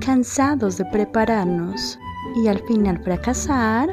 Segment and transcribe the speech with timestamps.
[0.00, 1.98] Cansados de prepararnos
[2.36, 3.88] y al final fracasar,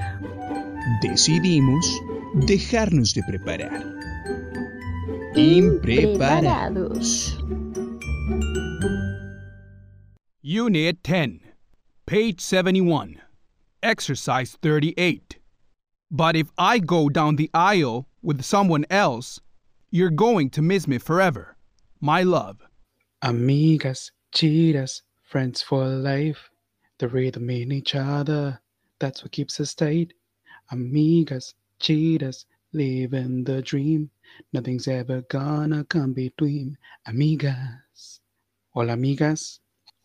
[1.02, 2.02] decidimos
[2.34, 3.84] dejarnos de preparar.
[5.36, 7.38] Impreparados.
[10.42, 11.42] Unit 10,
[12.06, 13.22] page 71,
[13.84, 15.38] exercise 38.
[16.10, 19.42] But if I go down the aisle with someone else,
[19.92, 21.58] you're going to miss me forever.
[22.00, 22.67] My love.
[23.28, 26.50] Amigas, cheetahs, friends for life.
[26.98, 28.62] The rhythm in each other,
[29.00, 30.14] that's what keeps us tight.
[30.72, 34.12] Amigas, cheetahs, living the dream.
[34.54, 36.78] Nothing's ever gonna come between.
[37.06, 38.22] Amigas.
[38.72, 39.60] Hola, amigas.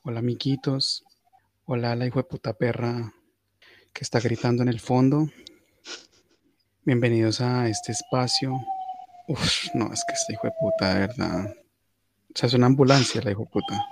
[0.04, 1.04] Hola, amiguitos.
[1.66, 3.14] Hola, la hijo de puta perra
[3.92, 5.28] que está gritando en el fondo.
[6.84, 8.60] Bienvenidos a este espacio.
[9.28, 11.61] Uf, no, es que este hijo de puta, verdad.
[12.34, 13.84] O sea, es una ambulancia la hijo puta.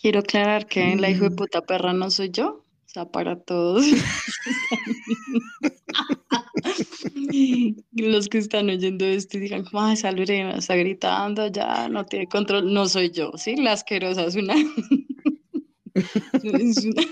[0.00, 2.64] Quiero aclarar que la hijo de puta perra no soy yo.
[2.86, 3.84] O sea, para todos.
[7.92, 12.26] Los que están oyendo esto y digan, como, esa Lorena está gritando, ya no tiene
[12.26, 12.72] control.
[12.72, 13.56] No soy yo, ¿sí?
[13.56, 14.54] La asquerosa es una.
[16.42, 17.02] es una,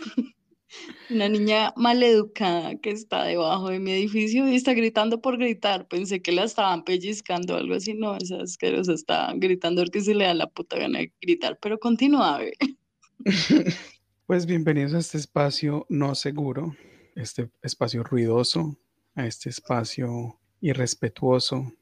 [1.11, 5.87] una niña maleducada que está debajo de mi edificio y está gritando por gritar.
[5.89, 7.95] Pensé que la estaban pellizcando o algo así.
[7.95, 11.59] No, esa asquerosa está gritando porque se le da la puta gana de gritar.
[11.61, 12.55] Pero continúa, a ver.
[14.27, 16.77] Pues bienvenidos a este espacio no seguro,
[17.17, 18.79] este espacio ruidoso,
[19.17, 21.73] a este espacio irrespetuoso,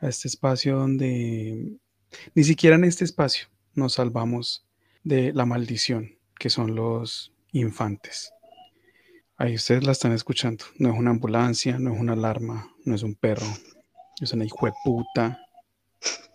[0.00, 1.76] a este espacio donde
[2.34, 4.66] ni siquiera en este espacio nos salvamos
[5.04, 8.32] de la maldición que son los infantes.
[9.42, 10.64] Ahí ustedes la están escuchando.
[10.78, 13.48] No es una ambulancia, no es una alarma, no es un perro,
[14.20, 15.36] es una hijo de puta.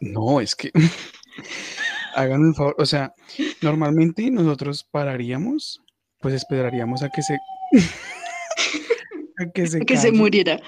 [0.01, 0.71] No, es que
[2.15, 2.75] hagan un favor.
[2.77, 3.13] O sea,
[3.61, 5.81] normalmente nosotros pararíamos,
[6.19, 7.37] pues esperaríamos a que se.
[9.39, 10.59] a que se, que se muriera.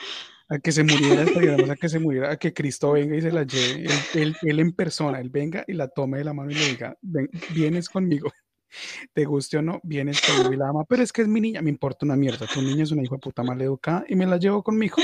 [0.47, 3.33] A que se muriera, esperaríamos a que se muriera, a que Cristo venga y se
[3.33, 6.55] la lleve, él, él, en persona, él venga y la tome de la mano y
[6.55, 8.31] le diga, Ven, vienes conmigo
[9.13, 10.21] te guste o no, vienes
[10.51, 12.83] y la ama, pero es que es mi niña, me importa una mierda, tu niña
[12.83, 14.97] es una hija de puta mal educada y me la llevo conmigo.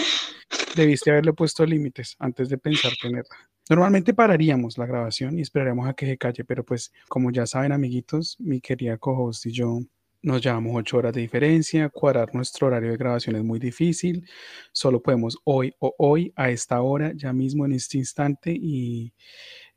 [0.75, 3.35] Debiste haberle puesto límites antes de pensar tenerla.
[3.69, 7.71] Normalmente pararíamos la grabación y esperaríamos a que se calle, pero pues como ya saben
[7.71, 9.79] amiguitos, mi querida co y yo
[10.25, 14.27] nos llevamos ocho horas de diferencia, cuadrar nuestro horario de grabación es muy difícil,
[14.71, 19.13] solo podemos hoy o hoy, a esta hora, ya mismo en este instante y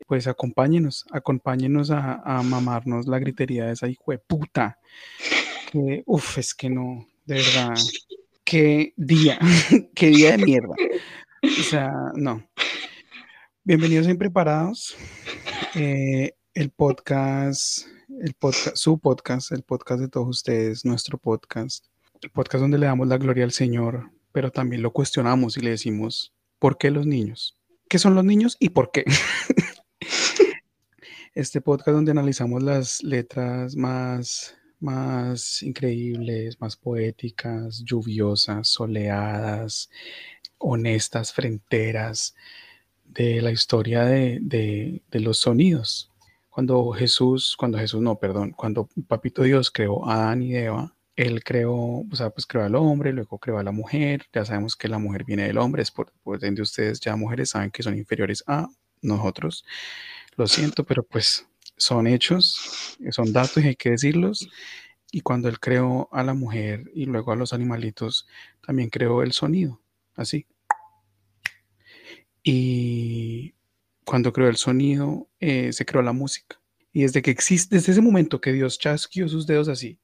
[0.06, 4.78] pues acompáñenos, acompáñenos a, mamarnos la gritería de esa hijo de puta.
[5.70, 7.74] Que, uf, es que no, de verdad,
[8.44, 9.38] qué día,
[9.94, 10.74] qué día de mierda.
[11.42, 12.42] O sea, no.
[13.64, 14.96] Bienvenidos a Impreparados.
[15.74, 17.86] Eh, el podcast,
[18.22, 21.84] el podcast, su podcast, el podcast de todos ustedes, nuestro podcast,
[22.22, 25.70] el podcast donde le damos la gloria al Señor, pero también lo cuestionamos y le
[25.70, 27.56] decimos, ¿por qué los niños?
[27.88, 29.04] ¿Qué son los niños y por qué?
[31.38, 39.88] este podcast donde analizamos las letras más, más increíbles, más poéticas, lluviosas, soleadas,
[40.58, 42.34] honestas, fronteras
[43.04, 46.10] de la historia de, de, los sonidos.
[46.50, 51.44] Cuando Jesús, cuando Jesús no, perdón, cuando Papito Dios creó a Adán y Eva, él
[51.44, 54.88] creó, o sea, pues creó al hombre, luego creó a la mujer, ya sabemos que
[54.88, 57.96] la mujer viene del hombre, es por, por ende ustedes ya mujeres saben que son
[57.96, 58.66] inferiores a
[59.02, 59.64] nosotros.
[60.38, 64.48] Lo siento, pero pues son hechos, son datos y hay que decirlos.
[65.10, 68.28] Y cuando él creó a la mujer y luego a los animalitos,
[68.64, 69.82] también creó el sonido,
[70.14, 70.46] así.
[72.40, 73.56] Y
[74.04, 76.60] cuando creó el sonido, eh, se creó la música.
[76.92, 79.98] Y desde que existe, desde ese momento que Dios chasquió sus dedos así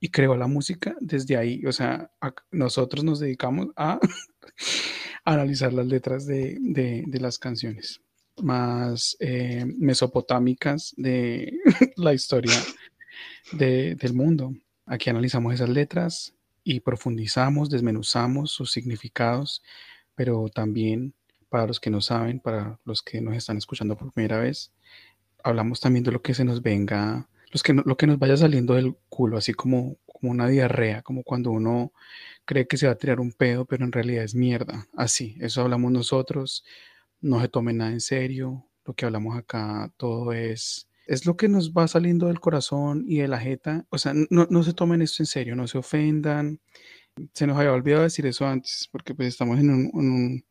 [0.00, 2.10] y creó la música, desde ahí, o sea,
[2.50, 4.00] nosotros nos dedicamos a
[5.26, 8.00] analizar las letras de, de las canciones
[8.42, 11.52] más eh, mesopotámicas de
[11.96, 12.56] la historia
[13.52, 14.54] del mundo.
[14.86, 16.34] Aquí analizamos esas letras
[16.64, 19.62] y profundizamos, desmenuzamos sus significados,
[20.14, 21.14] pero también
[21.48, 24.72] para los que no saben, para los que nos están escuchando por primera vez,
[25.42, 28.74] hablamos también de lo que se nos venga, los que lo que nos vaya saliendo
[28.74, 31.92] del culo, así como, como una diarrea, como cuando uno
[32.44, 34.86] cree que se va a tirar un pedo, pero en realidad es mierda.
[34.94, 36.64] Así, eso hablamos nosotros
[37.20, 41.48] no se tomen nada en serio, lo que hablamos acá todo es, es lo que
[41.48, 45.22] nos va saliendo del corazón y de la jeta, o sea, no, se tomen esto
[45.22, 46.60] en serio, no se ofendan,
[47.34, 50.44] se nos había olvidado decir eso antes, porque pues estamos en un,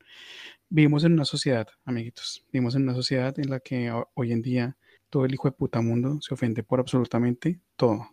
[0.70, 4.78] vivimos en una sociedad, amiguitos, vivimos en una sociedad en la que hoy en día
[5.10, 8.10] todo el hijo de puta mundo se ofende por absolutamente todo.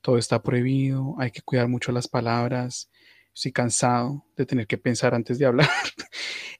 [0.00, 2.90] Todo está prohibido, hay que cuidar mucho las palabras.
[3.34, 5.68] Estoy cansado de tener que pensar antes de hablar.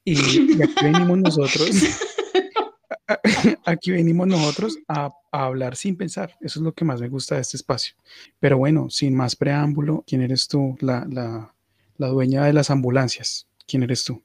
[0.05, 1.71] y, aquí venimos nosotros.
[3.65, 6.37] Aquí venimos nosotros a, hablar sin pensar.
[6.41, 7.95] Eso es lo que más me gusta de este espacio.
[8.39, 10.77] Pero bueno, sin más preámbulo, ¿quién eres tú?
[10.81, 11.55] La, la,
[11.97, 13.47] la dueña de las ambulancias.
[13.67, 14.23] ¿Quién eres tú?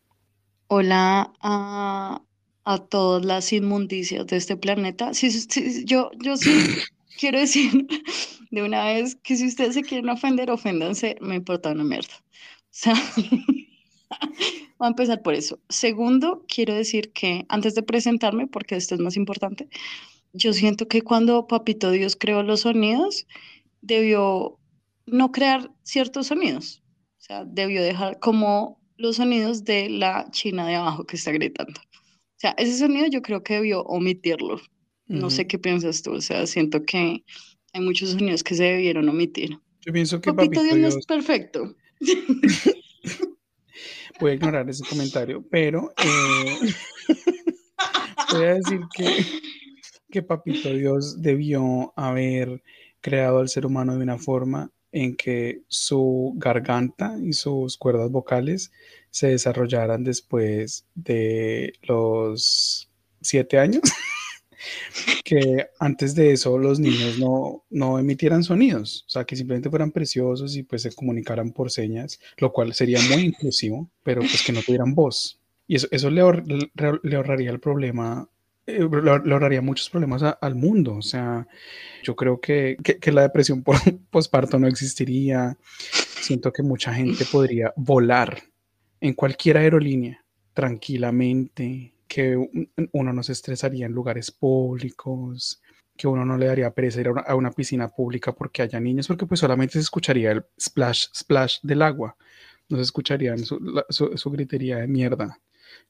[0.68, 2.22] Hola a,
[2.66, 5.14] a todas las inmundicias de este planeta.
[5.14, 6.52] Sí, sí, yo, yo sí
[7.20, 7.88] quiero decir
[8.52, 12.14] de una vez que si ustedes se quieren ofender, oféndanse, me importa una mierda.
[12.14, 12.96] O sea,
[14.78, 15.60] voy a empezar por eso.
[15.70, 19.70] Segundo, quiero decir que antes de presentarme, porque esto es más importante,
[20.34, 23.28] yo siento que cuando Papito Dios creó los sonidos,
[23.82, 24.60] debió
[25.06, 26.84] no crear ciertos sonidos.
[27.18, 31.80] O sea, debió dejar como los sonidos de la china de abajo que está gritando.
[31.82, 34.62] O sea, ese sonido yo creo que debió omitirlo.
[35.08, 37.24] No sé qué piensas tú, o sea, siento que
[37.72, 39.58] hay muchos sonidos que se debieron omitir.
[39.82, 41.76] Yo pienso que Papito, Dios, no es perfecto.
[44.20, 46.74] Voy a ignorar ese comentario, pero eh,
[48.34, 49.26] voy a decir que,
[50.10, 52.64] que Papito Dios debió haber
[53.02, 58.72] creado al ser humano de una forma en que su garganta y sus cuerdas vocales
[59.12, 62.90] se desarrollaran después de los
[63.22, 63.84] siete años.
[65.24, 69.92] que antes de eso los niños no, no emitieran sonidos, o sea, que simplemente fueran
[69.92, 74.54] preciosos y pues se comunicaran por señas, lo cual sería muy inclusivo, pero pues que
[74.54, 75.40] no tuvieran voz.
[75.68, 76.22] Y eso, eso le,
[77.04, 78.30] le, ahorraría el problema,
[78.66, 80.96] eh, le, ahorraría muchos problemas al mundo.
[80.96, 81.46] O sea,
[82.04, 83.76] yo creo que, que, que la depresión por
[84.10, 85.58] posparto no existiría.
[86.22, 88.42] Siento que mucha gente podría volar
[89.02, 92.38] en cualquier aerolínea tranquilamente, que
[92.94, 95.62] uno no se estresaría en lugares públicos,
[95.98, 99.26] que uno no le daría pereza ir a una, piscina pública porque haya niños, porque
[99.26, 102.16] pues solamente se escucharía el splash, splash del agua,
[102.70, 103.60] no se escucharía su,
[103.90, 105.40] su, gritería de mierda,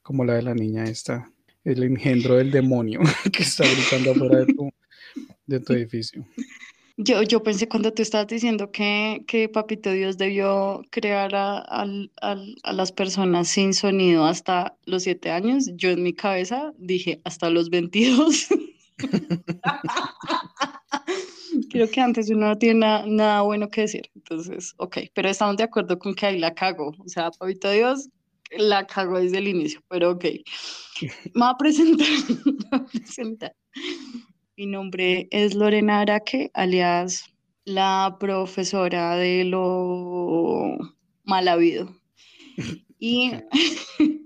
[0.01, 1.31] como la de la niña esta,
[1.63, 4.69] el engendro del demonio que está gritando afuera de tu,
[5.45, 6.25] de tu edificio.
[6.99, 12.73] Yo, yo pensé cuando tú estabas diciendo que, que Papito Dios debió crear a, a,
[12.73, 17.69] las personas sin sonido hasta los siete años, yo en mi cabeza dije hasta los
[17.69, 18.47] 22.
[21.69, 24.09] Creo que antes uno no tiene nada, bueno que decir.
[24.15, 26.95] Entonces, ok, pero estamos de acuerdo con que ahí la cago.
[26.97, 28.09] O sea, Papito Dios
[28.57, 30.25] la cago desde el inicio, pero ok.
[31.03, 32.07] Me voy a presentar.
[32.45, 33.55] Me voy a presentar.
[34.59, 37.31] Mi nombre es Lorena Araque, alias
[37.63, 40.77] la profesora de lo
[41.23, 41.95] mal habido.
[42.99, 43.33] Y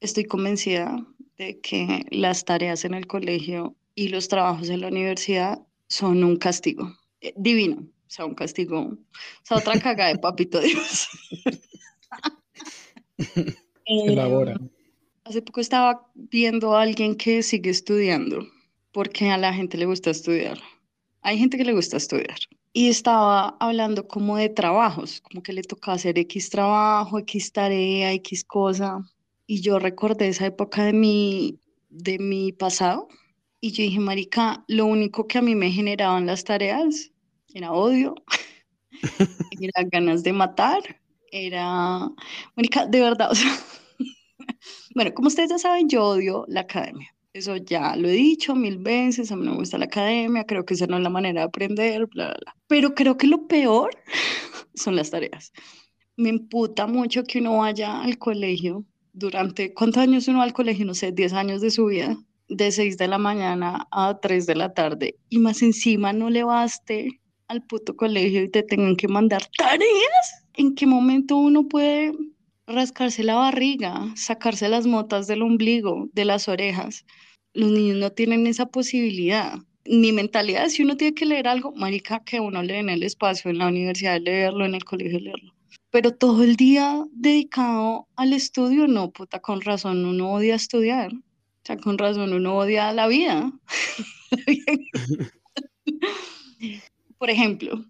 [0.00, 1.04] estoy convencida
[1.36, 6.36] de que las tareas en el colegio y los trabajos en la universidad son un
[6.36, 8.98] castigo eh, divino, o sea, un castigo, o
[9.42, 11.08] sea, otra caga de papito Dios.
[13.86, 14.52] Elabora.
[14.52, 14.68] Em,
[15.24, 18.46] hace poco estaba viendo a alguien que sigue estudiando
[18.92, 20.58] porque a la gente le gusta estudiar.
[21.22, 22.38] Hay gente que le gusta estudiar.
[22.72, 28.12] Y estaba hablando como de trabajos, como que le tocaba hacer X trabajo, X tarea,
[28.12, 29.00] X cosa.
[29.46, 31.58] Y yo recordé esa época de mi,
[31.90, 33.08] de mi pasado.
[33.60, 37.12] Y yo dije, Marica, lo único que a mí me generaban las tareas
[37.54, 38.14] era odio,
[39.60, 40.80] era ganas de matar,
[41.30, 42.10] era,
[42.56, 43.56] Marica, de verdad, o sea,
[44.94, 47.14] bueno, como ustedes ya saben, yo odio la academia.
[47.34, 50.66] Eso ya lo he dicho mil veces, a mí no me gusta la academia, creo
[50.66, 52.56] que esa no es la manera de aprender, bla, bla, bla.
[52.66, 53.90] Pero creo que lo peor
[54.74, 55.52] son las tareas.
[56.16, 58.84] Me imputa mucho que uno vaya al colegio
[59.14, 60.84] durante, ¿cuántos años uno va al colegio?
[60.84, 64.54] No sé, 10 años de su vida, de 6 de la mañana a 3 de
[64.54, 69.08] la tarde, y más encima no le baste al puto colegio y te tengan que
[69.08, 70.44] mandar tareas.
[70.54, 72.12] ¿En qué momento uno puede
[72.72, 77.04] rascarse la barriga, sacarse las motas del ombligo, de las orejas.
[77.54, 79.58] Los niños no tienen esa posibilidad.
[79.84, 83.50] Ni mentalidad, si uno tiene que leer algo, marica, que uno lee en el espacio,
[83.50, 85.54] en la universidad leerlo, en el colegio leerlo.
[85.90, 91.12] Pero todo el día dedicado al estudio, no, puta, con razón uno odia estudiar.
[91.12, 93.52] O sea, con razón uno odia la vida.
[97.18, 97.84] Por ejemplo,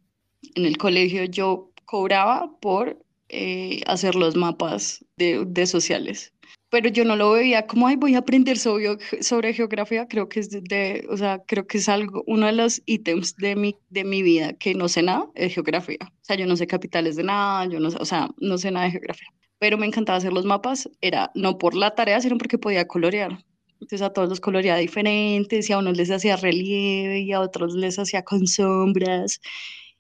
[0.55, 6.35] en el colegio yo cobraba por eh, hacer los mapas de, de, sociales.
[6.69, 10.41] Pero yo no lo veía como, ay, voy a aprender sobre, sobre geografía, creo que
[10.41, 14.05] es de, o sea, creo que es algo, uno de los ítems de mi, de
[14.05, 15.99] mi vida que no sé nada, es geografía.
[16.03, 18.71] O sea, yo no sé capitales de nada, yo no sé, o sea, no sé
[18.71, 19.29] nada de geografía.
[19.59, 23.39] Pero me encantaba hacer los mapas, era no por la tarea, sino porque podía colorear.
[23.81, 27.75] Entonces a todos los coloreaba diferentes y a unos les hacía relieve y a otros
[27.75, 29.41] les hacía con sombras.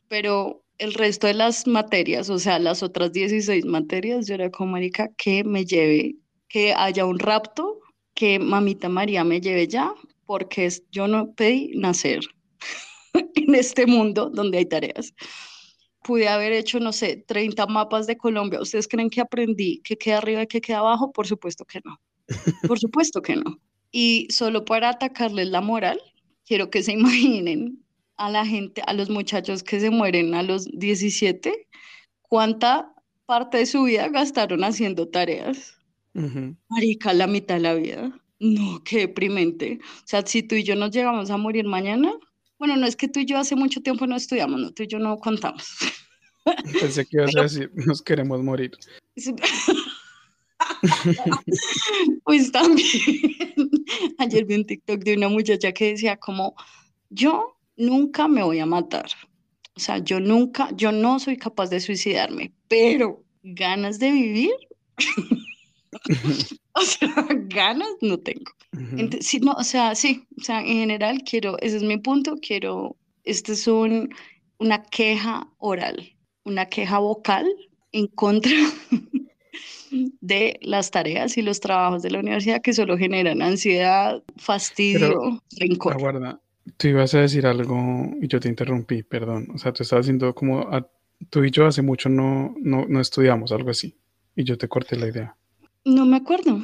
[0.08, 4.72] Pero el resto de las materias, o sea, las otras 16 materias, yo era como,
[4.72, 6.16] marica, que me lleve,
[6.48, 7.78] que haya un rapto,
[8.14, 9.94] que mamita María me lleve ya,
[10.26, 12.20] porque yo no pedí nacer
[13.14, 15.14] en este mundo donde hay tareas.
[16.02, 18.60] Pude haber hecho, no sé, 30 mapas de Colombia.
[18.60, 21.12] ¿Ustedes creen que aprendí qué queda arriba y qué queda abajo?
[21.12, 22.00] Por supuesto que no.
[22.66, 23.60] Por supuesto que no.
[23.92, 26.00] Y solo para atacarles la moral,
[26.44, 27.81] quiero que se imaginen
[28.16, 31.68] a la gente, a los muchachos que se mueren a los 17,
[32.22, 32.94] cuánta
[33.26, 35.76] parte de su vida gastaron haciendo tareas.
[36.68, 38.20] Marica, la mitad de la vida.
[38.38, 39.78] No, qué deprimente.
[39.82, 42.12] O sea, si tú y yo nos llegamos a morir mañana,
[42.58, 44.88] bueno, no es que tú y yo hace mucho tiempo no estudiamos, no, tú y
[44.88, 45.76] yo no contamos.
[46.80, 48.72] Pensé que ibas a decir, nos queremos morir.
[52.24, 52.88] pues también.
[54.18, 56.54] Ayer vi un TikTok de una muchacha que decía como,
[57.10, 59.06] yo nunca me voy a matar.
[59.74, 64.52] O sea, yo nunca, yo no soy capaz de suicidarme, pero ganas de vivir.
[66.74, 68.52] o sea, ganas no tengo.
[69.40, 73.52] no, o sea, sí, o sea, en general quiero, ese es mi punto, quiero, este
[73.52, 74.14] es un,
[74.58, 77.46] una queja oral, una queja vocal
[77.92, 78.52] en contra
[80.20, 85.94] de las tareas y los trabajos de la universidad que solo generan ansiedad, fastidio, rencor.
[85.94, 86.40] Aguarda,
[86.76, 89.48] tú ibas a decir algo y yo te interrumpí, perdón.
[89.54, 90.68] O sea, tú estabas diciendo como,
[91.30, 93.96] tú y yo hace mucho no, no, no estudiamos, algo así,
[94.36, 95.36] y yo te corté la idea.
[95.84, 96.60] No me acuerdo,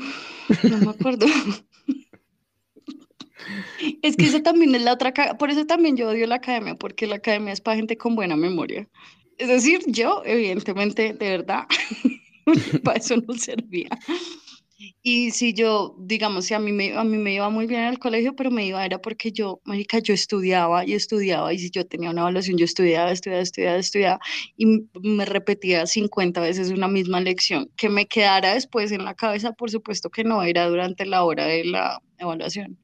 [0.62, 1.26] no me acuerdo.
[4.02, 7.06] es que eso también es la otra, por eso también yo odio la academia, porque
[7.06, 8.88] la academia es para gente con buena memoria.
[9.38, 11.66] Es decir, yo, evidentemente, de verdad,
[12.84, 13.88] para eso no servía.
[15.02, 17.88] Y si yo, digamos, si a mí, me, a mí me iba muy bien en
[17.88, 21.70] el colegio, pero me iba era porque yo, marica, yo estudiaba y estudiaba, y si
[21.70, 24.20] yo tenía una evaluación, yo estudiaba, estudiaba, estudiaba, estudiaba,
[24.56, 24.66] y
[25.02, 27.70] me repetía 50 veces una misma lección.
[27.76, 31.46] Que me quedara después en la cabeza, por supuesto que no, era durante la hora
[31.46, 32.78] de la evaluación.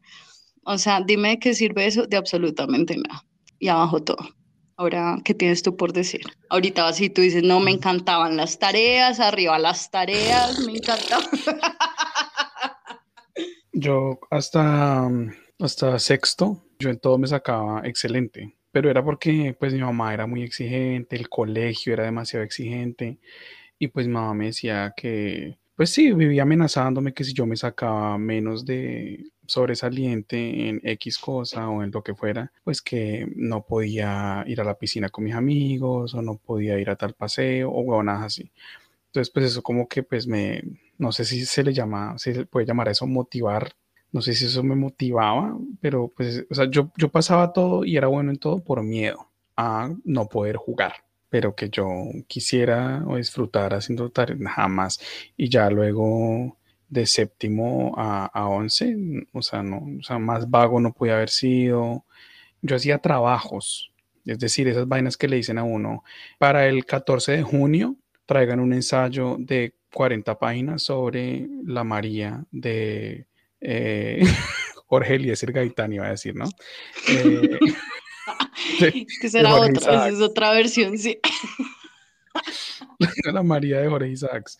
[0.64, 3.24] O sea, dime de qué sirve eso, de absolutamente nada.
[3.58, 4.43] Y abajo todo.
[4.76, 6.22] Ahora, ¿qué tienes tú por decir?
[6.48, 11.26] Ahorita así tú dices, no, me encantaban las tareas, arriba las tareas, me encantaban.
[13.72, 15.10] Yo hasta,
[15.58, 20.28] hasta sexto, yo en todo me sacaba excelente, pero era porque pues mi mamá era
[20.28, 23.18] muy exigente, el colegio era demasiado exigente
[23.76, 27.56] y pues mi mamá me decía que pues sí, vivía amenazándome que si yo me
[27.56, 33.64] sacaba menos de sobresaliente en X cosa o en lo que fuera, pues que no
[33.66, 37.70] podía ir a la piscina con mis amigos o no podía ir a tal paseo
[37.70, 38.50] o huevonadas así.
[39.06, 40.62] Entonces, pues eso como que pues me,
[40.98, 43.72] no sé si se le llama, se puede llamar a eso motivar,
[44.12, 47.96] no sé si eso me motivaba, pero pues, o sea, yo, yo pasaba todo y
[47.96, 51.88] era bueno en todo por miedo a no poder jugar pero que yo
[52.28, 55.00] quisiera o disfrutar haciendo tareas, jamás.
[55.36, 56.56] Y ya luego
[56.88, 58.96] de séptimo a, a once,
[59.32, 62.04] o sea, no, o sea, más vago no podía haber sido.
[62.62, 63.92] Yo hacía trabajos,
[64.24, 66.04] es decir, esas vainas que le dicen a uno,
[66.38, 73.26] para el 14 de junio traigan un ensayo de 40 páginas sobre la María de
[73.60, 74.22] eh,
[74.86, 76.46] Jorge Eliezer Gaitán, iba a decir, ¿no?
[77.08, 77.58] Eh,
[79.20, 81.18] que será otra, es otra versión, sí.
[83.32, 84.58] la María de Jorge Isaacs.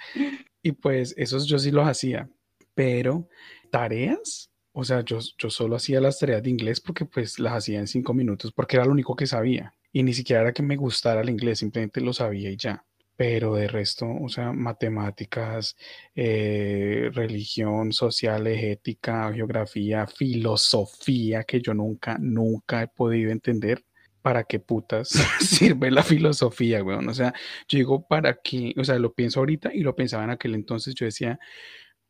[0.62, 2.28] Y pues esos yo sí los hacía,
[2.74, 3.28] pero
[3.70, 7.78] tareas, o sea, yo, yo solo hacía las tareas de inglés porque pues las hacía
[7.80, 9.74] en cinco minutos, porque era lo único que sabía.
[9.92, 12.84] Y ni siquiera era que me gustara el inglés, simplemente lo sabía y ya
[13.16, 15.76] pero de resto, o sea, matemáticas,
[16.14, 23.84] eh, religión, sociales, ética, geografía, filosofía, que yo nunca, nunca he podido entender
[24.24, 27.06] para qué putas sirve la filosofía, weón.
[27.10, 27.34] O sea,
[27.68, 28.72] yo digo, ¿para qué?
[28.78, 31.38] O sea, lo pienso ahorita y lo pensaba en aquel entonces, yo decía,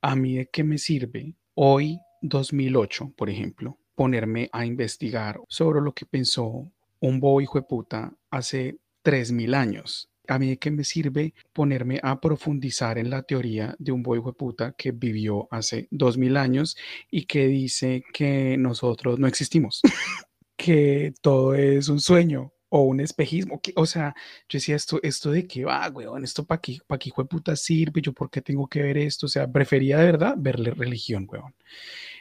[0.01, 5.93] ¿a mí de qué me sirve hoy, 2008, por ejemplo, ponerme a investigar sobre lo
[5.93, 10.09] que pensó un bobo hijo de puta hace 3.000 años?
[10.27, 14.23] a mí de qué me sirve ponerme a profundizar en la teoría de un boy
[14.39, 16.79] puta que vivió hace dos mil años
[17.11, 19.83] y que dice que nosotros no existimos,
[20.57, 23.61] que todo es un sueño o un espejismo.
[23.61, 24.15] Que, o sea,
[24.49, 26.25] yo decía, ¿esto, esto de qué va, weón?
[26.25, 28.01] ¿Esto para qué, pa qué hijo de puta sirve?
[28.03, 29.27] ¿Yo por qué tengo que ver esto?
[29.27, 31.55] O sea, prefería de verdad verle religión, weón.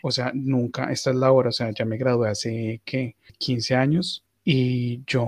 [0.03, 3.15] O sea, nunca, esta es la hora, o sea, ya me gradué hace, ¿qué?
[3.39, 5.25] 15 años y yo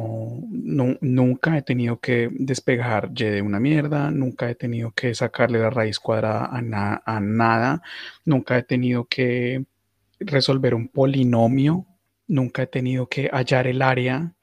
[0.52, 5.70] nunca he tenido que despegar Y de una mierda, nunca he tenido que sacarle la
[5.70, 7.82] raíz cuadrada a nada,
[8.26, 9.66] nunca he tenido que
[10.20, 11.86] resolver un polinomio,
[12.28, 14.34] nunca he tenido que hallar el área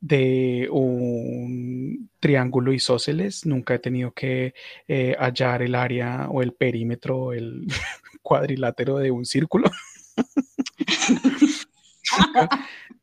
[0.00, 4.54] de un triángulo isósceles, nunca he tenido que
[4.88, 7.66] eh, hallar el área o el perímetro, el
[8.22, 9.70] cuadrilátero de un círculo.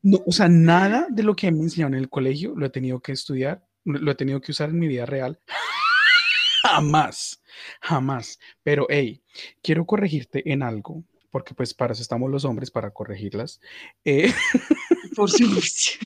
[0.02, 3.00] no, o sea, nada de lo que me enseñaron en el colegio lo he tenido
[3.00, 5.40] que estudiar, lo he tenido que usar en mi vida real.
[6.64, 7.42] jamás,
[7.82, 8.40] jamás.
[8.64, 9.22] Pero, hey,
[9.62, 11.04] quiero corregirte en algo,
[11.38, 13.62] porque pues para eso estamos los hombres, para corregirlas.
[14.04, 14.34] Eh,
[15.16, 16.00] Por supuesto.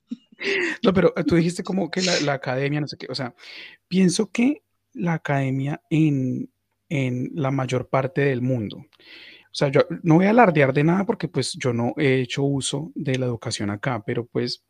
[0.84, 3.34] no, pero tú dijiste como que la, la, academia, no sé qué, o sea,
[3.88, 6.52] pienso que la academia en,
[6.90, 11.06] en la mayor parte del mundo, o sea, yo no voy a alardear de nada
[11.06, 14.66] porque pues yo no he hecho uso de la educación acá, pero pues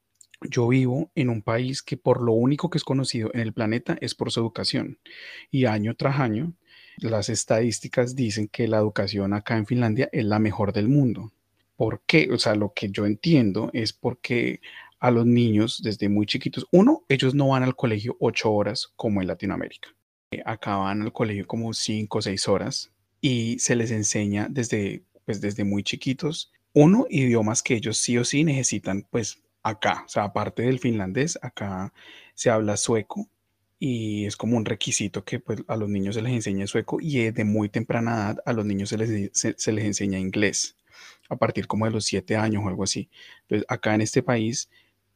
[0.47, 3.97] yo vivo en un país que por lo único que es conocido en el planeta
[3.99, 4.99] es por su educación.
[5.49, 6.53] Y año tras año,
[7.09, 11.31] las estadísticas dicen que la educación acá en Finlandia es la mejor del mundo.
[11.75, 12.29] ¿Por qué?
[12.31, 14.61] O sea, lo que yo entiendo es porque
[14.99, 19.21] a los niños desde muy chiquitos, uno, ellos no van al colegio ocho horas como
[19.21, 19.89] en Latinoamérica.
[20.45, 25.41] Acá van al colegio como cinco o seis horas y se les enseña desde, pues,
[25.41, 30.25] desde muy chiquitos, uno, idiomas que ellos sí o sí necesitan, pues acá, o sea,
[30.25, 31.93] aparte del finlandés, acá
[32.33, 33.27] se habla sueco
[33.83, 37.31] y es como un requisito que pues, a los niños se les enseñe sueco y
[37.31, 40.77] de muy temprana edad a los niños se les, se, les enseña inglés,
[41.29, 43.09] a partir como de los siete años o algo así.
[43.41, 44.69] Entonces, acá en este país,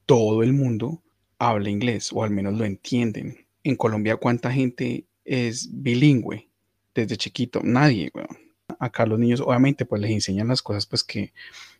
[0.07, 1.03] todo el mundo
[1.37, 3.45] habla inglés o al menos lo entienden.
[3.63, 6.49] En Colombia, ¿cuánta gente es bilingüe
[6.95, 7.61] desde chiquito?
[7.63, 8.35] Nadie, weón.
[8.79, 11.33] Acá los niños, obviamente, pues les enseñan las cosas pues que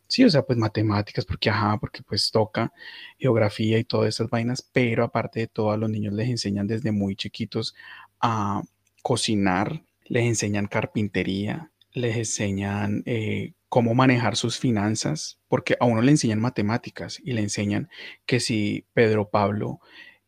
[0.08, 2.72] Sí, o sea, pues matemáticas, porque ajá, porque pues toca
[3.18, 6.92] geografía y todas esas vainas, pero aparte de todo, a los niños les enseñan desde
[6.92, 7.74] muy chiquitos
[8.20, 8.62] a
[9.02, 16.12] cocinar, les enseñan carpintería, les enseñan eh, cómo manejar sus finanzas, porque a uno le
[16.12, 17.88] enseñan matemáticas y le enseñan
[18.26, 19.80] que si Pedro Pablo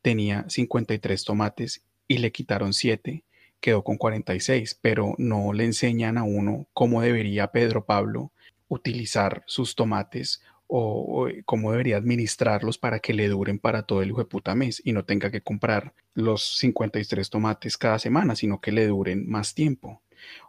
[0.03, 3.25] tenía 53 tomates y le quitaron 7,
[3.61, 8.33] quedó con 46, pero no le enseñan a uno cómo debería Pedro Pablo
[8.69, 14.11] utilizar sus tomates o, eh, cómo debería administrarlos para que le duren para todo el
[14.11, 18.71] hijo puta mes y no tenga que comprar los 53 tomates cada semana, sino que
[18.71, 20.03] le duren más tiempo.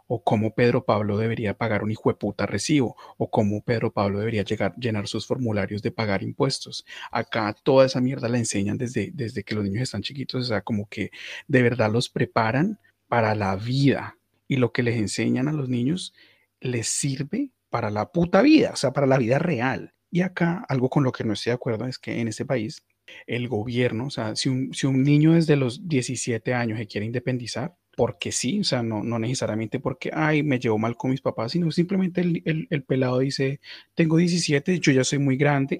[0.08, 4.42] O cómo Pedro Pablo debería pagar un hijo puta recibo, o cómo Pedro Pablo debería
[4.42, 6.84] llegar, llenar sus formularios de pagar impuestos.
[7.10, 10.60] Acá toda esa mierda la enseñan desde, desde que los niños están chiquitos, o sea,
[10.62, 11.12] como que
[11.46, 12.78] de verdad los preparan
[13.08, 14.18] para la vida.
[14.48, 16.12] Y lo que les enseñan a los niños
[16.60, 19.94] les sirve para la puta vida, o sea, para la vida real.
[20.10, 22.84] Y acá algo con lo que no estoy de acuerdo es que en este país
[23.26, 27.06] el gobierno, o sea, si un, si un niño desde los 17 años se quiere
[27.06, 31.20] independizar, porque sí, o sea, no, no necesariamente porque, ay, me llevo mal con mis
[31.20, 33.60] papás, sino simplemente el, el, pelado dice,
[33.94, 35.76] tengo 17, yo ya soy muy grande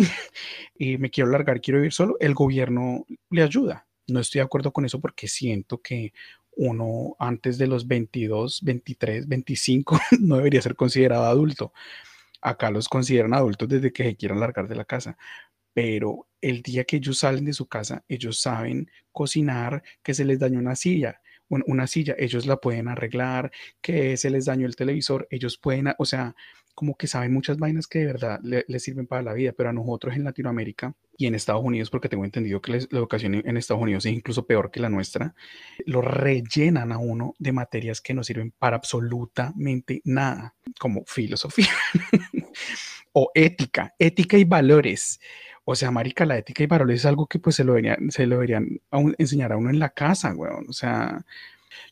[0.79, 3.87] y me quiero largar, quiero vivir solo, el gobierno le ayuda.
[4.09, 6.13] No estoy de acuerdo con eso porque siento que
[6.57, 11.73] uno antes de los 22, 23, 25 no debería ser considerado adulto.
[12.43, 15.17] Acá los consideran adultos desde que se quieran largar de la casa.
[15.73, 20.39] Pero el día que ellos salen de su casa, ellos saben cocinar, que se les
[20.39, 25.27] dañó una silla, una silla, ellos la pueden arreglar, que se les dañó el televisor,
[25.31, 26.35] ellos pueden, o sea,
[26.75, 29.73] como que saben muchas vainas que de verdad les sirven para la vida, pero a
[29.73, 33.83] nosotros en Latinoamérica y en Estados Unidos, porque tengo entendido que la educación en Estados
[33.83, 35.35] Unidos es incluso peor que la nuestra,
[35.85, 41.69] lo rellenan a uno de materias que no sirven para absolutamente nada, como filosofía
[43.13, 45.21] o ética, ética y valores.
[45.65, 48.27] O sea, marica, la ética y valores es algo que pues se lo deberían, se
[48.27, 48.81] lo deberían
[49.19, 50.67] enseñar a uno en la casa, weón.
[50.69, 51.25] O sea,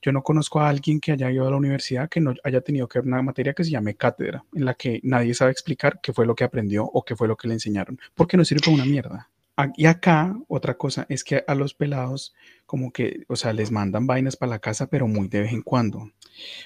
[0.02, 2.88] yo no conozco a alguien que haya ido a la universidad que no haya tenido
[2.88, 6.12] que ver una materia que se llame cátedra, en la que nadie sabe explicar qué
[6.12, 8.74] fue lo que aprendió o qué fue lo que le enseñaron, porque no sirve para
[8.74, 9.30] una mierda.
[9.76, 12.32] Y acá, otra cosa es que a los pelados,
[12.64, 15.62] como que, o sea, les mandan vainas para la casa, pero muy de vez en
[15.62, 15.98] cuando.
[15.98, 16.12] O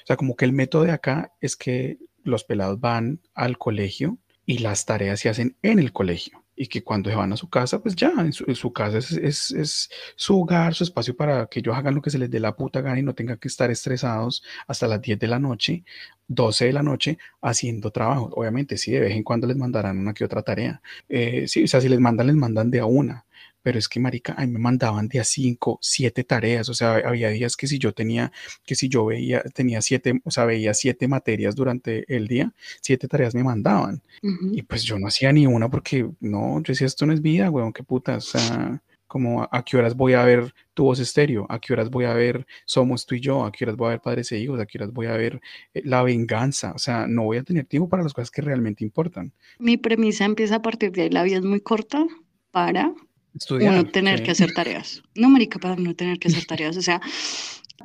[0.04, 4.58] sea, como que el método de acá es que los pelados van al colegio y
[4.58, 7.80] las tareas se hacen en el colegio y que cuando se van a su casa,
[7.82, 12.00] pues ya, en su, casa es, su hogar, su espacio para que ellos hagan lo
[12.00, 15.02] que se les dé la puta gana y no tengan que estar estresados hasta las
[15.02, 15.84] 10 de la noche,
[16.28, 18.30] 12 de la noche, haciendo trabajo.
[18.36, 20.80] Obviamente, sí, de vez en cuando les mandarán una que otra tarea.
[21.08, 23.26] Eh, sí, o sea, si les mandan, les mandan de a una
[23.62, 26.96] pero es que, marica, a mí me mandaban de a cinco, siete tareas, o sea,
[26.96, 28.32] había días que si yo tenía,
[28.64, 33.08] que si yo veía, tenía siete, o sea, veía siete materias durante el día, siete
[33.08, 37.06] tareas me mandaban, y pues yo no hacía ni una porque, no, yo decía, esto
[37.06, 40.54] no es vida, weón, qué puta, o sea, como a, qué horas voy a ver
[40.72, 43.66] tu voz estéreo, a qué horas voy a ver Somos tú y yo, a qué
[43.66, 45.38] horas voy a ver Padres e Hijos, a qué horas voy a ver
[45.74, 48.84] eh, La Venganza, o sea, no voy a tener tiempo para las cosas que realmente
[48.84, 49.30] importan.
[49.58, 52.06] Mi premisa empieza a partir de ahí, la vida es muy corta
[52.52, 52.94] para
[53.34, 55.02] Estudiar, uno tener que hacer tareas.
[55.14, 57.00] No, marica, para no tener que hacer tareas, o sea,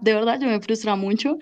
[0.01, 1.37] de verdad yo me frustra mucho.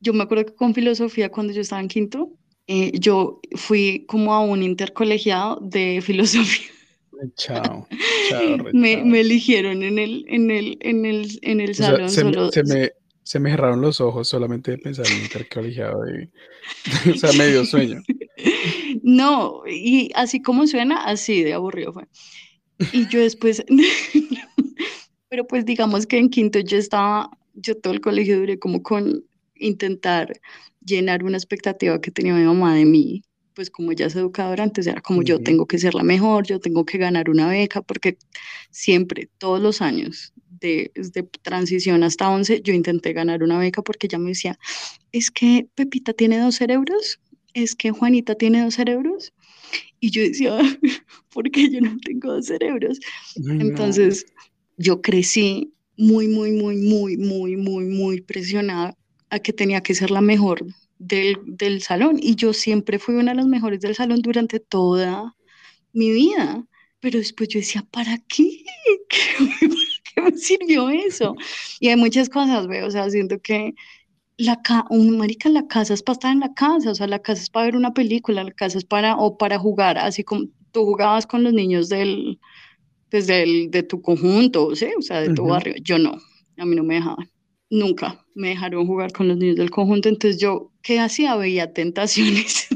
[0.00, 2.32] Yo me acuerdo que con filosofía cuando yo estaba en quinto,
[2.66, 6.68] eh, yo fui como a un intercolegiado de filosofía.
[7.36, 7.88] Chao.
[8.72, 12.08] me, me, eligieron en el, en el, en el, en el salón.
[12.10, 12.92] se, me, se, me,
[13.24, 16.02] se, me, cerraron los ojos solamente de pensar en intercolegiado.
[16.02, 16.30] De,
[17.12, 18.02] o sea, medio sueño.
[19.02, 22.04] No, y así como suena, así de aburrido fue.
[22.92, 23.64] Y yo después,
[25.28, 29.24] pero pues digamos que en quinto yo estaba, yo todo el colegio duré como con
[29.56, 30.32] intentar
[30.84, 33.22] llenar una expectativa que tenía mi mamá de mí,
[33.54, 36.60] pues como ella es educadora, antes era como yo tengo que ser la mejor, yo
[36.60, 38.16] tengo que ganar una beca, porque
[38.70, 44.06] siempre, todos los años, de, desde transición hasta 11, yo intenté ganar una beca porque
[44.06, 44.58] ella me decía,
[45.10, 47.18] es que Pepita tiene dos cerebros,
[47.52, 49.32] es que Juanita tiene dos cerebros.
[50.00, 50.58] Y yo decía,
[51.32, 52.98] ¿por qué yo no tengo dos cerebros?
[53.36, 54.26] Entonces,
[54.76, 58.96] yo crecí muy, muy, muy, muy, muy, muy, muy presionada
[59.30, 60.64] a que tenía que ser la mejor
[60.98, 62.18] del, del salón.
[62.20, 65.34] Y yo siempre fui una de las mejores del salón durante toda
[65.92, 66.64] mi vida.
[67.00, 68.62] Pero después yo decía, ¿para qué?
[69.08, 69.18] ¿Qué,
[70.14, 71.34] qué me sirvió eso?
[71.80, 73.74] Y hay muchas cosas, veo, o sea, siento que
[74.38, 77.42] la un marica, la casa es para estar en la casa, o sea, la casa
[77.42, 80.84] es para ver una película, la casa es para, o para jugar, así como tú
[80.84, 82.38] jugabas con los niños del,
[83.10, 84.88] pues de tu conjunto, ¿sí?
[84.96, 85.74] o sea, de tu barrio.
[85.82, 86.18] Yo no,
[86.56, 87.28] a mí no me dejaban
[87.70, 91.36] nunca me dejaron jugar con los niños del conjunto, entonces yo, ¿qué hacía?
[91.36, 92.68] Veía tentaciones.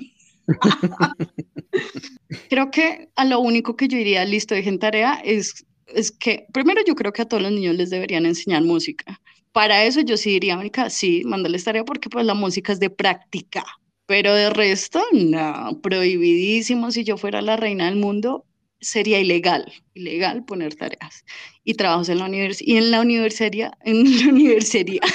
[2.51, 6.83] creo que a lo único que yo iría listo de tarea es, es que, primero
[6.87, 9.21] yo creo que a todos los niños les deberían enseñar música.
[9.53, 12.91] Para eso yo sí diría, Mónica, sí, mándales tarea porque pues la música es de
[12.91, 13.65] práctica,
[14.07, 16.91] pero de resto, no, prohibidísimo.
[16.91, 18.47] Si yo fuera la reina del mundo,
[18.81, 21.25] sería ilegal, ilegal poner tareas
[21.65, 25.07] y trabajos en la universidad y en la universidad, en la universidad,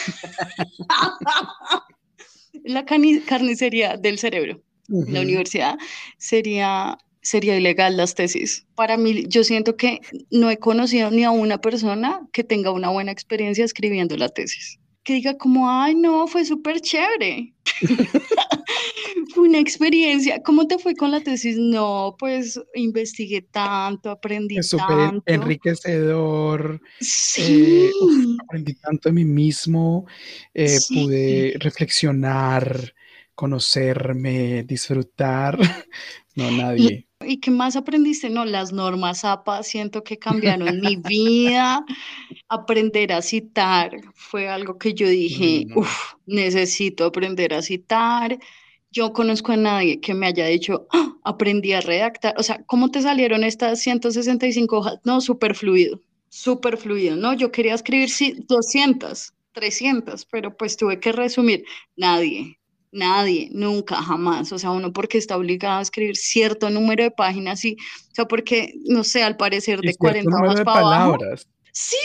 [2.63, 5.77] la carnicería del cerebro, la universidad
[6.17, 8.65] sería sería ilegal las tesis.
[8.75, 9.99] Para mí, yo siento que
[10.31, 14.79] no he conocido ni a una persona que tenga una buena experiencia escribiendo la tesis.
[15.03, 17.53] Que diga como, ay, no, fue súper chévere.
[19.35, 20.41] una experiencia.
[20.41, 21.57] ¿Cómo te fue con la tesis?
[21.57, 26.81] No, pues investigué tanto, aprendí es súper enriquecedor.
[27.01, 27.87] Sí.
[27.87, 27.91] Eh,
[28.41, 30.07] aprendí tanto de mí mismo,
[30.53, 32.93] eh, pude reflexionar,
[33.35, 35.59] conocerme, disfrutar.
[36.37, 37.06] No, nadie.
[37.27, 38.29] ¿Y qué más aprendiste?
[38.29, 41.85] No, las normas APA siento que cambiaron mi vida.
[42.49, 48.39] Aprender a citar fue algo que yo dije, uff, necesito aprender a citar
[48.91, 51.13] yo conozco a nadie que me haya dicho, ¡Ah!
[51.23, 52.33] aprendí a redactar.
[52.37, 54.99] O sea, ¿cómo te salieron estas 165 hojas?
[55.03, 57.15] No, súper fluido, súper fluido.
[57.15, 58.09] No, yo quería escribir
[58.47, 61.63] 200, 300, pero pues tuve que resumir.
[61.95, 62.56] Nadie,
[62.91, 64.51] nadie, nunca, jamás.
[64.51, 68.25] O sea, uno porque está obligado a escribir cierto número de páginas y, o sea,
[68.25, 71.47] porque, no sé, al parecer de 40 hojas para palabras.
[71.71, 71.95] Sí,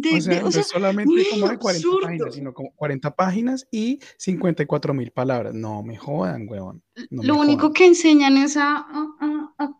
[0.00, 4.92] de, o sea, no solamente como de 40 páginas, sino como 40 páginas y 54
[4.92, 5.54] mil palabras.
[5.54, 6.82] No me jodan, weón.
[7.10, 8.86] Lo único que enseñan es a,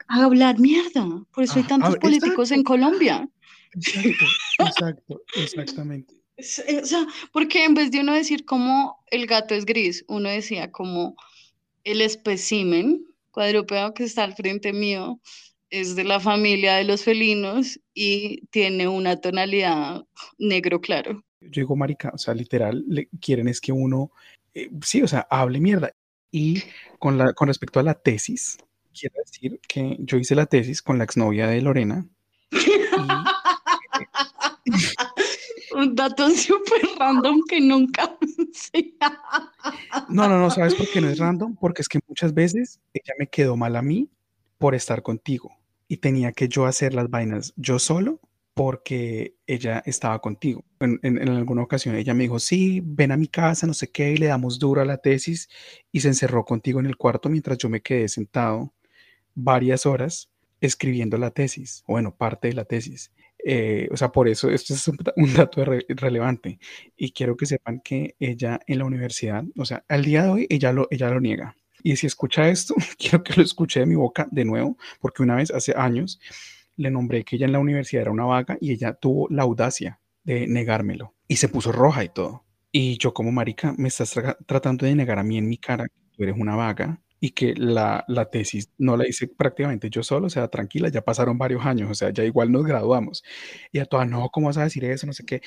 [0.09, 1.05] hablar mierda.
[1.33, 3.29] Por eso hay tantos políticos en Colombia.
[3.75, 4.25] Exacto,
[4.61, 6.24] exacto, exactamente.
[6.37, 10.29] Eh, o sea, porque en vez de uno decir como el gato es gris, uno
[10.29, 11.17] decía como
[11.85, 15.21] el espécimen cuadrúpedo que está al frente mío
[15.71, 20.05] es de la familia de los felinos y tiene una tonalidad
[20.39, 21.25] negro claro.
[21.41, 24.13] Yo digo, marica, o sea, literal, le quieren es que uno,
[24.55, 25.93] eh, sí, o sea, hable mierda.
[26.31, 26.63] Y
[26.99, 28.57] con, la, con respecto a la tesis,
[28.99, 32.07] quiero decir que yo hice la tesis con la exnovia de Lorena.
[35.75, 38.17] Un dato súper random que nunca
[40.09, 41.57] No, no, no, ¿sabes por qué no es random?
[41.57, 44.09] Porque es que muchas veces ella me quedó mal a mí
[44.59, 45.57] por estar contigo
[45.89, 48.21] y tenía que yo hacer las vainas yo solo
[48.55, 50.65] porque ella estaba contigo.
[50.79, 54.17] En, alguna ocasión ella me dijo, sí, ven a mi casa, no sé qué, y
[54.17, 55.49] le damos duro a la tesis
[55.91, 58.73] y se encerró contigo en el cuarto mientras yo me quedé sentado
[59.35, 63.11] varias horas escribiendo la tesis, bueno, parte de la tesis.
[63.47, 64.97] Eh, o sea, por eso esto es un,
[65.37, 66.59] dato relevante.
[66.97, 70.47] Y quiero que sepan que ella en la universidad, o sea, al día de hoy
[70.49, 71.57] ella lo, ella lo niega.
[71.83, 75.37] Y si escucha esto, quiero que lo escuche de mi boca de nuevo, porque una
[75.37, 76.19] vez hace años
[76.77, 80.01] le nombré que ella en la universidad era una vaga y ella tuvo la audacia
[80.25, 81.15] de negármelo.
[81.29, 82.45] Y se puso roja y todo.
[82.73, 84.15] Y yo como marica, me estás
[84.47, 88.05] tratando de negar a mí en mi cara, tú eres una vaga, y que la,
[88.07, 91.91] la, tesis no la hice prácticamente yo solo, o sea, tranquila, ya pasaron varios años,
[91.91, 93.25] o sea, ya igual nos graduamos.
[93.73, 95.07] Y a todas, no, ¿cómo vas a decir eso?
[95.07, 95.41] No sé qué.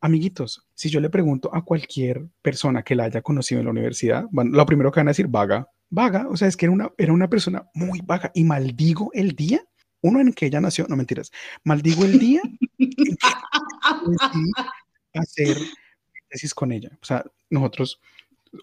[0.00, 4.26] amiguitos, si yo le pregunto a cualquier persona que la haya conocido en la universidad,
[4.30, 7.12] lo primero que van a decir, vaga, vaga, o sea, es que era una, era
[7.12, 9.64] una persona muy vaga y maldigo el día,
[10.02, 11.32] uno en que ella nació, no mentiras,
[11.64, 12.42] maldigo el día
[12.78, 13.16] en que
[15.14, 15.56] hacer
[16.28, 16.96] tesis con ella.
[17.02, 18.00] O sea, nosotros,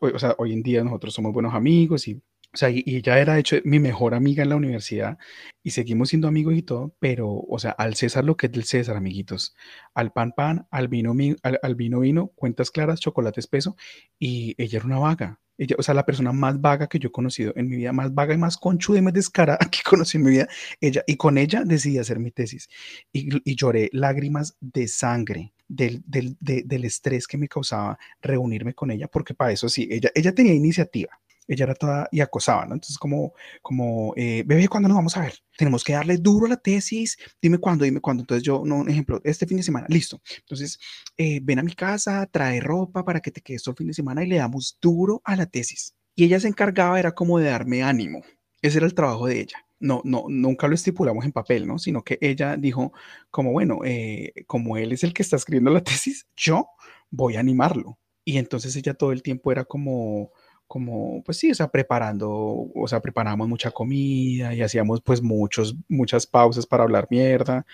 [0.01, 2.21] o sea, hoy en día nosotros somos buenos amigos y
[2.53, 5.17] o sea, y, ella era, de hecho, mi mejor amiga en la universidad
[5.63, 8.63] y seguimos siendo amigos y todo, pero, o sea, al César lo que es del
[8.63, 9.55] César, amiguitos.
[9.95, 13.75] Al pan, pan, al vino, vino, cuentas claras, chocolate espeso.
[14.19, 15.39] Y ella era una vaga.
[15.57, 18.13] Ella, o sea, la persona más vaga que yo he conocido en mi vida, más
[18.13, 20.47] vaga y más conchuda y más descarada que conocí en mi vida,
[20.79, 22.69] ella, y con ella decidí hacer mi tesis.
[23.11, 28.91] Y, y lloré lágrimas de sangre del, del, del, estrés que me causaba reunirme con
[28.91, 32.75] ella, porque para eso sí, ella, ella tenía iniciativa ella era toda y acosaba, ¿no?
[32.75, 35.33] Entonces, como, como, eh, bebé, ¿cuándo nos vamos a ver?
[35.57, 38.23] Tenemos que darle duro a la tesis, dime cuándo, dime cuándo.
[38.23, 40.21] Entonces, yo, no, un ejemplo, este fin de semana, listo.
[40.39, 40.79] Entonces,
[41.17, 43.93] eh, ven a mi casa, trae ropa para que te quedes todo el fin de
[43.93, 45.95] semana y le damos duro a la tesis.
[46.15, 48.23] Y ella se encargaba, era como de darme ánimo.
[48.61, 49.65] Ese era el trabajo de ella.
[49.83, 51.77] No, no, nunca lo estipulamos en papel, ¿no?
[51.77, 52.93] Sino que ella dijo,
[53.29, 56.69] como bueno, eh, como él es el que está escribiendo la tesis, yo
[57.11, 57.99] voy a animarlo.
[58.25, 60.31] Y entonces ella todo el tiempo era como,
[60.67, 65.75] como, pues sí, o sea, preparando, o sea, preparábamos mucha comida y hacíamos pues muchos,
[65.89, 67.65] muchas pausas para hablar mierda.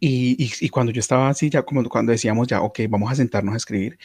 [0.00, 3.54] Y, y, cuando yo estaba así, ya como cuando decíamos ya, ok, vamos a sentarnos
[3.54, 3.98] a escribir,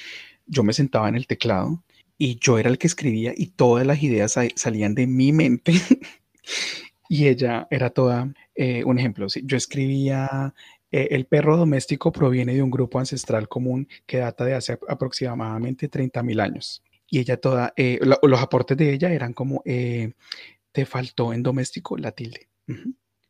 [0.46, 1.84] yo me sentaba en el teclado
[2.18, 5.74] y yo era el que escribía y todas las ideas salían de mi mente.
[7.10, 10.54] y ella era toda, eh, un ejemplo, yo escribía,
[10.92, 15.90] eh, el perro doméstico proviene de un grupo ancestral común que data de hace aproximadamente
[15.90, 21.44] 30.000 años y ella toda, eh, los aportes de ella eran como, te faltó en
[21.44, 22.50] doméstico la tilde.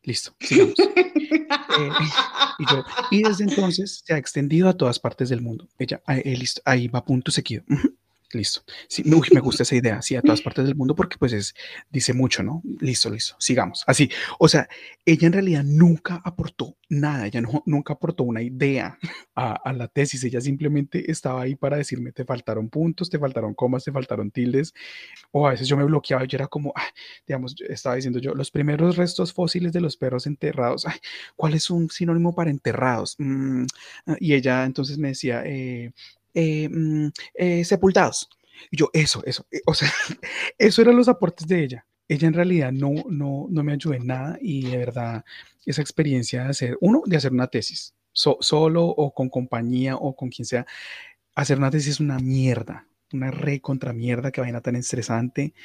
[0.04, 0.76] Listo, sigamos.
[3.12, 5.68] Y, desde entonces se ha extendido a todas partes del mundo.
[5.78, 7.64] Ella, listo, ahí va punto seguido.
[8.34, 8.62] Listo.
[8.90, 11.56] Sí, me gusta esa idea, sí, a todas partes del mundo, porque pues es,
[11.90, 12.62] dice mucho, ¿no?
[12.80, 13.84] Listo, listo, sigamos.
[13.88, 14.68] Así, o sea,
[15.06, 18.98] ella en realidad nunca aportó nada, ella no, nunca aportó una idea
[19.36, 23.84] a, la tesis, ella simplemente estaba ahí para decirme, te faltaron puntos, te faltaron comas,
[23.84, 24.74] te faltaron tildes,
[25.32, 26.74] o a veces yo me bloqueaba yo era como,
[27.28, 30.86] digamos, estaba diciendo yo, los primeros restos fósiles de los perros enterrados,
[31.36, 33.16] ¿cuál es un sinónimo para enterrados?
[33.20, 33.66] Mm,
[34.08, 35.94] ah, y ella entonces me decía, eh,
[36.40, 38.30] eh, mm, eh, sepultados.
[38.70, 39.92] Y yo, eso, eso, eh, o sea,
[40.60, 41.88] eso eran los aportes de ella.
[42.08, 45.26] Ella en realidad no, no, no me ayudó en nada y de verdad
[45.66, 50.30] esa experiencia de hacer, uno, de hacer una tesis, solo o con compañía o con
[50.30, 50.68] quien sea,
[51.34, 55.56] hacer una tesis es una mierda, una re contra mierda que vaina tan estresante,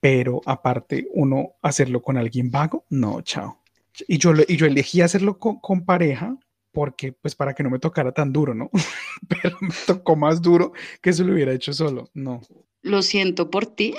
[0.00, 3.62] pero aparte uno hacerlo con alguien vago, no, chao.
[4.08, 6.36] Y yo, y yo elegí hacerlo con pareja
[6.78, 8.70] porque pues para que no me tocara tan duro, ¿no?
[9.42, 12.40] Pero me tocó más duro que si lo hubiera hecho solo, no.
[12.82, 13.96] Lo siento por ti.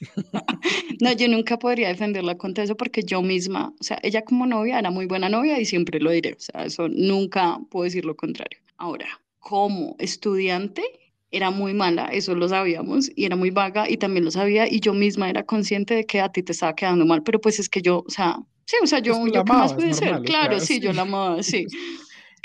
[1.02, 4.78] no, yo nunca podría defenderla contra eso porque yo misma, o sea, ella como novia
[4.78, 8.16] era muy buena novia y siempre lo diré, o sea, eso nunca puedo decir lo
[8.16, 8.58] contrario.
[8.78, 10.82] Ahora, como estudiante,
[11.30, 14.80] era muy mala, eso lo sabíamos, y era muy vaga y también lo sabía, y
[14.80, 17.68] yo misma era consciente de que a ti te estaba quedando mal, pero pues es
[17.68, 20.22] que yo, o sea, Sí, o sea, yo, pues yo ¿qué más puede ser?
[20.22, 21.66] Claro, sí, yo la amaba, sí.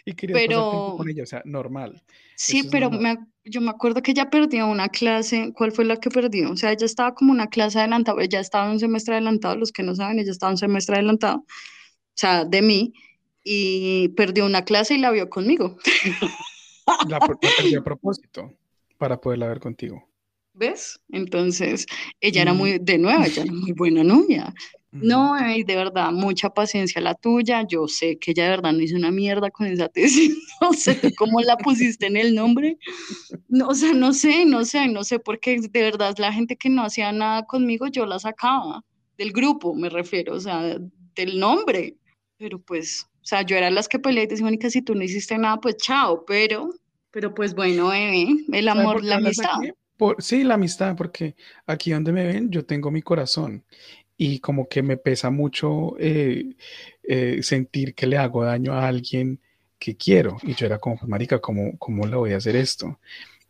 [0.06, 2.01] y quería pero, con ella, o sea, normal.
[2.36, 6.10] Sí, pero Me, yo me acuerdo que ella perdió una clase, ¿cuál fue la que
[6.10, 6.51] perdió?
[6.51, 9.84] O sea, ella estaba como una clase adelantada, ella estaba un semestre adelantado, los que
[9.84, 11.45] no saben, ella estaba un semestre adelantado, o
[12.13, 12.93] sea, de mí,
[13.43, 15.77] y perdió una clase y la vio conmigo.
[17.06, 18.53] La, la perdió a propósito,
[18.97, 20.08] para poderla ver contigo.
[20.53, 20.99] ¿Ves?
[21.10, 21.86] Entonces,
[22.21, 24.53] ella era muy, de nuevo, ella era muy buena novia.
[24.91, 27.65] No, de verdad, mucha paciencia la tuya.
[27.67, 30.36] Yo sé que ella de verdad no hizo una mierda con esa tesis.
[30.62, 32.80] No sé cómo la pusiste en el nombre.
[33.47, 36.69] No, o sea, no sé, no sé, no sé, porque de verdad la gente que
[36.69, 38.84] no hacía nada conmigo, yo la sacaba
[39.17, 40.78] del grupo, me refiero, o sea,
[41.15, 41.95] del nombre.
[42.38, 45.04] Pero pues, o sea, yo era las que peleé y decía, Mónica, si tú no
[45.04, 46.69] hiciste nada, pues chao, pero,
[47.12, 49.60] pero pues bueno, el amor, la amistad.
[49.95, 53.63] Por, sí, la amistad, porque aquí donde me ven, yo tengo mi corazón
[54.17, 56.56] y como que me pesa mucho eh,
[57.03, 59.39] eh, sentir que le hago daño a alguien
[59.80, 60.38] que quiero.
[60.43, 62.99] Y yo era como, pues, marica, ¿cómo, ¿cómo le voy a hacer esto?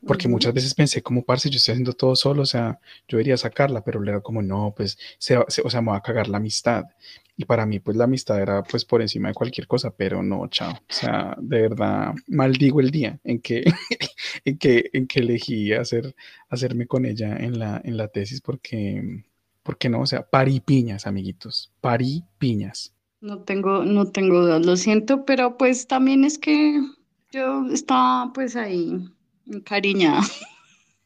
[0.06, 3.38] porque muchas veces pensé como, parce, yo estoy haciendo todo solo, o sea, yo debería
[3.38, 6.38] sacarla, pero le era como, no, pues, se, o sea, me va a cagar la
[6.38, 6.86] amistad.
[7.36, 10.48] Y para mí, pues, la amistad era, pues, por encima de cualquier cosa, pero no,
[10.50, 10.74] chao.
[10.74, 13.64] O sea, de verdad, maldigo el día en que,
[14.46, 16.16] en que, en que elegí hacer,
[16.50, 19.24] hacerme con ella en la, en la tesis, porque,
[19.68, 22.96] porque no, o sea, parí piñas, amiguitos, parí piñas.
[23.20, 26.80] No tengo, no tengo dudas, lo siento, pero pues también es que
[27.34, 29.10] yo estaba, pues, ahí
[29.66, 30.22] cariña.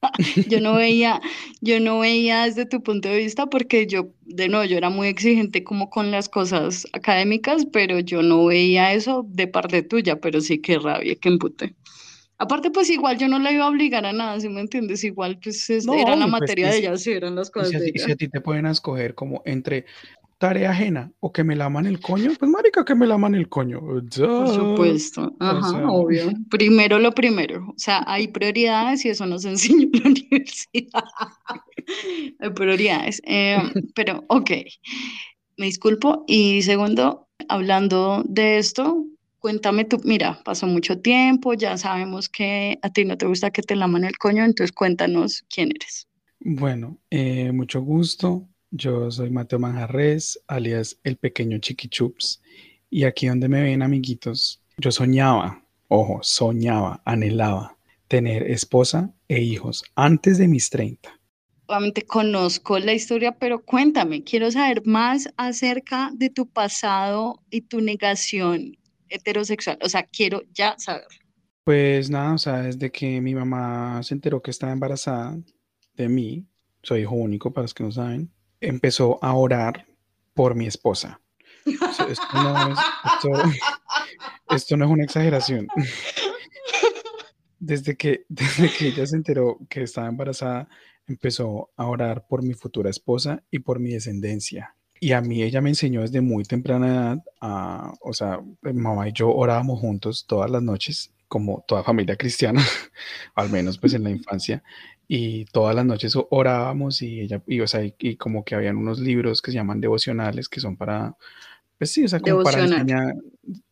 [0.48, 1.20] yo no veía,
[1.62, 5.08] yo no veía desde tu punto de vista porque yo, de nuevo, yo era muy
[5.08, 10.40] exigente como con las cosas académicas, pero yo no veía eso de parte tuya, pero
[10.40, 11.76] sí que rabia, que empute.
[12.42, 15.04] Aparte, pues igual yo no la iba a obligar a nada, si me entiendes?
[15.04, 18.04] Igual pues era la pues, materia de ella, sí eran las cosas de ella.
[18.04, 19.86] si a ti te pueden escoger como entre
[20.40, 23.80] tarea ajena o que me laman el coño, pues marica, que me laman el coño.
[23.80, 26.32] Por supuesto, ajá, obvio.
[26.50, 31.04] Primero lo primero, o sea, hay prioridades y eso nos enseñó en la universidad.
[32.40, 33.60] hay prioridades, eh,
[33.94, 34.50] pero ok,
[35.58, 36.24] me disculpo.
[36.26, 39.06] Y segundo, hablando de esto,
[39.42, 43.64] cuéntame tú, mira, pasó mucho tiempo, ya sabemos que a ti no te gusta que
[43.64, 46.08] te laman el coño, entonces cuéntanos quién eres.
[46.40, 48.48] Bueno, eh, mucho gusto.
[48.70, 52.42] Yo soy Mateo Manjarres, alias el pequeño Chiquichups.
[52.90, 57.78] Y aquí donde me ven, amiguitos, yo soñaba, ojo, soñaba, anhelaba
[58.08, 61.10] tener esposa e hijos antes de mis 30.
[61.66, 67.82] Obviamente conozco la historia, pero cuéntame, quiero saber más acerca de tu pasado y tu
[67.82, 68.78] negación
[69.12, 69.78] heterosexual.
[69.82, 71.08] O sea, quiero ya saber.
[71.64, 75.38] Pues nada, o sea, desde que mi mamá se enteró que estaba embarazada
[75.94, 76.48] de mí,
[76.82, 79.86] soy hijo único para los que no saben, empezó a orar
[80.34, 81.22] por mi esposa.
[84.56, 85.68] Esto no es, una exageración.
[87.60, 90.68] Desde que, desde que ella se enteró que estaba embarazada,
[91.06, 94.76] empezó a orar por mi futura esposa y por mi descendencia.
[95.04, 99.14] Y a mí ella me enseñó desde muy temprana edad, a, o sea, mamá y
[99.14, 102.62] yo orábamos juntos todas las noches, como toda familia cristiana,
[103.36, 104.62] al menos pues en la infancia,
[105.08, 109.00] y todas las noches orábamos y ella, y, o sea, y, como que habían unos
[109.00, 111.16] libros que se llaman devocionales que son para,
[111.80, 113.16] pues sí, o sea, como para enseñar,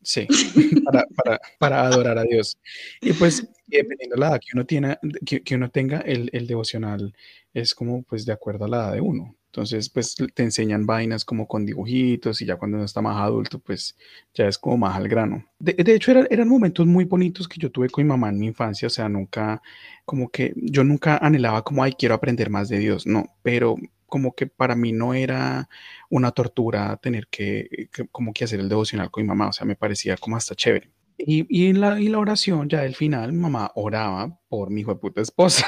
[0.02, 0.28] sí,
[0.84, 2.58] para, para, para, adorar a Dios.
[3.02, 6.48] Y pues, dependiendo de la edad que uno, tiene, que, que uno tenga, el, el,
[6.48, 7.14] devocional
[7.54, 9.36] es como, pues, de acuerdo a la edad de uno.
[9.52, 13.58] Entonces, pues te enseñan vainas como con dibujitos y ya cuando uno está más adulto,
[13.58, 13.98] pues
[14.36, 15.44] ya es como más al grano.
[15.58, 18.86] De, hecho, eran momentos muy bonitos que yo tuve con mi mamá en mi infancia,
[18.86, 19.60] o sea, nunca,
[20.06, 24.36] como que yo nunca anhelaba como, ay, quiero aprender más de Dios, no, pero como
[24.36, 25.68] que para mí no era
[26.12, 29.76] una tortura tener que, como que hacer el devocional con mi mamá, o sea, me
[29.76, 30.92] parecía como hasta chévere.
[31.18, 34.82] Y, y, en la, y la oración ya del final, mi mamá oraba por mi
[34.82, 35.68] hijo de puta esposa.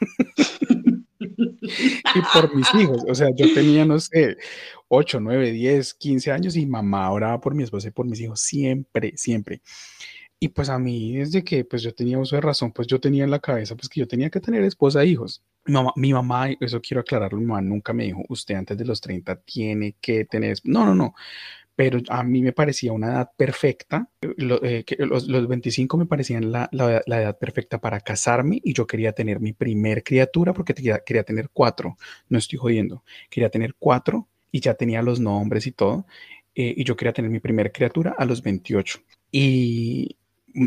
[2.14, 3.02] y por mis hijos.
[3.08, 4.36] O sea, yo tenía, no sé,
[4.88, 8.40] 8, 9, 10, 15 años y mamá oraba por mi esposa y por mis hijos
[8.40, 9.62] siempre, siempre.
[10.38, 13.24] Y pues a mí, desde que pues yo tenía uso de razón, pues yo tenía
[13.24, 15.42] en la cabeza pues que yo tenía que tener esposa e hijos.
[15.66, 18.86] Mi mamá, mi mamá, eso quiero aclararlo, mi mamá nunca me dijo, usted antes de
[18.86, 20.56] los 30 tiene que tener...
[20.64, 21.14] No, no, no
[21.80, 24.06] pero a mí me parecía una edad perfecta.
[24.20, 29.12] Eh, los, los, 25 me parecían la, la, edad perfecta para casarme y yo quería
[29.12, 31.96] tener mi primer criatura porque quería, quería tener cuatro,
[32.28, 36.04] no estoy jodiendo, quería tener cuatro y ya tenía los nombres y todo.
[36.54, 39.00] Eh, y yo quería tener mi primer criatura a los 28.
[39.32, 40.18] Y,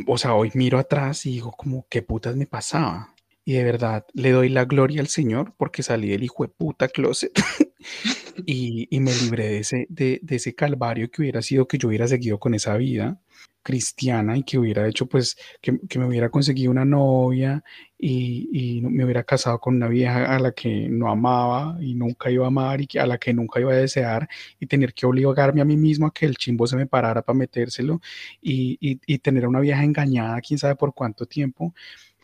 [0.08, 3.13] o sea, hoy miro atrás y digo como, ¿qué putas me pasaba?
[3.46, 6.88] Y de verdad le doy la gloria al Señor porque salí del hijo de puta
[6.88, 7.32] closet
[8.46, 11.90] y, y, me libré de ese, de, de, ese calvario que hubiera sido que yo
[11.90, 13.20] hubiera seguido con esa vida
[13.64, 17.64] cristiana y que hubiera hecho pues que, que me hubiera conseguido una novia
[17.98, 22.30] y, y, me hubiera casado con una vieja a la que no amaba y nunca
[22.30, 24.28] iba a amar y que, a la que nunca iba a desear
[24.60, 27.38] y tener que obligarme a mí mismo a que el chimbo se me parara para
[27.38, 28.02] metérselo
[28.42, 31.74] y, y tener a una vieja engañada quién sabe por cuánto tiempo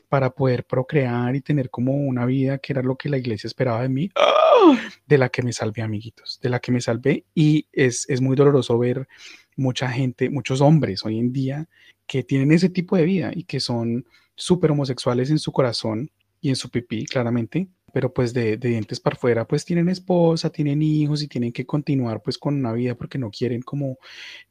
[0.09, 3.81] para poder procrear y tener como una vida que era lo que la iglesia esperaba
[3.83, 4.11] de mí,
[5.05, 7.25] de la que me salvé, amiguitos, de la que me salvé.
[7.33, 9.07] Y es, es muy doloroso ver
[9.55, 11.69] mucha gente, muchos hombres hoy en día
[12.07, 16.09] que tienen ese tipo de vida y que son súper homosexuales en su corazón
[16.41, 20.49] y en su pipí, claramente, pero pues de, de, dientes para afuera, pues tienen esposa,
[20.49, 23.97] tienen hijos y tienen que continuar pues con una vida porque no quieren como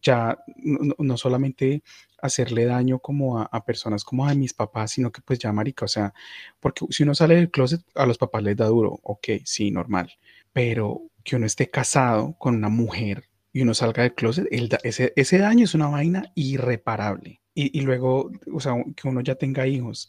[0.02, 1.82] ya, no, no solamente
[2.20, 5.88] hacerle daño como a, personas como a mis papás, sino que pues ya marica, o
[5.88, 6.12] sea,
[6.60, 10.12] porque si uno sale del closet, a los papás les da duro, ok, sí, normal,
[10.52, 15.12] pero que uno esté casado con una mujer y uno salga del closet, el, ese,
[15.16, 17.40] ese daño es una vaina irreparable.
[17.54, 20.08] Y, y luego, o sea, que uno ya tenga hijos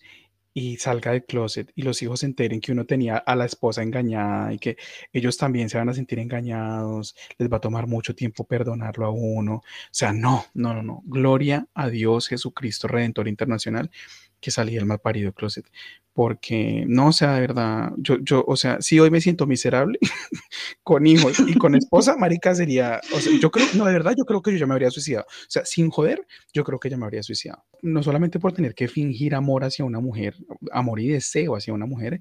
[0.54, 3.84] y salga del closet y los hijos se enteren que uno tenía a la esposa
[3.84, 4.78] engañada y que
[5.14, 9.12] ellos también se van a sentir engañados, les va a tomar mucho tiempo perdonarlo a
[9.12, 9.56] uno.
[9.56, 11.02] O sea, no, no, no, no.
[11.06, 13.92] Gloria a Dios Jesucristo Redentor Internacional
[14.40, 15.66] que salí del mal parido closet.
[16.14, 20.00] Porque no, o sea, de verdad, yo, yo, o sea, si hoy me siento miserable
[20.84, 24.26] con hijos y con esposa, marica sería, o sea, yo creo, no, de verdad, yo
[24.26, 25.26] creo que yo ya me habría suicidado.
[25.30, 27.64] O sea, sin joder, yo creo que ya me habría suicidado.
[27.82, 30.36] No solamente por tener que fingir amor hacia una mujer,
[30.74, 32.20] amor y deseo hacia una mujer,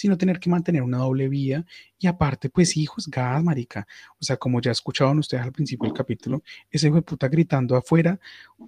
[0.00, 1.66] sino tener que mantener una doble vía
[1.98, 3.86] y aparte, pues hijos, gas, marica.
[4.18, 7.76] O sea, como ya escuchaban ustedes al principio del capítulo, ese hijo de puta gritando
[7.76, 8.18] afuera,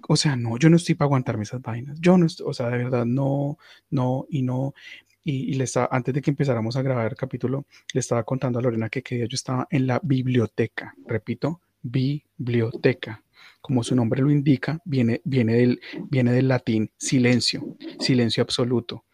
[0.07, 1.99] o sea, no, yo no estoy para aguantarme esas vainas.
[1.99, 3.57] Yo no, o sea, de verdad, no,
[3.89, 4.75] no y no.
[5.23, 8.61] Y, le estaba, antes de que empezáramos a grabar el capítulo, le estaba contando a
[8.61, 13.23] Lorena que que yo estaba en la biblioteca, repito, biblioteca
[13.59, 19.05] como su nombre lo indica, viene, viene, del, viene del latín silencio, silencio absoluto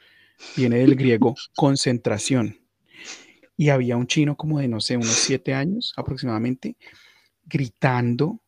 [0.56, 2.60] viene del griego concentración.
[3.58, 6.78] Y había un chino como de, no sé, unos siete años aproximadamente,
[7.46, 8.42] gritando.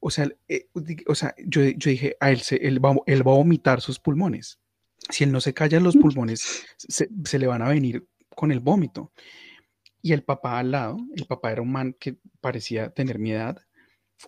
[0.00, 0.68] O sea, eh,
[1.06, 4.58] o sea yo, dije, a él, se, él, va, él va a vomitar sus pulmones.
[5.10, 8.60] Si él no se calla, los pulmones se, se le van a venir con el
[8.60, 9.12] vómito.
[10.00, 13.58] Y el papá al lado, el papá era un man que parecía tener mi edad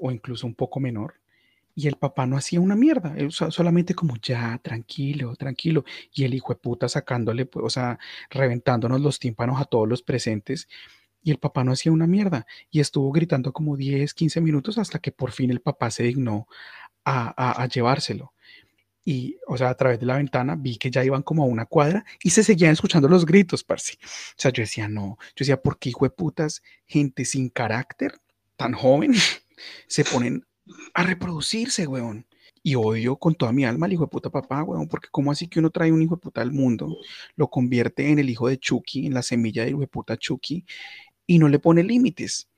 [0.00, 1.14] o incluso un poco menor,
[1.78, 5.84] y el papá no hacía una mierda, solamente como ya, tranquilo, tranquilo.
[6.10, 7.98] Y el hijo de puta sacándole, pues, o sea,
[8.30, 10.68] reventándonos los tímpanos a todos los presentes.
[11.22, 12.46] Y el papá no hacía una mierda.
[12.70, 16.48] Y estuvo gritando como 10, 15 minutos hasta que por fin el papá se dignó
[17.04, 18.32] a, llevárselo.
[19.04, 21.66] Y, o sea, a través de la ventana vi que ya iban como a una
[21.66, 23.98] cuadra y se seguían escuchando los gritos, parce.
[24.02, 28.18] O sea, yo decía, no, yo decía, ¿por qué hijo de putas, gente sin carácter,
[28.56, 29.12] tan joven,
[29.88, 30.46] se ponen
[30.94, 32.26] a reproducirse, weón.
[32.62, 35.46] Y odio con toda mi alma al hijo de puta papá, weón, porque ¿cómo así
[35.46, 36.96] que uno trae un hijo de puta al mundo,
[37.36, 40.64] lo convierte en el hijo de Chucky, en la semilla del hijo de puta Chucky,
[41.26, 42.48] y no le pone límites?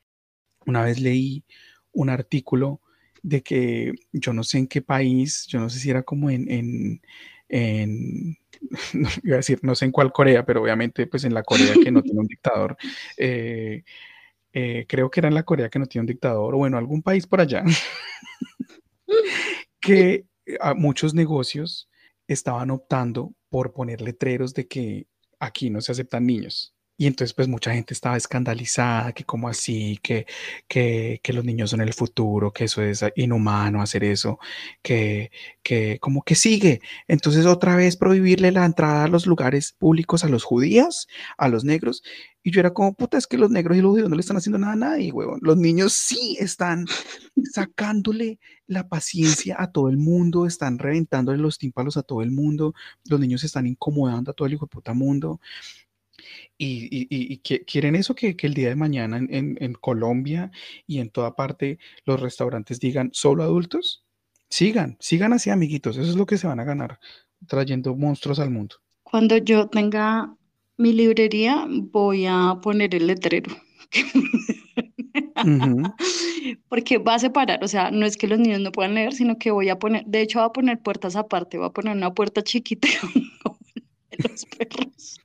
[0.67, 1.45] Una vez leí
[1.93, 2.81] un artículo
[3.23, 6.51] de que yo no sé en qué país, yo no sé si era como en,
[6.51, 7.03] en,
[7.49, 8.39] en
[9.25, 11.91] iba a decir, no sé en cuál Corea, pero obviamente pues en la Corea que
[11.91, 12.77] no tiene un dictador,
[13.17, 13.85] eh,
[14.61, 17.01] eh, creo que era en la Corea que no tiene un dictador, o bueno, algún
[17.01, 17.63] país por allá,
[19.81, 20.27] que
[20.61, 21.89] a muchos negocios
[22.27, 25.07] estaban optando por poner letreros de que
[25.39, 26.75] aquí no se aceptan niños.
[27.01, 30.27] Y entonces pues mucha gente estaba escandalizada, que como así, que,
[30.67, 34.41] que, que, los niños son el futuro, que eso es inhumano hacer eso,
[34.83, 35.31] que,
[35.63, 36.81] que como que sigue.
[37.07, 41.65] Entonces otra vez prohibirle la entrada a los lugares públicos a los judíos, a los
[41.65, 42.03] negros.
[42.43, 44.37] Y yo era como, puta, es que los negros y los judíos no le están
[44.37, 45.39] haciendo nada a nadie, huevón.
[45.43, 46.87] Los niños sí están
[47.53, 52.75] sacándole la paciencia a todo el mundo, están reventándole los tímpanos a todo el mundo,
[53.09, 55.41] los niños están incomodando a todo el hijo de puta mundo
[56.57, 60.51] y, quieren eso que, el día de mañana en, Colombia
[60.87, 64.05] y en toda parte los restaurantes digan solo adultos.
[64.51, 65.99] Sigan, sigan así, amiguitos.
[65.99, 66.99] Eso es lo que se van a ganar
[67.47, 68.77] trayendo monstruos al mundo.
[69.03, 70.35] Cuando yo tenga
[70.77, 73.55] mi librería, voy a poner el letrero.
[76.69, 79.39] Porque va a separar, o sea, no es que los niños no puedan leer, sino
[79.39, 82.15] que voy a poner, de hecho, voy a poner puertas aparte, voy a poner una
[82.15, 82.89] puerta chiquita
[84.19, 85.21] los perros.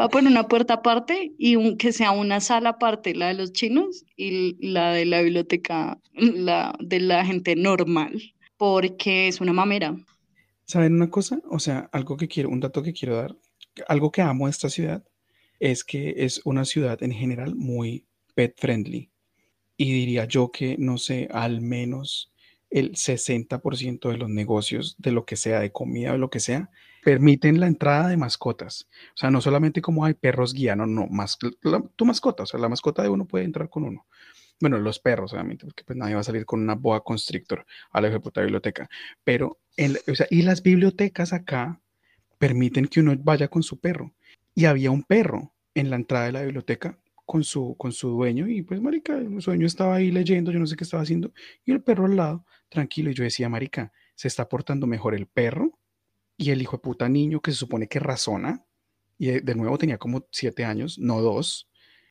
[0.00, 3.52] Va a poner una puerta aparte y que sea una sala aparte, la de los
[3.52, 8.18] chinos y la de la biblioteca, la de la gente normal,
[8.56, 9.94] porque es una mamera.
[10.64, 11.42] ¿Saben una cosa?
[11.50, 13.36] O sea, algo que quiero, un dato que quiero dar,
[13.88, 15.04] algo que amo de esta ciudad
[15.58, 19.10] es que es una ciudad en general muy pet friendly.
[19.76, 22.32] Y diría yo que, no sé, al menos
[22.70, 26.70] el 60% de los negocios, de lo que sea, de comida o lo que sea,
[27.02, 28.88] permiten la entrada de mascotas.
[29.14, 31.38] O sea, no solamente como hay perros guía, no, no, más,
[31.96, 34.06] tu mascota, o sea, la mascota de uno puede entrar con uno.
[34.60, 38.00] Bueno, los perros, obviamente, porque pues nadie va a salir con una boa constrictor a
[38.00, 38.88] la biblioteca.
[39.24, 39.58] Pero,
[40.06, 41.80] o sea, y las bibliotecas acá
[42.38, 44.12] permiten que uno vaya con su perro.
[44.54, 48.48] Y había un perro en la entrada de la biblioteca con su, con su dueño
[48.48, 51.32] y pues, marica, el dueño estaba ahí leyendo, yo no sé qué estaba haciendo,
[51.64, 55.26] y el perro al lado, tranquilo, y yo decía, marica, se está portando mejor el
[55.26, 55.78] perro
[56.40, 58.64] y el hijo de puta niño que se supone que razona,
[59.18, 61.68] y de, nuevo tenía como siete años, no dos,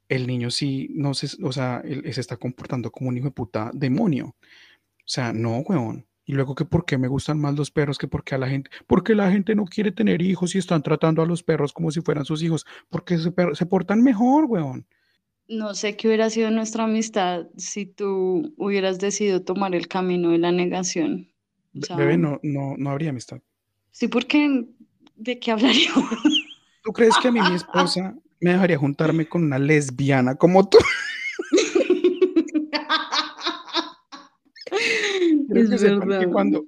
[0.07, 3.31] el niño sí, no se, o sea, él, se está comportando como un hijo de
[3.31, 4.27] puta demonio.
[4.27, 6.05] O sea, no, weón.
[6.25, 8.69] Y luego que por qué me gustan más los perros que porque a la gente,
[8.85, 12.01] porque la gente no quiere tener hijos y están tratando a los perros como si
[12.01, 14.85] fueran sus hijos, porque se, se portan mejor, weón.
[15.47, 20.37] No sé qué hubiera sido nuestra amistad si tú hubieras decidido tomar el camino de
[20.37, 21.31] la negación.
[21.73, 23.41] Bebé, no, no, no habría amistad.
[23.91, 24.65] Sí, porque
[25.15, 26.05] ¿de qué hablaríamos?
[26.83, 30.77] ¿Tú crees que a mí mi esposa me dejaría juntarme con una lesbiana como tú?
[35.49, 36.65] Creo que sepan que cuando,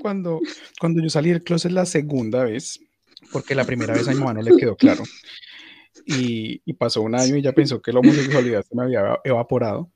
[0.00, 0.40] cuando,
[0.78, 2.80] cuando yo salí del closet la segunda vez,
[3.32, 5.02] porque la primera vez a mi mamá no le quedó claro,
[6.06, 9.90] y, y pasó un año y ya pensó que la homosexualidad se me había evaporado.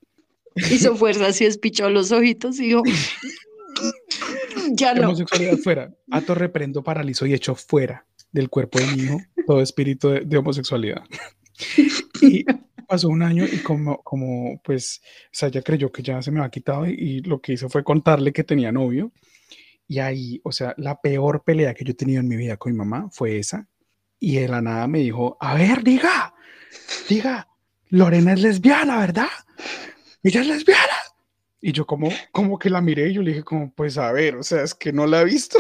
[0.57, 2.83] Hizo fuerza, así espichó los ojitos y dijo,
[4.73, 5.09] ya no.
[5.09, 5.95] Homosexualidad fuera.
[6.11, 10.37] Ato reprendo, paralizo y echo fuera del cuerpo de mi hijo todo espíritu de, de
[10.37, 11.03] homosexualidad.
[12.23, 12.45] y
[12.89, 16.41] pasó un año y como, como pues, o sea, ella creyó que ya se me
[16.41, 19.13] había quitado y, y, lo que hizo fue contarle que tenía novio.
[19.87, 22.73] Y ahí, o sea, la peor pelea que yo he tenido en mi vida con
[22.73, 23.69] mi mamá fue esa.
[24.19, 26.35] Y de la nada me dijo, a ver, diga,
[27.09, 27.49] diga,
[27.91, 29.29] Lorena es lesbiana, ¿verdad?
[30.23, 30.97] Ella es lesbiana.
[31.67, 34.37] Y yo como, como que la miré y yo le dije como, pues a ver,
[34.37, 35.57] o sea, es que no la he visto.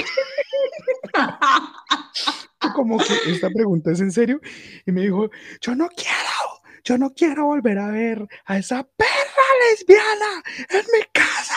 [2.74, 4.38] como que esta pregunta es en serio.
[4.84, 5.30] Y me dijo,
[5.62, 11.07] yo no quiero, yo no quiero volver a ver a esa perra lesbiana en mi
[11.11, 11.57] casa.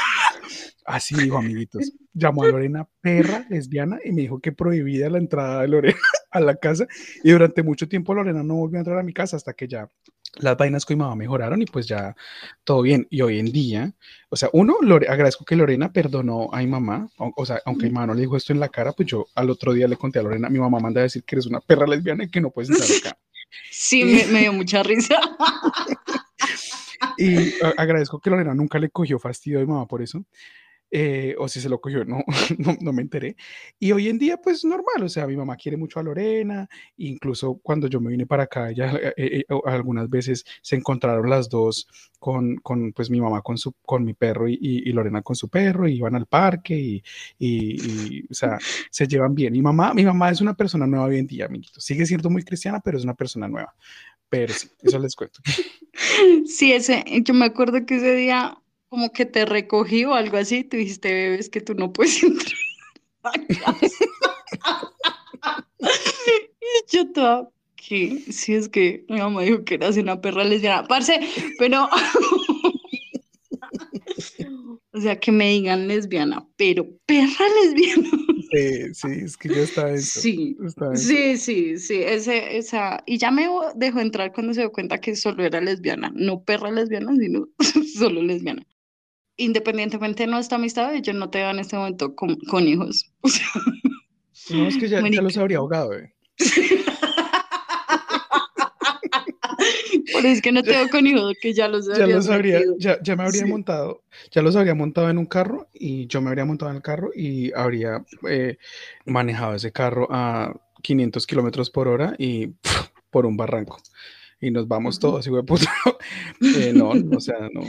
[0.85, 1.91] Así dijo, amiguitos.
[2.13, 5.99] Llamó a Lorena perra lesbiana y me dijo que prohibida la entrada de Lorena
[6.31, 6.87] a la casa.
[7.21, 9.89] Y durante mucho tiempo Lorena no volvió a entrar a mi casa hasta que ya
[10.36, 12.15] las vainas con mi mamá mejoraron y pues ya
[12.63, 13.07] todo bien.
[13.09, 13.93] Y hoy en día,
[14.30, 17.88] o sea, uno, Lore, agradezco que Lorena perdonó a mi mamá, o, o, sea, aunque
[17.88, 19.97] mi mamá no le dijo esto en la cara, pues yo al otro día le
[19.97, 22.41] conté a Lorena, mi mamá manda a decir que eres una perra lesbiana y que
[22.41, 23.19] no puedes entrar acá.
[23.71, 25.15] Sí, me, me dio mucha risa.
[27.17, 30.25] y agradezco que Lorena nunca le cogió fastidio a mi mamá por eso.
[30.89, 32.23] Eh, o si se lo cogió, no,
[32.57, 33.35] no, no, me enteré.
[33.77, 37.59] Y hoy en día, pues normal, o sea, mi mamá quiere mucho a Lorena, incluso
[37.61, 41.88] cuando yo me vine para acá, ya eh, eh, algunas veces se encontraron las dos
[42.19, 44.57] con, con pues mi mamá con, su, con mi perro y,
[44.93, 47.03] Lorena con su perro, y iban al parque y,
[47.38, 48.57] y, o sea,
[48.89, 49.53] se llevan bien.
[49.53, 51.83] Mi mamá, mi mamá es una persona nueva hoy en día, amiguitos.
[51.83, 53.75] Sigue siendo muy cristiana, pero es una persona nueva.
[54.29, 55.39] Pero sí, eso les cuento.
[56.45, 58.59] Sí, ese, yo me acuerdo que ese día
[58.89, 62.57] como que te recogí o algo así, tú dijiste, bebés, que tú no puedes entrar
[66.59, 68.23] y yo toda, ¿qué?
[68.31, 71.19] Si es que mi mamá dijo que eras una perra lesbiana, parce,
[71.59, 71.89] pero...
[74.91, 78.09] o sea, que me digan lesbiana, pero perra lesbiana.
[78.51, 80.21] Sí, sí, es que ya está eso.
[80.21, 81.03] Sí, está eso.
[81.03, 85.15] sí, sí, sí, ese, esa, y ya me dejó entrar cuando se dio cuenta que
[85.15, 87.49] solo era lesbiana, no perra lesbiana, sino
[87.97, 88.65] solo lesbiana
[89.38, 93.11] independientemente de nuestra amistad, yo no te veo en este momento con, con hijos.
[93.21, 93.47] O sea,
[94.55, 96.13] no, es que ya, ya los habría ahogado, eh.
[100.13, 102.61] Por eso es que no te veo con hijos, que ya los ya los habría,
[102.77, 103.49] ya, ya, me habría sí.
[103.49, 106.83] montado, ya los habría montado en un carro y yo me habría montado en el
[106.83, 108.57] carro y habría eh,
[109.05, 113.77] manejado ese carro a 500 kilómetros por hora y pff, por un barranco.
[114.39, 115.71] Y nos vamos todos, hijo de puta.
[116.57, 117.63] eh, no, o sea, no.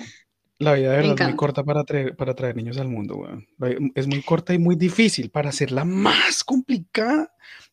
[0.58, 3.46] La vida de verdad es muy corta para traer, para traer niños al mundo, weón.
[3.94, 7.32] Es muy corta y muy difícil para hacerla más complicada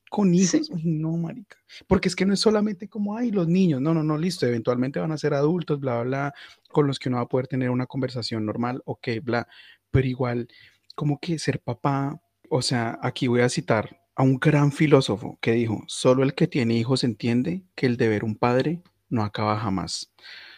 [0.09, 0.67] con hijos.
[0.67, 0.71] Sí.
[0.71, 1.57] Uy, no, marica.
[1.87, 3.81] Porque es que no es solamente como, ay, los niños.
[3.81, 4.45] No, no, no, listo.
[4.45, 6.33] Eventualmente van a ser adultos, bla, bla, bla,
[6.69, 9.47] con los que uno va a poder tener una conversación normal, ok, bla.
[9.89, 10.47] Pero igual,
[10.93, 15.53] como que ser papá, o sea, aquí voy a citar a un gran filósofo que
[15.53, 20.13] dijo, solo el que tiene hijos entiende que el deber un padre no acaba jamás.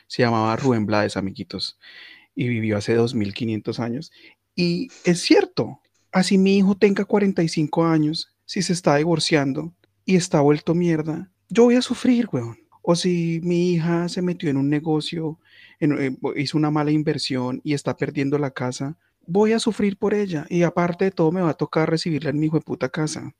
[0.07, 1.79] Se llamaba Rubén Blades, amiguitos
[2.37, 4.11] y vivió hace 2500 años.
[4.55, 5.81] Y es cierto,
[6.11, 9.73] así mi hijo tenga 45 años, si se está divorciando
[10.05, 12.57] y está vuelto mierda, yo voy a sufrir, weón.
[12.83, 15.39] O si mi hija se metió en un negocio,
[15.79, 20.13] en, eh, hizo una mala inversión y está perdiendo la casa, voy a sufrir por
[20.13, 20.45] ella.
[20.49, 23.35] Y aparte de todo, me va a tocar recibirla en mi hijo de puta casa.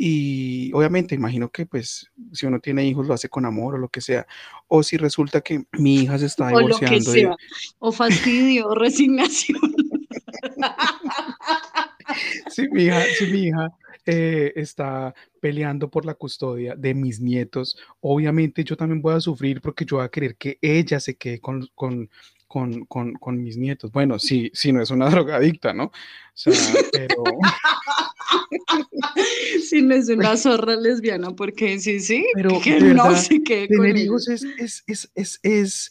[0.00, 3.88] Y obviamente imagino que pues si uno tiene hijos lo hace con amor o lo
[3.88, 4.28] que sea.
[4.68, 6.86] O si resulta que mi hija se está divorciando.
[6.86, 7.30] O, lo que sea.
[7.30, 7.74] Y...
[7.80, 9.58] o fastidio, o resignación.
[12.48, 13.72] si mi hija, si mi hija
[14.06, 19.60] eh, está peleando por la custodia de mis nietos, obviamente yo también voy a sufrir
[19.60, 22.08] porque yo voy a querer que ella se quede con, con,
[22.48, 23.92] con, con, con mis nietos.
[23.92, 25.84] Bueno, si, si no es una drogadicta, ¿no?
[25.84, 25.92] O
[26.34, 26.52] sea,
[26.90, 27.22] pero...
[29.68, 33.92] si no es una zorra lesbiana, porque sí, sí, pero que no se quede tener
[33.92, 35.90] con hijos es, es, es, es, es,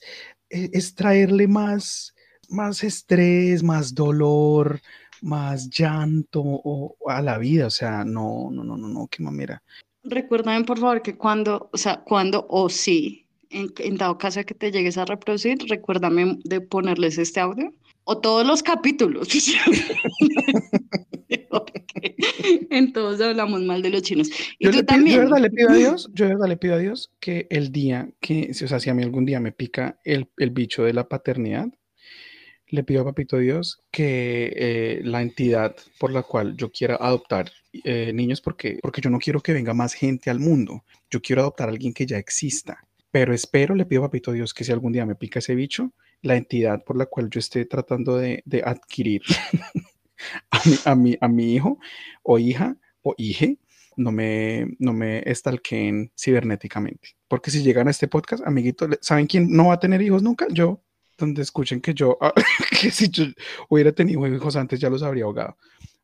[0.50, 2.14] es traerle más,
[2.50, 4.82] más estrés, más dolor,
[5.22, 9.62] más llanto o, a la vida, o sea, no, no, no, no, no, qué mamera.
[10.04, 14.54] Recuérdame, por favor, que cuando, o sea, cuando o sí, en, en dado caso que
[14.54, 17.74] te llegues a reproducir, recuérdame de ponerles este audio
[18.04, 19.28] o todos los capítulos.
[22.70, 24.30] en todos hablamos mal de los chinos.
[24.60, 25.16] Y Yo, tú le pido, también.
[25.16, 27.48] yo de verdad le pido a Dios, yo de verdad le pido a Dios que
[27.50, 30.84] el día que, o sea, si a mí algún día me pica el, el bicho
[30.84, 31.68] de la paternidad,
[32.70, 37.52] le pido a Papito Dios que eh, la entidad por la cual yo quiera adoptar
[37.84, 41.42] eh, niños, porque, porque yo no quiero que venga más gente al mundo, yo quiero
[41.42, 42.87] adoptar a alguien que ya exista.
[43.18, 45.92] Pero espero, le pido Papito Dios que si algún día me pica ese bicho,
[46.22, 49.24] la entidad por la cual yo esté tratando de, adquirir
[50.86, 51.80] a mi, hijo
[52.22, 53.58] o hija o hije,
[53.96, 57.16] no me, no me estalqueen cibernéticamente.
[57.28, 60.46] Porque si llegan a este podcast, amiguito, ¿saben quién no va a tener hijos nunca?
[60.52, 60.84] Yo,
[61.18, 62.36] donde escuchen que yo, ah,
[62.80, 63.26] que si yo
[63.68, 65.58] hubiera tenido hijos antes ya los habría ahogado.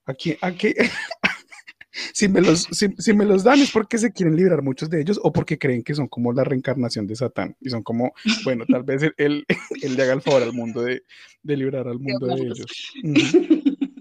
[0.08, 0.74] Aquí, aquí,
[2.14, 5.02] si me los, si, si me los dan es porque se quieren librar muchos de
[5.02, 8.14] ellos o porque creen que son como la reencarnación de Satán y son como,
[8.44, 9.46] bueno, tal vez él, él,
[9.82, 11.04] él le haga el favor al mundo de,
[11.44, 12.94] de librar al mundo de ellos.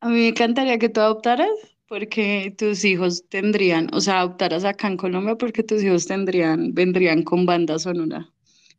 [0.00, 1.48] A mí me encantaría que tú adoptaras
[1.86, 7.22] porque tus hijos tendrían, o sea, adoptaras acá en Colombia porque tus hijos tendrían, vendrían
[7.22, 8.28] con banda sonora.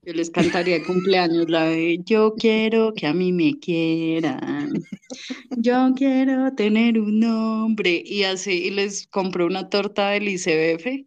[0.06, 4.74] Yo les cantaría de cumpleaños la de Yo quiero que a mí me quieran.
[5.58, 8.02] Yo quiero tener un nombre.
[8.06, 11.06] Y así, y les compro una torta del ICBF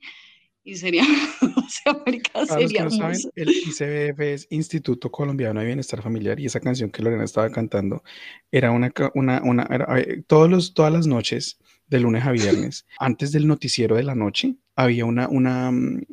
[0.65, 1.05] y sería,
[1.57, 5.67] o sea, marica, Para los que sería no saben, el ICBF es Instituto Colombiano de
[5.67, 8.03] Bienestar Familiar y esa canción que Lorena estaba cantando
[8.51, 12.85] era una, una, una era- eh, todos los, todas las noches de lunes a viernes,
[12.99, 15.73] antes del noticiero de la noche, había una, una,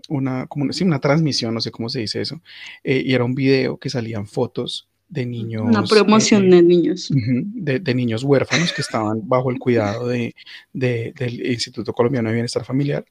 [0.09, 2.41] una, como una, sí, una transmisión, no sé cómo se dice eso,
[2.84, 5.64] eh, y era un video que salían fotos de niños.
[5.64, 7.11] Una eh, promoción eh, de niños.
[7.14, 10.34] De, de niños huérfanos que estaban bajo el cuidado de,
[10.72, 13.05] de- del Instituto Colombiano de Bienestar Familiar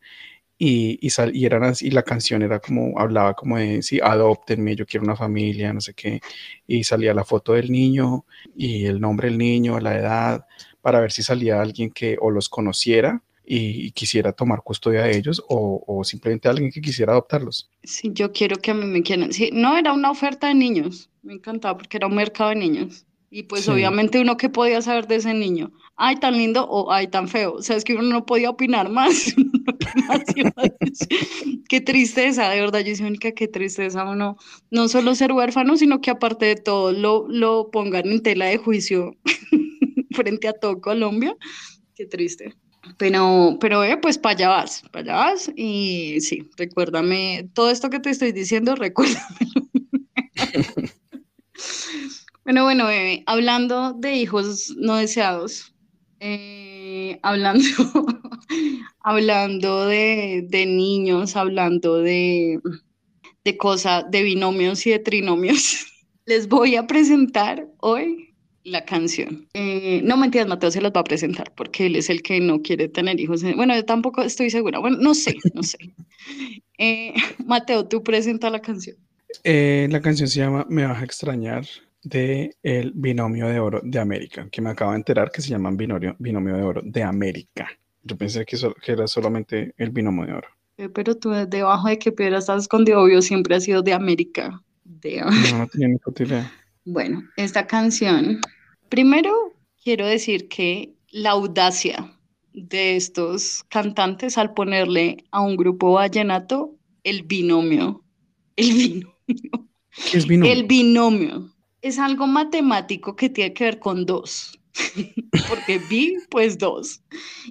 [0.58, 4.00] y, y, sal- y eran así, y la canción era como, hablaba como de, sí,
[4.02, 6.20] adoptenme, yo quiero una familia, no sé qué,
[6.66, 8.24] y salía la foto del niño
[8.56, 10.46] y el nombre del niño, la edad,
[10.80, 15.16] para ver si salía alguien que o los conociera y, y quisiera tomar custodia de
[15.16, 17.70] ellos o, o simplemente alguien que quisiera adoptarlos.
[17.82, 19.32] Sí, yo quiero que a mí me quieran.
[19.32, 23.06] Sí, no era una oferta de niños, me encantaba porque era un mercado de niños.
[23.34, 23.70] Y pues Sí.
[23.70, 27.54] obviamente uno que podía saber de ese niño, ay, tan lindo o ay, tan feo.
[27.54, 29.34] O sea, es que uno no podía opinar más.
[31.68, 34.36] ¿qué tristeza, de verdad, yo decía, "Mónica, qué tristeza uno,
[34.70, 38.58] no solo ser huérfano, sino que aparte de todo lo, lo pongan en tela de
[38.58, 39.16] juicio
[40.10, 41.36] frente a todo Colombia.
[41.94, 42.54] Qué triste.
[42.98, 48.00] Pero, pero pues para allá vas, para allá vas y sí, recuérdame, todo esto que
[48.00, 49.62] te estoy diciendo, recuérdamelo.
[52.44, 55.74] Bueno, bueno, bebé, hablando de hijos no deseados,
[56.18, 57.64] eh, hablando,
[59.00, 62.58] hablando de, de niños, hablando de,
[63.44, 65.86] de cosas, de binomios y de trinomios,
[66.26, 68.31] les voy a presentar hoy
[68.64, 69.46] la canción.
[69.54, 72.62] Eh, no mentiras, Mateo se las va a presentar porque él es el que no
[72.62, 73.42] quiere tener hijos.
[73.56, 74.78] Bueno, yo tampoco estoy segura.
[74.78, 75.78] Bueno, no sé, no sé.
[76.78, 77.12] Eh,
[77.46, 78.96] Mateo, tú presenta la canción.
[79.44, 81.64] Eh, la canción se llama Me vas a extrañar
[82.02, 85.76] de el binomio de oro de América, que me acabo de enterar que se llaman
[85.76, 87.68] binomio, binomio de oro de América.
[88.02, 88.56] Yo pensé que,
[88.86, 90.48] era solamente el binomio de oro.
[90.78, 94.60] Eh, Pero tú debajo de qué piedra estás escondido, obvio, siempre has sido de América.
[94.84, 95.20] De...
[95.20, 96.52] No, no tenía ni idea.
[96.84, 98.40] Bueno, esta canción,
[98.88, 102.12] primero quiero decir que la audacia
[102.52, 108.04] de estos cantantes al ponerle a un grupo vallenato el binomio,
[108.56, 109.68] el binomio,
[110.10, 110.52] ¿Qué es binomio?
[110.52, 111.52] el binomio.
[111.82, 114.58] Es algo matemático que tiene que ver con dos,
[115.48, 117.02] porque bi, pues dos,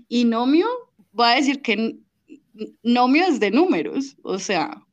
[0.07, 0.67] y nomio,
[1.17, 1.97] va a decir que
[2.83, 4.85] nomio es de números, o sea,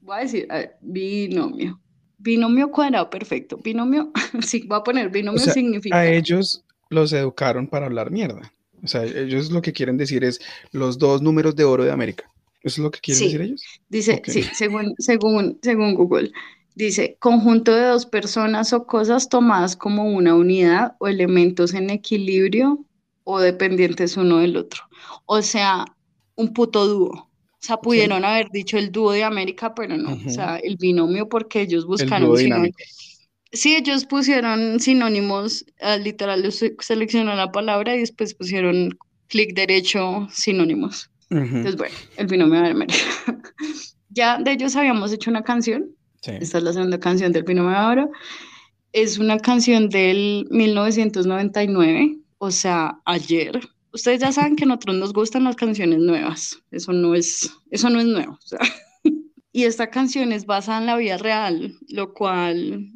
[0.00, 1.80] voy a decir, a ver, binomio.
[2.26, 3.56] Binomio cuadrado, perfecto.
[3.62, 4.10] Binomio,
[4.42, 5.96] sí, voy a poner binomio O sea, significa.
[5.96, 8.52] A ellos los educaron para hablar mierda.
[8.82, 10.40] O sea, ellos lo que quieren decir es
[10.72, 12.30] los dos números de oro de América.
[12.62, 13.24] ¿Eso es lo que quieren Sí.
[13.26, 13.62] decir ellos?
[13.88, 16.32] Dice, sí, según, según, según Google,
[16.74, 22.84] dice, conjunto de dos personas o cosas tomadas como una unidad o elementos en equilibrio
[23.22, 24.82] o dependientes uno del otro.
[25.26, 25.84] O sea,
[26.34, 27.25] un puto dúo.
[27.66, 30.12] O sea, pudieron haber dicho el dúo de América, pero no.
[30.12, 30.28] Ujú.
[30.28, 32.76] O sea, el binomio porque ellos El buscaron dúo sinónimos.
[33.52, 38.98] Sí, ellos pusieron sinónimos, ah, literal, los se- seleccionó la palabra y después pusieron
[39.28, 41.10] clic derecho, sinónimos.
[41.30, 42.94] Ujú, Entonces, bueno, el binomio de América.
[44.10, 45.90] ya de ellos habíamos hecho una canción.
[46.22, 46.32] sí.
[46.40, 48.10] Esta es la segunda canción del binomio de oro.
[48.92, 53.60] Es una canción del 1999, o sea, ayer.
[53.96, 56.58] Ustedes ya saben que a nosotros nos gustan las canciones nuevas.
[56.70, 58.32] Eso no es, eso no es nuevo.
[58.32, 58.60] o sea.
[59.52, 62.92] Y esta canción es basada en la vida real, lo cual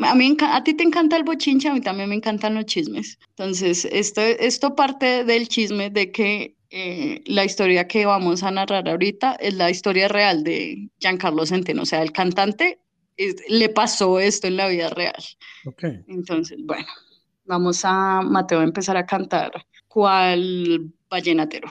[0.00, 3.18] a mí a ti te encanta el bochinche, a mí también me encantan los chismes.
[3.36, 8.88] Entonces, esto, esto parte del chisme de que eh, la historia que vamos a narrar
[8.88, 11.82] ahorita es la historia real de Giancarlo Centeno.
[11.82, 12.80] O sea, el cantante
[13.50, 15.22] le pasó esto en la vida real.
[15.66, 15.84] Ok.
[16.08, 16.88] Entonces, bueno,
[17.44, 19.52] vamos a Mateo a empezar a cantar.
[19.90, 21.68] ¿Cuál vallenatero?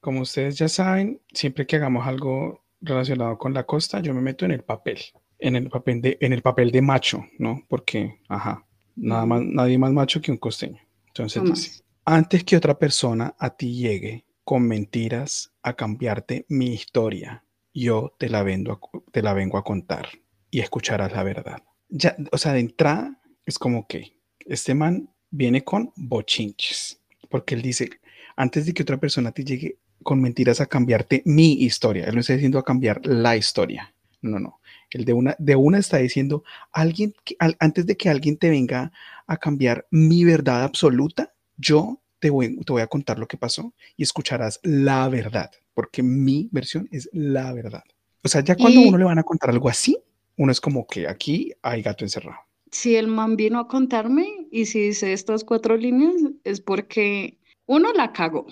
[0.00, 4.44] Como ustedes ya saben, siempre que hagamos algo relacionado con la costa, yo me meto
[4.44, 4.98] en el papel,
[5.38, 7.64] en el papel de, en el papel de macho, ¿no?
[7.68, 10.80] Porque, ajá, nada más, nadie más macho que un costeño.
[11.06, 17.44] Entonces dice, antes que otra persona a ti llegue con mentiras a cambiarte mi historia,
[17.72, 18.80] yo te la, vendo
[19.12, 20.08] te la vengo a contar
[20.50, 21.62] y escucharás la verdad.
[21.88, 27.00] Ya, o sea, de entrada es como que este man viene con bochinches,
[27.34, 27.90] porque él dice,
[28.36, 32.04] antes de que otra persona te llegue con mentiras a cambiarte mi historia.
[32.04, 33.92] Él no está diciendo a cambiar la historia.
[34.22, 34.60] No, no.
[34.92, 37.12] Él de una, de una está diciendo, alguien
[37.58, 38.92] antes de que alguien te venga
[39.26, 43.74] a cambiar mi verdad absoluta, yo te voy, te voy a contar lo que pasó
[43.96, 47.82] y escucharás la verdad, porque mi versión es la verdad.
[48.22, 49.98] O sea, ya cuando uno le van a contar algo así,
[50.36, 52.38] uno es como que aquí hay gato encerrado.
[52.74, 57.92] Si el man vino a contarme y si dice estas cuatro líneas, es porque uno
[57.92, 58.46] la cagó.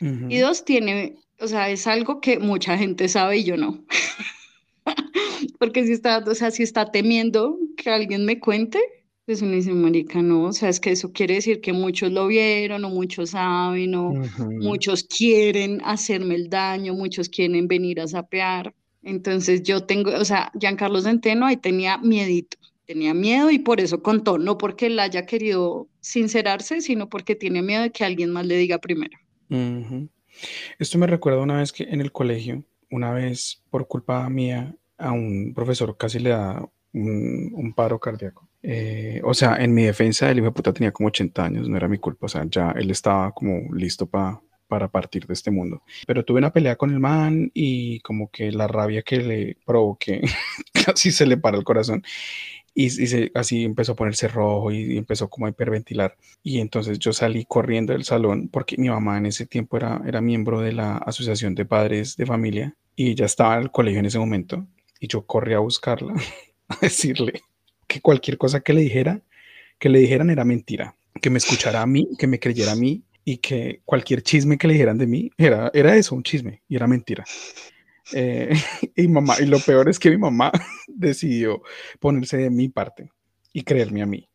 [0.00, 3.82] Y dos, tiene, o sea, es algo que mucha gente sabe y yo no.
[5.58, 8.78] Porque si está, o sea, si está temiendo que alguien me cuente,
[9.24, 12.28] pues uno dice, marica, no, o sea, es que eso quiere decir que muchos lo
[12.28, 14.12] vieron o muchos saben o
[14.60, 18.72] muchos quieren hacerme el daño, muchos quieren venir a sapear.
[19.02, 24.02] Entonces yo tengo, o sea, Giancarlo Centeno ahí tenía miedito, tenía miedo y por eso
[24.02, 28.46] contó, no porque él haya querido sincerarse, sino porque tiene miedo de que alguien más
[28.46, 29.18] le diga primero.
[30.78, 35.12] Esto me recuerda una vez que en el colegio, una vez por culpa mía, a
[35.12, 38.48] un profesor casi le da un, paro cardíaco.
[38.62, 41.76] Eh, o sea, en mi defensa, el hijo de puta tenía como 80 años, no
[41.76, 45.82] era mi culpa, o sea, ya él estaba como listo para partir de este mundo.
[46.06, 50.22] Pero tuve una pelea con el man y como que la rabia que le provoqué
[50.86, 52.02] casi se le para el corazón
[52.76, 56.16] y, así empezó a ponerse rojo y, empezó como a hiperventilar.
[56.42, 60.20] Y entonces yo salí corriendo del salón porque mi mamá en ese tiempo era, era
[60.20, 64.06] miembro de la Asociación de Padres de Familia y ella estaba en el colegio en
[64.06, 64.66] ese momento
[65.00, 66.14] y yo corrí a buscarla,
[66.68, 67.40] a decirle
[67.86, 69.22] que cualquier cosa que le dijera,
[69.78, 73.02] que le dijeran era mentira, que me escuchara a mí, que me creyera a mí
[73.24, 76.76] y que cualquier chisme que le dijeran de mí era, era eso, un chisme y
[76.76, 77.24] era mentira.
[78.12, 78.50] Eh,
[78.96, 80.52] y mamá, y lo peor es que mi mamá
[80.88, 81.62] decidió
[82.00, 83.10] ponerse de mi parte
[83.52, 84.28] y creerme a mí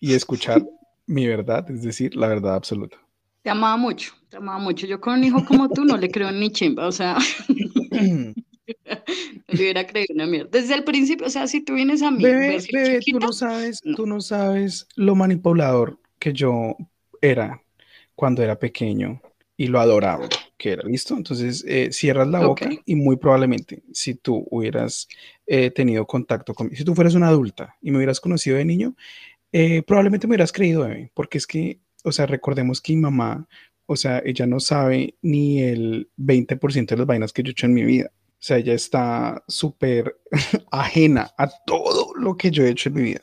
[0.00, 0.62] y escuchar
[1.06, 2.98] mi verdad, es decir, la verdad absoluta.
[3.42, 4.86] Te amaba mucho, te amaba mucho.
[4.86, 7.16] Yo con un hijo como tú no le creo ni chimba, o sea,
[7.88, 8.34] no
[9.46, 10.48] le hubiera creído una mierda.
[10.50, 13.80] Desde el principio, o sea, si tú vienes a mí, bebé, bebé, tú no sabes,
[13.94, 16.76] tú no sabes lo manipulador que yo
[17.22, 17.62] era
[18.16, 19.20] cuando era pequeño
[19.56, 21.16] y lo adoraba que era, ¿listo?
[21.16, 25.08] Entonces eh, cierras la boca y muy probablemente si tú hubieras
[25.46, 28.94] eh, tenido contacto conmigo, si tú fueras una adulta y me hubieras conocido de niño,
[29.52, 33.46] eh, probablemente me hubieras creído, bebé, porque es que, o sea, recordemos que mi mamá,
[33.86, 37.66] o sea, ella no sabe ni el 20% de las vainas que yo he hecho
[37.66, 38.10] en mi vida.
[38.14, 40.18] O sea, ella está súper
[40.70, 43.22] ajena a todo lo que yo he hecho en mi vida.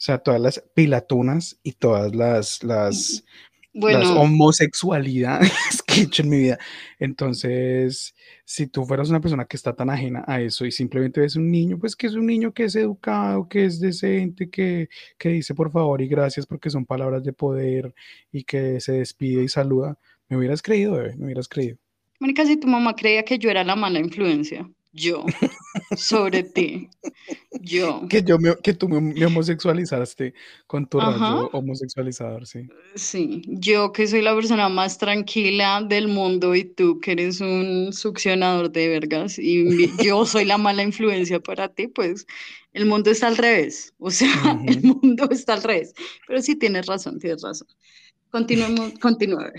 [0.00, 3.24] O sea, todas las pilatunas y todas las, las,
[3.72, 5.50] las homosexualidades
[5.86, 6.58] que he hecho en mi vida.
[6.98, 8.14] Entonces,
[8.44, 11.50] si tú fueras una persona que está tan ajena a eso y simplemente ves un
[11.50, 15.54] niño, pues que es un niño que es educado, que es decente, que, que dice
[15.54, 17.94] por favor y gracias porque son palabras de poder
[18.32, 19.98] y que se despide y saluda,
[20.28, 21.76] me hubieras creído, bebé, me hubieras creído.
[22.18, 25.24] Mónica, si tu mamá creía que yo era la mala influencia yo
[25.96, 26.88] sobre ti.
[27.60, 28.02] Yo.
[28.08, 30.34] Que, yo me, que tú me, homosexualizaste
[30.66, 32.68] con tu rayo homosexualizador, sí.
[32.94, 37.92] Sí, yo que soy la persona más tranquila del mundo y tú que eres un
[37.92, 39.66] succionador de vergas y
[40.04, 42.26] yo soy la mala influencia para ti, pues
[42.72, 43.94] el mundo está al revés.
[43.98, 45.94] O sea, el mundo está al revés.
[46.26, 47.68] Pero sí tienes razón, tienes razón.
[48.30, 49.52] Continuemos, continúe.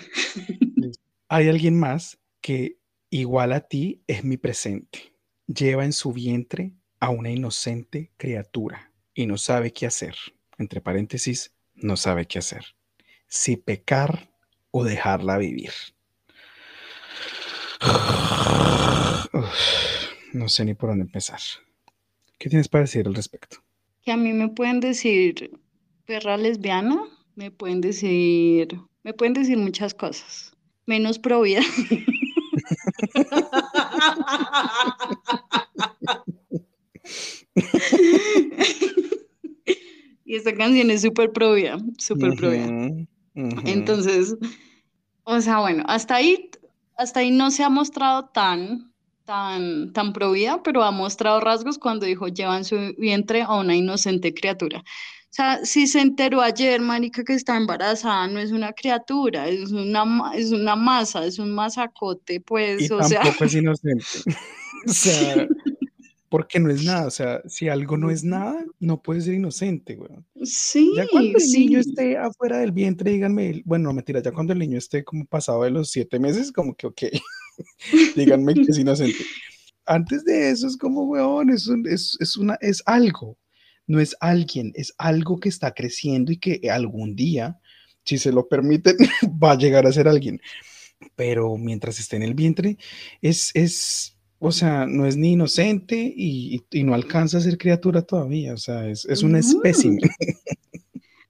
[1.28, 2.78] Hay alguien más que
[3.10, 5.11] igual a ti es mi presente
[5.54, 10.16] lleva en su vientre a una inocente criatura y no sabe qué hacer.
[10.58, 12.66] Entre paréntesis, no sabe qué hacer.
[13.28, 14.30] Si pecar
[14.72, 15.72] o dejarla vivir.
[20.34, 21.40] no sé ni por dónde empezar.
[22.38, 23.58] ¿Qué tienes para decir al respecto?
[24.04, 25.52] Que a mí me pueden decir
[26.06, 27.02] perra lesbiana,
[27.36, 30.54] me pueden decir, me pueden decir muchas cosas,
[30.86, 31.62] menos pro vida.
[40.26, 42.68] esta canción es súper propia, súper propia.
[43.66, 44.36] Entonces,
[45.24, 46.50] o sea, bueno, hasta ahí,
[46.98, 48.92] hasta ahí no se ha mostrado tan,
[49.26, 54.34] tan, tan provida, pero ha mostrado rasgos cuando dijo, llevan su vientre a una inocente
[54.34, 54.84] criatura.
[55.32, 59.72] O sea, si se enteró ayer, Marica, que está embarazada, no es una criatura, es
[59.72, 60.04] una,
[60.36, 63.48] es una masa, es un masacote, pues, y o tampoco sea.
[63.48, 64.06] es inocente.
[64.88, 65.48] o sea,
[66.28, 67.08] porque no es nada.
[67.08, 70.12] O sea, si algo no es nada, no puede ser inocente, güey.
[70.44, 71.90] Sí, Ya cuando el niño sí.
[71.92, 75.64] esté afuera del vientre, díganme, bueno, no mentira, ya cuando el niño esté como pasado
[75.64, 77.02] de los siete meses, como que, ok,
[78.18, 79.24] díganme que es inocente.
[79.86, 83.38] Antes de eso es como, weón, es, un- es, es una, es algo,
[83.92, 87.60] no es alguien, es algo que está creciendo y que algún día,
[88.06, 88.96] si se lo permiten,
[89.44, 90.42] va a llegar a ser alguien.
[91.16, 92.78] Pero mientras esté en el vientre,
[93.22, 98.54] es, es, o sea, no es ni inocente y, no alcanza a ser criatura todavía,
[98.54, 100.10] o sea, es, es un espécimen.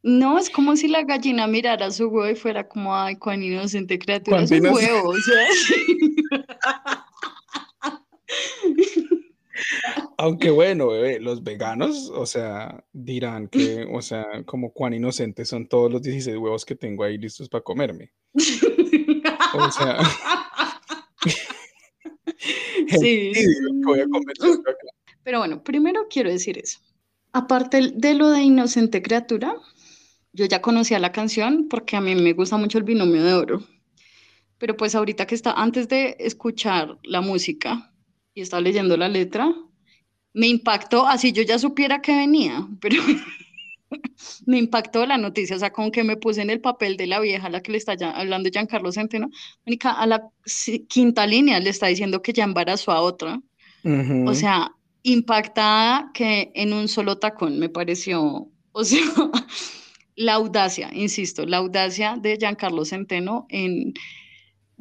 [0.04, 4.00] No, es como si la gallina mirara su huevo y fuera como, ay, cuán inocente
[4.00, 5.48] criatura, es un huevo, o sea,
[10.18, 15.68] Aunque bueno, bebé, los veganos, o sea, dirán que, o sea, como cuán inocentes son
[15.68, 18.12] todos los 16 huevos que tengo ahí listos para comerme.
[19.54, 19.98] O sea,
[23.00, 23.32] Sí.
[23.84, 24.74] voy a acá.
[25.24, 26.80] Pero bueno, primero quiero decir eso.
[27.34, 29.56] Aparte de lo de Inocente Criatura,
[30.34, 33.64] yo ya conocía la canción porque a mí me gusta mucho el binomio de oro.
[34.58, 37.91] Pero pues ahorita que está, antes de escuchar la música
[38.34, 39.54] y estaba leyendo la letra,
[40.34, 43.02] me impactó, así yo ya supiera que venía, pero
[44.46, 47.20] me impactó la noticia, o sea, como que me puse en el papel de la
[47.20, 49.30] vieja a la que le está ya- hablando Giancarlo Centeno,
[49.66, 50.30] Mónica, a la
[50.88, 53.42] quinta línea le está diciendo que ya embarazó a otra.
[53.84, 54.36] O Ujú.
[54.36, 54.72] sea,
[55.04, 59.02] impactada que en un solo tacón me pareció, o sea,
[60.16, 63.94] la audacia, insisto, la audacia de Giancarlo Centeno en,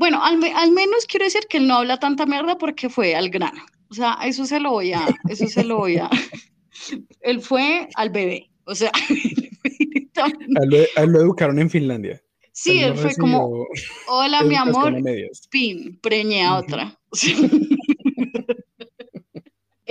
[0.00, 3.14] bueno, al, me- al menos quiero decir que él no habla tanta mierda porque fue
[3.14, 3.62] al grano.
[3.90, 6.08] O sea, eso se lo voy a, eso se lo voy a,
[7.20, 8.90] él fue al bebé, o sea,
[10.16, 12.20] A lo, a lo educaron en Finlandia.
[12.52, 13.66] sí, Él fue como,
[14.08, 14.94] hola mi amor,
[15.50, 16.98] pin, preñé a otra.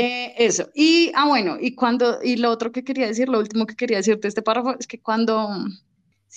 [0.01, 0.70] Eh, eso.
[0.74, 3.97] Y, ah, bueno, y cuando, y lo otro que quería decir, lo último que quería
[3.97, 5.49] decirte de este párrafo, es que cuando,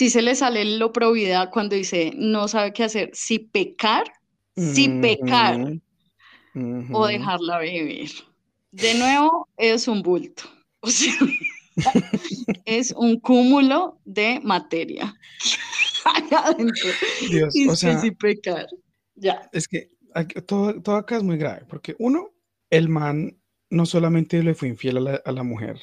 [0.02, 4.02] si se le sale lo pro vida, cuando dice, no sabe qué hacer, si pecar,
[4.56, 5.74] si pecar
[6.92, 8.10] o dejarla vivir.
[8.72, 10.42] De nuevo, es un bulto.
[10.80, 11.14] O sea,
[12.64, 15.14] es un cúmulo de materia.
[17.30, 18.66] Dios, Y o sea, si pecar.
[19.14, 19.48] Ya.
[19.52, 22.30] es que aquí- todo, todo acá es muy grave, porque uno,
[22.70, 23.38] el man
[23.70, 25.80] no solamente le fue infiel a la, a la mujer,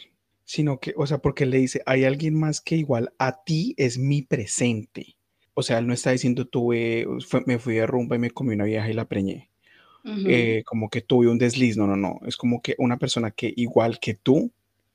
[0.50, 4.00] sino que, o sea, porque le dice, hay alguien más que igual a ti es
[4.00, 5.16] mi presente.
[5.54, 8.56] O sea, él no está diciendo, tuve, fue- me fui de rumba y me comí
[8.56, 9.52] una vieja y la preñé.
[10.04, 10.24] Ujú.
[10.26, 13.54] eh, como que tuve un desliz, no, no, no, es como que una persona que
[13.58, 14.52] igual que tú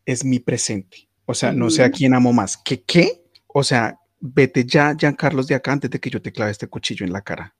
[0.06, 1.08] es mi presente.
[1.26, 2.56] O sea, no sé a quién amo más.
[2.56, 3.22] ¿Qué qué?
[3.46, 7.06] O sea, vete ya, Carlos de acá antes de que yo te clave este cuchillo
[7.06, 7.54] en la cara.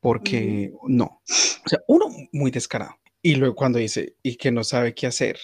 [0.00, 1.22] Porque no.
[1.64, 2.96] O sea, uno muy descarado.
[3.22, 5.38] Y luego cuando dice, y que no sabe qué hacer,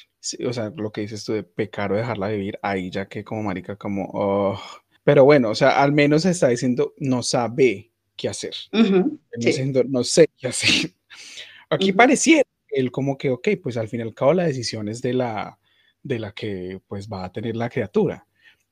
[0.46, 3.42] o sea, lo que dices tú de pecar o dejarla vivir, ahí ya que como
[3.42, 4.60] marica, como, oh.
[5.02, 8.54] Pero bueno, o sea, al menos está diciendo, no sabe qué hacer.
[8.72, 9.46] Él no sí.
[9.46, 10.70] diciendo, no sé qué hacer.
[11.70, 11.96] Aquí Ujú.
[11.96, 15.12] pareciera él como que, ok, pues al fin y al cabo la decisión es de
[15.14, 15.58] la,
[16.02, 18.26] de la que pues va a tener la criatura.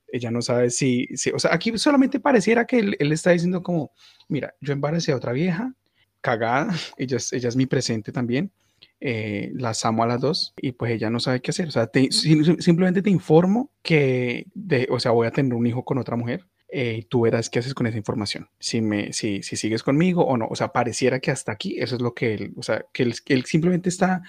[0.07, 3.61] Ella no sabe si, si- o sea, aquí solamente pareciera que él, él está diciendo
[3.63, 3.91] como,
[4.27, 5.73] mira, yo embaracé a otra vieja,
[6.21, 8.51] cagada, ella es, ella es mi presente también,
[8.99, 11.67] eh, las amo a las dos y pues ella no sabe qué hacer.
[11.67, 15.65] O sea, te- sim- simplemente te informo que, de, o sea, voy a tener un
[15.67, 19.13] hijo con otra mujer eh, y tú verás qué haces con esa información, si, me,
[19.13, 20.47] si, si sigues conmigo o no.
[20.49, 23.45] O sea, pareciera que hasta aquí eso es lo que él, o sea, que él,
[23.45, 24.23] simplemente está,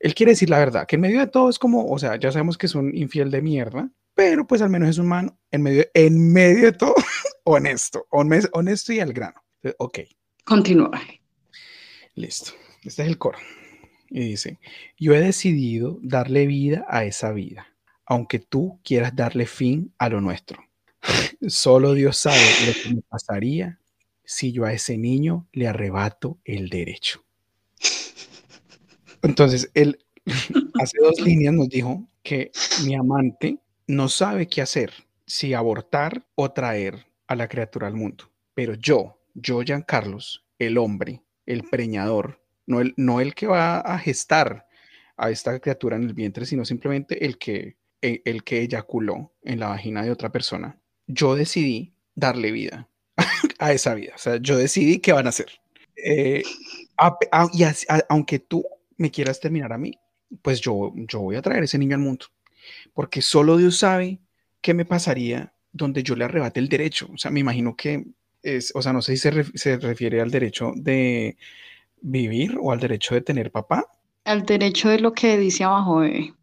[0.00, 2.32] él quiere decir la verdad, que en medio de todo es como, o sea, ya
[2.32, 5.62] sabemos que es un infiel de mierda, pero pues al menos es un man en
[5.62, 6.94] medio, en medio de todo
[7.44, 9.40] honesto, hones- honesto y al grano.
[9.78, 9.98] Ok,
[10.44, 11.00] Continúa.
[12.14, 12.52] listo.
[12.82, 13.38] Este es el coro.
[14.16, 14.58] Y dice,
[14.98, 17.66] yo he decidido darle vida a esa vida,
[18.06, 20.64] aunque tú quieras darle fin a lo nuestro.
[21.48, 23.78] Solo Dios sabe lo que me pasaría
[24.24, 27.26] si yo a ese niño le arrebato el derecho.
[29.20, 30.02] Entonces, él
[30.80, 32.52] hace dos líneas nos dijo que
[32.86, 34.94] mi amante no sabe qué hacer,
[35.26, 38.32] si abortar o traer a la criatura al mundo.
[38.54, 43.98] Pero yo, yo, Carlos, el hombre, el preñador, no el, no el que va a
[43.98, 44.66] gestar
[45.16, 49.60] a esta criatura en el vientre, sino simplemente el que el, el que eyaculó en
[49.60, 52.88] la vagina de otra persona, yo decidí darle vida
[53.58, 54.12] a esa vida.
[54.14, 55.46] O sea, yo decidí qué van a hacer.
[55.96, 56.42] Eh,
[56.98, 57.74] a- a- y a-
[58.08, 58.64] aunque tú
[58.98, 59.92] me quieras terminar a mí,
[60.42, 62.26] pues yo, yo voy a traer ese niño al mundo.
[62.94, 64.20] Porque solo Dios sabe
[64.60, 67.08] qué me pasaría donde yo le arrebate el derecho.
[67.12, 68.04] O sea, me imagino que
[68.42, 71.36] es, o sea, no sé si se, ref- se refiere al derecho de
[72.00, 73.86] vivir o al derecho de tener papá.
[74.24, 76.34] Al derecho de lo que dice abajo, bebé.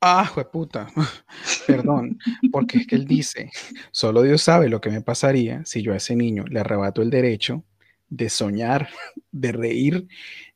[0.00, 0.88] Ah, puta,
[1.66, 2.18] perdón,
[2.52, 3.50] porque es que él dice,
[3.90, 7.10] solo Dios sabe lo que me pasaría si yo a ese niño le arrebato el
[7.10, 7.64] derecho
[8.08, 8.88] de soñar,
[9.32, 10.06] de reír,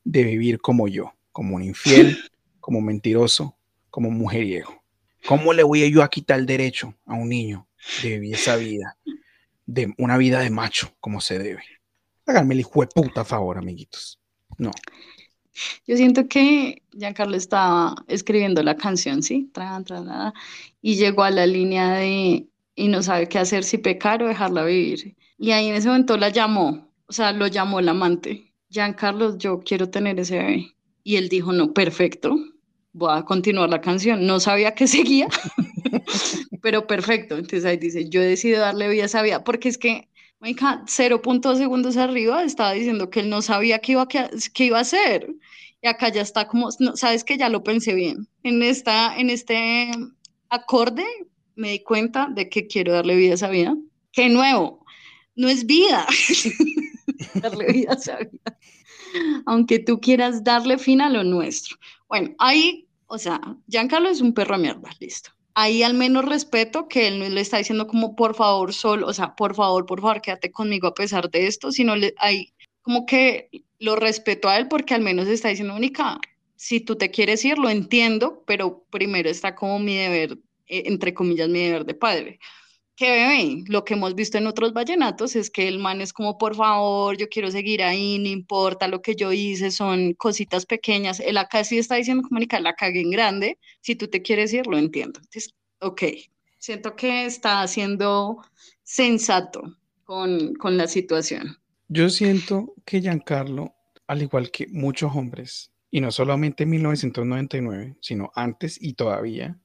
[0.03, 2.17] de vivir como yo, como un infiel,
[2.59, 3.57] como mentiroso,
[3.89, 4.83] como mujeriego.
[5.25, 7.67] ¿Cómo le voy a yo a quitar el derecho a un niño
[8.01, 8.97] de vivir esa vida,
[9.65, 11.63] de una vida de macho, como se debe?
[12.25, 14.18] Háganme el hijo de puta favor, amiguitos.
[14.59, 14.71] No.
[15.87, 19.49] Yo siento que Giancarlo estaba escribiendo la canción, ¿sí?
[19.53, 20.33] Tran, tran, tran,
[20.81, 24.63] y llegó a la línea de y no sabe qué hacer, si pecar o dejarla
[24.63, 25.15] vivir.
[25.37, 28.53] Y ahí en ese momento la llamó, o sea, lo llamó el amante.
[28.69, 30.75] Giancarlo, yo quiero tener ese bebé.
[31.03, 32.37] Y él dijo, no, perfecto,
[32.93, 34.25] voy a continuar la canción.
[34.25, 35.27] No sabía que seguía,
[36.61, 37.35] pero perfecto.
[37.35, 40.08] Entonces ahí dice, yo decido darle vida a esa vida, porque es que,
[40.39, 44.65] marica, 0.2 segundos arriba estaba diciendo que él no sabía qué iba a, qué, qué
[44.65, 45.35] iba a hacer.
[45.81, 48.27] Y acá ya está como, no, sabes que ya lo pensé bien.
[48.43, 49.91] En, esta, en este
[50.49, 51.05] acorde
[51.55, 53.75] me di cuenta de que quiero darle vida a esa vida.
[54.11, 54.85] ¡Qué nuevo!
[55.35, 56.05] No es vida.
[57.35, 58.57] darle vida a esa vida.
[59.45, 61.77] Aunque tú quieras darle fin a lo nuestro.
[62.07, 65.31] Bueno, ahí, o sea, Giancarlo es un perro de mierda, listo.
[65.61, 69.13] Ahí al menos respeto que él no le está diciendo como por favor solo, o
[69.13, 73.05] sea, por favor, por favor, quédate conmigo a pesar de esto, sino le, hay como
[73.05, 76.17] que lo respeto a él porque al menos está diciendo, única,
[76.55, 80.37] si tú te quieres ir, lo entiendo, pero primero está como mi deber,
[80.67, 82.39] eh, entre comillas, mi deber de padre.
[82.99, 86.37] Que bebé, lo que hemos visto en otros vallenatos es que el man es como,
[86.37, 91.21] por favor, yo quiero seguir ahí, no importa lo que yo hice, son cositas pequeñas.
[91.21, 94.67] Él acá sí está diciendo, comunica, la cagué en grande, si tú te quieres ir,
[94.67, 95.21] lo entiendo.
[95.21, 96.03] Entonces, ok,
[96.57, 98.43] siento que está siendo
[98.83, 101.57] sensato con, con la situación.
[101.87, 103.75] Yo siento que Giancarlo,
[104.07, 109.57] al igual que muchos hombres, y no solamente en 1999, sino antes y todavía,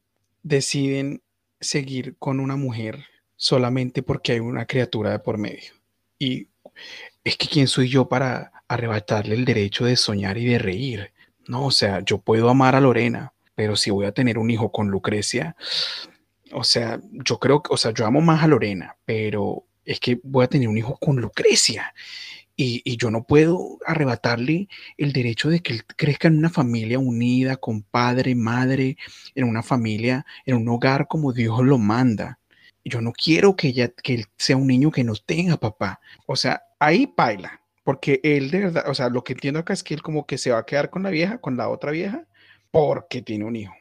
[0.45, 1.21] deciden
[1.61, 3.07] seguir con una mujer
[3.37, 5.73] solamente porque hay una criatura de por medio.
[6.19, 6.49] Y
[7.25, 11.13] es que quién soy yo para arrebatarle el derecho de soñar y de reír.
[11.47, 14.73] No, o sea, yo puedo amar a Lorena, pero si voy a tener un hijo
[14.73, 15.57] con Lucrecia,
[16.53, 20.21] o sea, yo creo que, o sea, yo amo más a Lorena, pero es que
[20.23, 21.95] voy a tener un hijo con Lucrecia.
[22.57, 27.01] Y, y, yo no puedo arrebatarle el derecho de que él crezca en una familia
[27.01, 28.97] unida, con padre, madre,
[29.35, 32.39] en una familia, en un hogar como Dios lo manda.
[32.85, 36.01] Yo no quiero que, ella, que él sea un niño que no tenga papá.
[36.27, 39.83] O sea, ahí baila, porque él de verdad, o sea, lo que entiendo acá es
[39.83, 42.27] que él como que se va a quedar con la vieja, con la otra vieja,
[42.71, 43.75] porque tiene un hijo.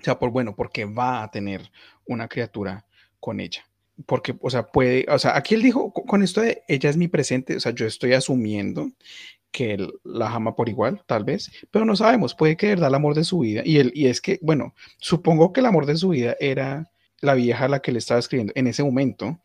[0.00, 1.70] O sea, por bueno, porque va a tener
[2.06, 2.86] una criatura
[3.20, 3.68] con ella
[4.06, 7.08] porque, o sea, puede, o sea, aquí él dijo, con esto de ella es mi
[7.08, 8.90] presente, o sea, yo estoy asumiendo
[9.50, 12.88] que él la ama por igual, tal vez, pero no sabemos, puede que de verdad
[12.88, 15.86] el amor de su vida, y, él, y es que, bueno, supongo que el amor
[15.86, 16.90] de su vida era
[17.20, 19.40] la vieja a la que le estaba escribiendo, en ese momento,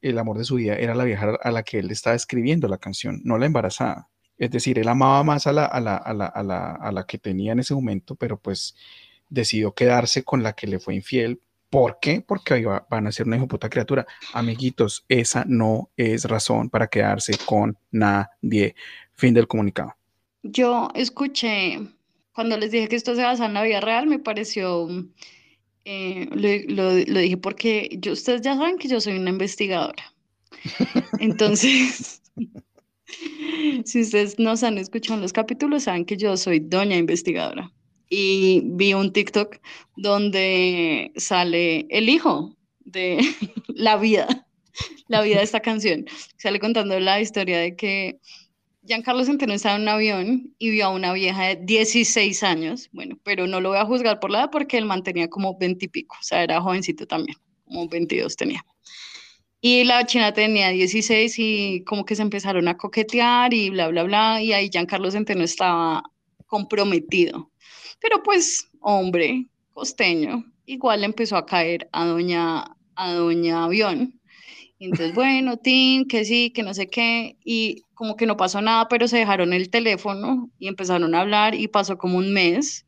[0.00, 2.78] el amor de su vida era la vieja a la que él estaba escribiendo la
[2.78, 4.08] canción, no la embarazada.
[4.36, 7.04] Es decir, él amaba más a la, a la, a la, a la, a la
[7.04, 8.76] que tenía en ese momento, pero pues
[9.28, 12.24] decidió quedarse con la que le fue infiel ¿Por qué?
[12.26, 14.06] Porque va, van a ser una hijo puta criatura.
[14.32, 18.74] Amiguitos, esa no es razón para quedarse con nadie.
[19.12, 19.94] Fin del comunicado.
[20.42, 21.78] Yo escuché,
[22.32, 24.88] cuando les dije que esto se basa en la vida real, me pareció,
[25.90, 30.12] eh, lo, lo, lo, dije porque yo, ustedes ya saben que yo soy una investigadora.
[31.18, 32.20] Entonces,
[33.86, 37.72] si ustedes nos han escuchado en los capítulos, saben que yo soy doña investigadora
[38.10, 39.56] y vi un TikTok
[39.96, 43.20] donde sale el hijo de
[43.68, 44.46] la vida,
[45.06, 46.04] la vida de esta canción.
[46.36, 48.20] Sale contando la historia de que
[48.88, 53.18] Giancarlo Centeno estaba en un avión y vio a una vieja de 16 años, bueno,
[53.22, 55.88] pero no lo voy a juzgar por la edad porque él mantenía como 20 y
[55.88, 57.36] pico, o sea, era jovencito también,
[57.66, 58.64] como 22 tenía.
[59.60, 64.04] Y la china tenía 16 y como que se empezaron a coquetear y bla, bla,
[64.04, 66.02] bla, y ahí Giancarlo Centeno estaba
[66.46, 67.50] comprometido.
[68.00, 74.17] Pero pues, hombre, costeño, igual empezó a caer a doña, a doña avión.
[74.78, 78.62] Y entonces, bueno, Tim, que sí, que no sé qué, y como que no pasó
[78.62, 82.86] nada, pero se dejaron el teléfono y empezaron a hablar y pasó como un mes.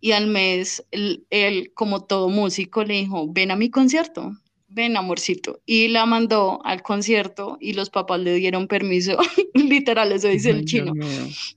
[0.00, 4.32] y al mes él, él, como todo músico, le dijo, ven a mi concierto,
[4.72, 5.60] ven amorcito.
[5.66, 9.16] Y la mandó al concierto y los papás le dieron permiso,
[9.54, 10.92] literal, eso dice el chino.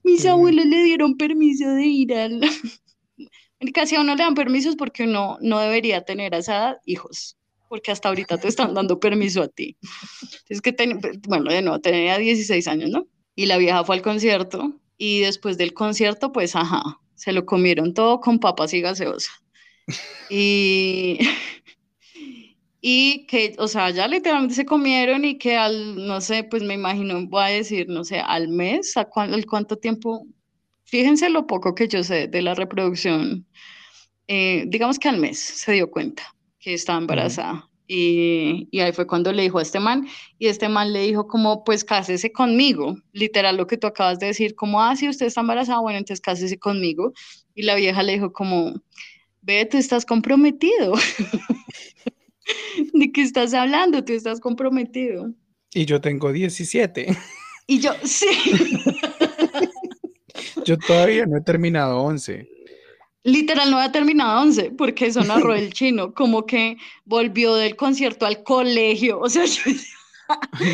[0.04, 2.40] Mis abuelos le dieron permiso de ir al...
[3.74, 7.36] Casi a uno le dan permisos porque uno no debería tener a esa edad hijos,
[7.68, 9.76] porque hasta ahorita te están dando permiso a ti.
[10.48, 10.74] Es que,
[11.28, 13.06] bueno, de nuevo, tenía 16 años, ¿no?
[13.34, 17.94] Y la vieja fue al concierto y después del concierto, pues, ajá, se lo comieron
[17.94, 19.30] todo con papas y gaseosa.
[20.30, 21.18] Y,
[22.80, 26.74] y que, o sea, ya literalmente se comieron y que al, no sé, pues me
[26.74, 30.26] imagino, voy a decir, no sé, al mes, ¿a cuánto tiempo?
[30.84, 33.46] Fíjense lo poco que yo sé de la reproducción.
[34.28, 36.35] Eh, digamos que al mes se dio cuenta
[36.66, 37.70] que estaba embarazada.
[37.86, 41.28] Y, y, ahí fue cuando le dijo a este man, y este man le dijo
[41.28, 45.26] como, pues cásese conmigo, literal lo que tú acabas de decir, como, ah, si usted
[45.26, 47.12] está embarazada, bueno, entonces cásese conmigo.
[47.54, 48.82] Y la vieja le dijo como,
[49.42, 50.94] ve, tú estás comprometido.
[52.92, 54.04] ¿De qué estás hablando?
[54.04, 55.32] Tú estás comprometido.
[55.72, 57.16] Y yo tengo 17.
[57.68, 58.26] Y yo, sí.
[60.64, 62.55] yo todavía no he terminado 11.
[63.26, 68.24] Literal no había terminado 11 porque eso narró el chino, como que volvió del concierto
[68.24, 69.72] al colegio, o sea, yo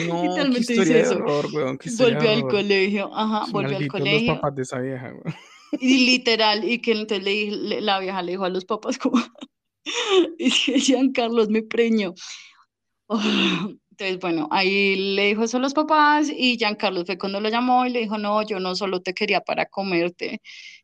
[0.08, 1.16] no, literalmente dice eso.
[1.16, 4.28] Horror, weón, volvió al colegio, ajá, volvió al colegio.
[4.28, 5.34] los papás de esa vieja, weón.
[5.80, 9.18] Y literal, y que entonces le, la vieja le dijo a los papás como,
[10.38, 12.12] y Jean Carlos me preñó.
[13.90, 17.48] entonces, bueno, ahí le dijo eso a los papás y Jean Carlos fue cuando lo
[17.48, 20.42] llamó y le dijo, no, yo no solo te quería para comerte,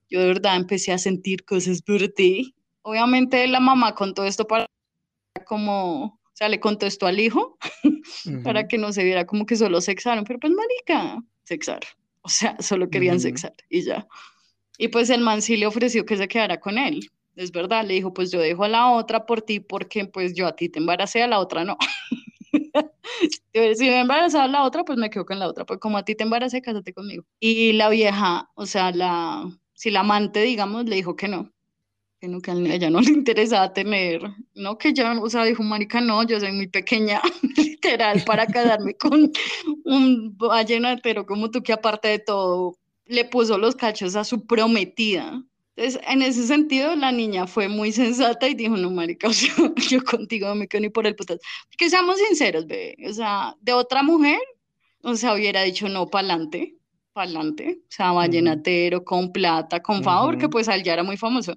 [0.08, 2.54] yo de verdad empecé a sentir cosas por ti.
[2.82, 4.66] Obviamente la mamá contó esto para
[5.44, 7.58] como, o sea, le contó esto al hijo
[8.44, 11.80] para que no se viera como que solo sexaron, pero pues marica, sexar.
[12.22, 14.06] O sea, solo querían sexar y ya.
[14.78, 17.10] Y pues el man sí le ofreció que se quedara con él.
[17.36, 20.46] Es verdad, le dijo, pues yo dejo a la otra por ti porque pues yo
[20.46, 21.76] a ti te embaracé, a la otra no.
[23.52, 26.14] si me embarazaba la otra, pues me quedo con la otra, pues como a ti
[26.14, 27.24] te embaracé, cásate conmigo.
[27.40, 29.48] Y la vieja, o sea, la,
[29.78, 31.52] si la amante, digamos, le dijo que no,
[32.20, 34.20] que no, que a ella no le interesaba tener,
[34.56, 37.22] no, que ya, o sea, dijo, marica, no, yo soy muy pequeña,
[37.56, 39.30] literal, para casarme con
[39.84, 42.76] un vallenatero como tú, que aparte de todo,
[43.06, 45.44] le puso los cachos a su prometida.
[45.76, 49.54] Entonces, en ese sentido, la niña fue muy sensata y dijo, no, marica, o sea,
[49.88, 51.38] yo contigo me quedo ni por el putazo.
[51.70, 54.40] Porque seamos sinceros, bebé, o sea, de otra mujer,
[55.02, 56.77] o sea, hubiera dicho no, para adelante
[57.20, 61.54] adelante, o sea, vallenatero, con plata, con fama, porque pues al ya era muy famoso,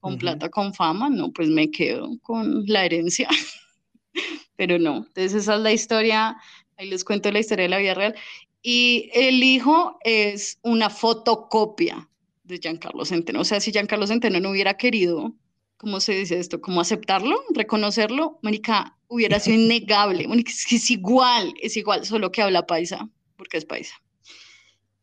[0.00, 3.28] con plata, con fama, no, pues me quedo con la herencia,
[4.56, 6.36] pero no, entonces esa es la historia,
[6.76, 8.14] ahí les cuento la historia de la vida real,
[8.62, 12.08] y el hijo es una fotocopia
[12.44, 15.34] de Giancarlo Centeno, o sea, si Giancarlo Centeno no hubiera querido,
[15.76, 16.60] ¿cómo se dice esto?
[16.60, 17.36] ¿Cómo aceptarlo?
[17.50, 18.38] ¿Reconocerlo?
[18.42, 23.08] Mónica, hubiera sido innegable, Mónica, es que es igual, es igual, solo que habla paisa,
[23.36, 23.94] porque es paisa.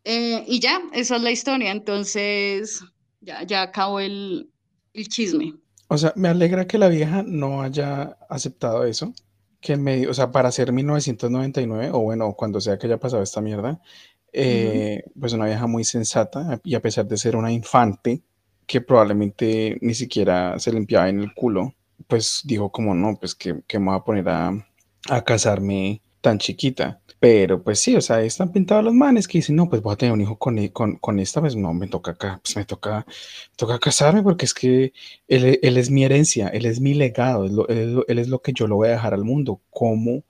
[0.04, 1.72] Eh, y ya, esa es la historia.
[1.72, 2.84] Entonces,
[3.22, 4.50] ya, ya acabó el,
[4.94, 5.54] el, chisme.
[5.88, 9.14] O sea, me alegra que la vieja no haya aceptado eso.
[9.60, 13.42] Que me, o sea, para hacer 1999, o bueno, cuando sea que haya pasado esta
[13.42, 13.80] mierda,
[14.34, 18.24] eh, pues una vieja muy sensata, y a pesar de ser una infante,
[18.66, 21.76] que probablemente ni siquiera se limpiaba en el culo,
[22.08, 24.66] pues dijo como no, pues que, que me voy a poner a,
[25.10, 27.01] a casarme tan chiquita.
[27.22, 29.96] Pero pues sí, o sea, están pintados los manes que dicen, no, pues voy a
[29.96, 32.66] tener un hijo con, e, con, con esta, pues no, me toca acá, pues me
[32.66, 33.06] toca,
[33.56, 34.92] toca casarme porque es que
[35.28, 38.78] él, él, es mi herencia, él es mi legado, él, es lo que yo lo
[38.78, 39.62] voy a dejar al mundo.
[39.70, 40.24] ¿Cómo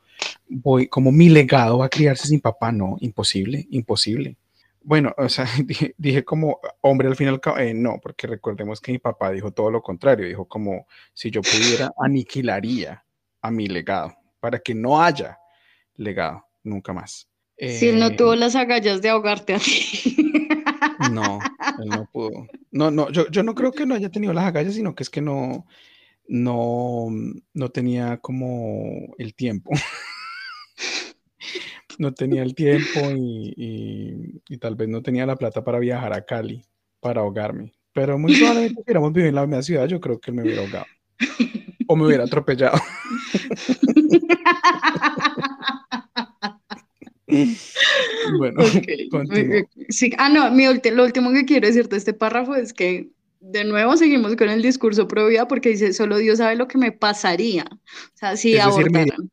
[0.50, 2.74] voy, cómo mi legado va a criarse sin papá?
[2.74, 4.36] No, imposible, imposible.
[4.84, 5.46] Bueno, o sea,
[5.98, 9.82] dije, como hombre al final, eh, no, porque recordemos que mi papá dijo todo lo
[9.82, 13.06] contrario, dijo como si yo pudiera, aniquilaría
[13.42, 15.40] a mi legado para que no haya
[15.96, 17.28] legado nunca más.
[17.58, 20.18] Si él no eh, tuvo las agallas de ahogarte a ti.
[21.12, 21.40] No,
[21.80, 22.48] él no pudo.
[22.72, 25.10] No, no, yo, yo no creo que no haya tenido las agallas, sino que es
[25.10, 25.66] que no,
[26.28, 27.08] no,
[27.54, 29.72] no tenía como el tiempo.
[31.98, 36.26] no tenía el tiempo y, y, tal vez no tenía la plata para viajar a
[36.26, 36.64] Cali
[37.00, 37.74] para ahogarme.
[37.94, 40.44] Pero muy probablemente si hubiéramos vivido en la misma ciudad, yo creo que él me
[40.44, 40.86] hubiera ahogado.
[41.88, 42.78] O me hubiera atropellado.
[48.38, 48.62] bueno,
[49.90, 50.12] sí.
[50.18, 53.10] Ah, no, mi, lo último que quiero decirte de este párrafo es que
[53.40, 56.78] de nuevo seguimos con el discurso pro vida porque dice, solo Dios sabe lo que
[56.78, 57.66] me pasaría.
[57.72, 59.32] O sea, si abortaran.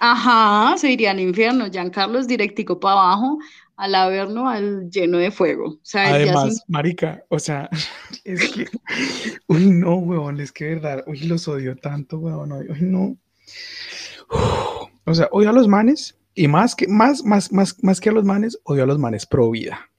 [0.00, 1.66] Ajá, se iría al infierno.
[1.92, 3.38] Carlos directico para abajo.
[3.76, 5.66] al Averno al lleno de fuego.
[5.68, 7.68] O sea, Además, sin- marica, o sea,
[8.24, 8.66] es que,
[9.46, 13.16] uy, no, weón, es que verdad, uy, los odio tanto, weón, uy, no.
[15.04, 18.12] O sea, odio a los manes y más que, más, más, más, más que a
[18.12, 19.90] los manes, odio a los manes pro vida,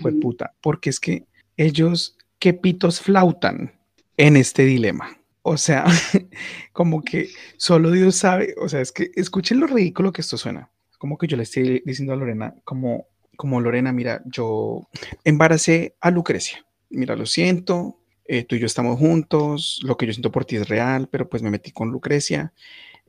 [0.00, 0.20] fue Ujú.
[0.20, 1.26] puta, porque es que
[1.58, 3.72] ellos, qué pitos flautan
[4.16, 5.20] en este dilema.
[5.42, 5.84] O sea,
[6.72, 7.28] como que
[7.58, 10.70] solo Dios sabe, o sea, es que escuchen lo ridículo que esto suena.
[10.96, 14.88] Como que yo le estoy diciendo a Lorena, como, como Lorena, mira, yo
[15.24, 16.64] embaracé a Lucrecia.
[16.88, 20.56] Mira, lo siento, eh, tú y yo estamos juntos, lo que yo siento por ti
[20.56, 22.54] es real, pero pues me metí con Lucrecia.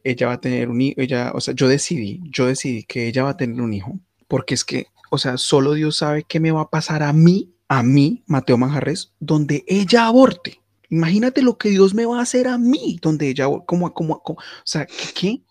[0.09, 3.23] Ella va a tener un hijo, ella, o sea, yo decidí, yo decidí que ella
[3.23, 6.51] va a tener un hijo, porque es que, o sea, solo Dios sabe qué me
[6.51, 10.61] va a pasar a mí, a mí, Mateo Manjarres, donde ella aborte.
[10.89, 14.39] Imagínate lo que Dios me va a hacer a mí, donde ella, como, como, como-
[14.39, 15.41] o sea, ¿qué?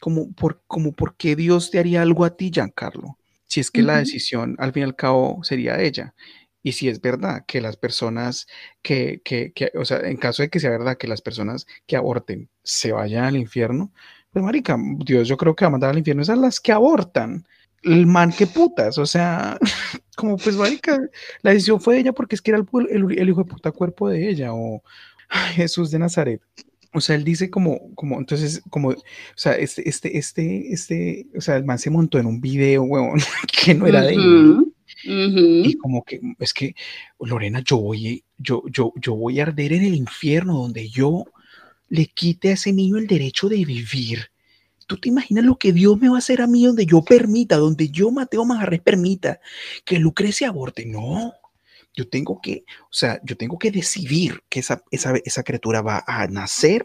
[0.00, 3.82] Como por, como por qué Dios te haría algo a ti, Giancarlo, si es que
[3.82, 6.14] la decisión al fin y al cabo sería de ella.
[6.64, 8.46] Y si es verdad que las personas
[8.82, 11.94] que, que, que, o sea, en caso de que sea verdad que las personas que
[11.94, 13.92] aborten se vayan al infierno,
[14.32, 16.72] pues marica, Dios yo creo que va a mandar al infierno es a las que
[16.72, 17.46] abortan.
[17.82, 19.58] El man que putas, o sea,
[20.16, 20.98] como pues marica,
[21.42, 23.70] la decisión fue de ella porque es que era el, el, el hijo de puta
[23.70, 24.82] cuerpo de ella, o
[25.54, 26.40] Jesús de Nazaret.
[26.94, 28.96] O sea, él dice como, como, entonces, como, o
[29.34, 33.20] sea, este, este, este, este, o sea, el man se montó en un video, huevón,
[33.64, 34.73] que no era de él.
[35.66, 36.74] Y como que, es que,
[37.20, 41.24] Lorena, yo voy, yo, yo, yo voy a arder en el infierno donde yo
[41.88, 44.30] le quite a ese niño el derecho de vivir.
[44.86, 47.56] ¿Tú te imaginas lo que Dios me va a hacer a mí donde yo permita,
[47.56, 49.40] donde yo, Mateo Majarres, permita
[49.84, 50.84] que Lucrecia aborte?
[50.84, 51.32] No,
[51.94, 56.04] yo tengo que, o sea, yo tengo que decidir que esa, esa, esa criatura va
[56.06, 56.84] a nacer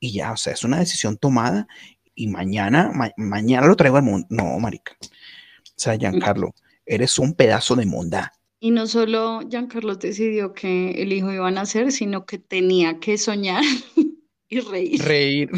[0.00, 1.68] y ya, o sea, es una decisión tomada
[2.14, 4.26] y mañana, ma- mañana lo traigo al mundo.
[4.30, 4.96] No, marica.
[5.02, 6.54] O sea, Giancarlo,
[6.86, 8.32] eres un pedazo de monda.
[8.58, 13.18] Y no solo Giancarlos decidió que el hijo iba a nacer, sino que tenía que
[13.18, 13.62] soñar
[14.48, 15.50] y reír Reír.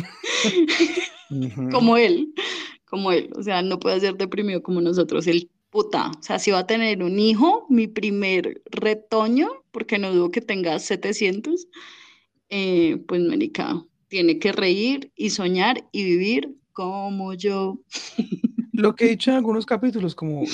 [1.70, 2.32] Como él,
[2.86, 3.30] como él.
[3.36, 5.26] O sea, no puede ser deprimido como nosotros.
[5.26, 10.12] El puta, o sea, si va a tener un hijo, mi primer retoño, porque no
[10.12, 11.68] dudo que tenga 700,
[12.48, 17.78] eh, pues, marica, tiene que reír y soñar y vivir como yo.
[18.78, 20.44] Lo que he dicho en algunos capítulos, como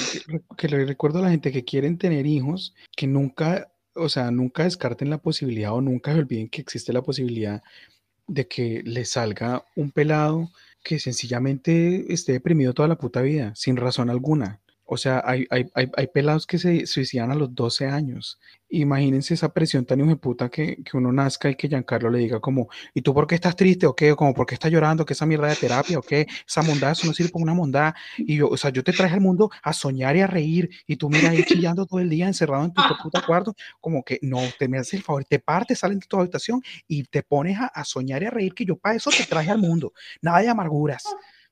[0.57, 4.65] que, le recuerdo a la gente que quieren tener hijos, que nunca, o sea, nunca
[4.65, 7.63] descarten la posibilidad o nunca se olviden que existe la posibilidad
[8.27, 10.49] de que le salga un pelado
[10.83, 14.63] que sencillamente esté deprimido toda la puta vida, sin razón alguna.
[14.87, 18.39] O sea, hay, hay, hay, hay pelados que se suicidan a los 12 años.
[18.69, 22.19] Imagínense esa presión tan hijo de puta que, que uno nazca y que Giancarlo le
[22.19, 24.13] diga como, ¿y tú por qué estás triste o qué?
[24.13, 25.07] O como, ¿por qué estás llorando?
[25.07, 26.27] ¿Qué esa mierda de terapia o qué?
[26.47, 27.95] Esa mondad, eso no sirve para una mondad.
[28.19, 30.97] Y yo, o sea, yo te traje al mundo a soñar y a reír y
[30.97, 34.41] tú mira ahí chillando todo el día encerrado en tu puta cuarto, como que no,
[34.59, 37.67] te me haces el favor, te partes, salen de tu habitación y te pones a,
[37.67, 39.95] a soñar y a reír que yo para eso te traje al mundo.
[40.21, 41.05] Nada de amarguras.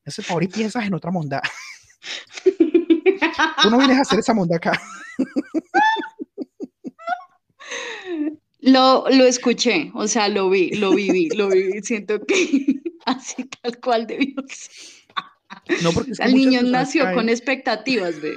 [0.04, 1.40] Me haces el favor y piensas en otra mondad.
[3.62, 4.72] Tú no vienes a hacer esa mondad acá.
[8.60, 11.82] Lo, lo escuché, o sea, lo vi, lo viví, lo viví.
[11.82, 14.72] Siento que así tal cual debió ser.
[15.82, 18.36] No, porque es que El niño nació caen- con expectativas, bebé.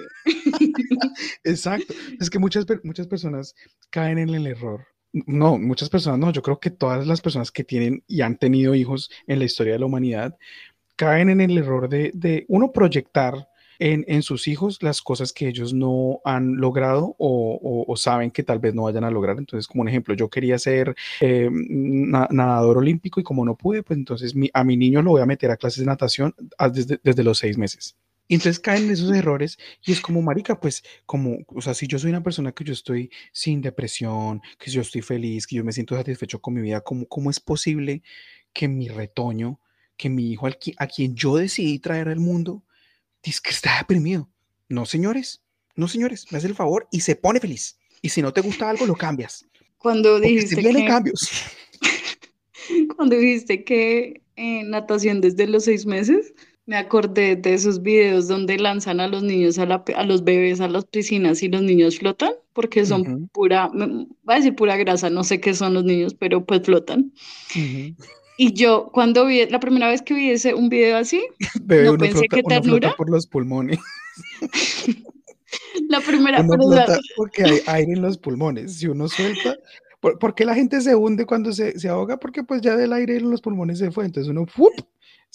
[1.44, 1.94] Exacto.
[2.20, 3.56] Es que muchas, muchas personas
[3.90, 4.86] caen en el error.
[5.14, 6.32] No, muchas personas no.
[6.32, 9.74] Yo creo que todas las personas que tienen y han tenido hijos en la historia
[9.74, 10.36] de la humanidad
[10.98, 13.48] caen en el error de, de uno proyectar
[13.80, 18.60] en, en sus hijos las cosas que ellos no han logrado o, saben que tal
[18.60, 19.38] vez no vayan a lograr.
[19.38, 23.84] Entonces, como un ejemplo, yo quería ser eh, na- nadador olímpico y como no pude,
[23.84, 26.70] pues entonces mi- a mi niño lo voy a meter a clases de natación a-
[26.70, 27.96] desde, desde los seis meses.
[28.28, 32.00] Entonces caen en esos errores y es como, marica, pues como, o sea, si yo
[32.00, 35.72] soy una persona que yo estoy sin depresión, que yo estoy feliz, que yo me
[35.72, 38.02] siento satisfecho con mi vida, ¿cómo, cómo es posible
[38.54, 39.60] que mi retoño,
[39.98, 42.64] que mi hijo a quien yo decidí traer al mundo,
[43.26, 44.30] dice que está deprimido?
[44.70, 45.42] No, señores,
[45.76, 47.78] no, señores, me hace el favor y se pone feliz.
[48.02, 49.46] Y si no te gusta algo, lo cambias.
[49.78, 51.30] Cuando dijiste vienen que, cambios.
[52.96, 56.34] cuando dijiste que eh, natación desde los seis meses,
[56.66, 60.60] me acordé de esos videos donde lanzan a los niños, a, la, a los bebés
[60.62, 63.28] a las piscinas y los niños flotan, porque son Ujú.
[63.28, 63.86] pura, me-
[64.24, 67.14] voy a decir pura grasa, no sé qué son los niños, pero pues flotan.
[67.56, 67.96] Ujú.
[68.38, 71.22] Y yo cuando vi, la primera vez que vi ese, un video así,
[71.62, 72.94] Bebé, No pensé flota, que ternura.
[72.98, 73.80] por los pulmones.
[75.90, 78.78] la primera, flota porque hay aire en los pulmones.
[78.78, 79.56] Si uno suelta,
[80.00, 82.18] ¿por, por qué la gente se hunde cuando se, se ahoga?
[82.18, 84.06] Porque pues ya del aire en los pulmones se fue.
[84.06, 84.74] Entonces uno ¡fup!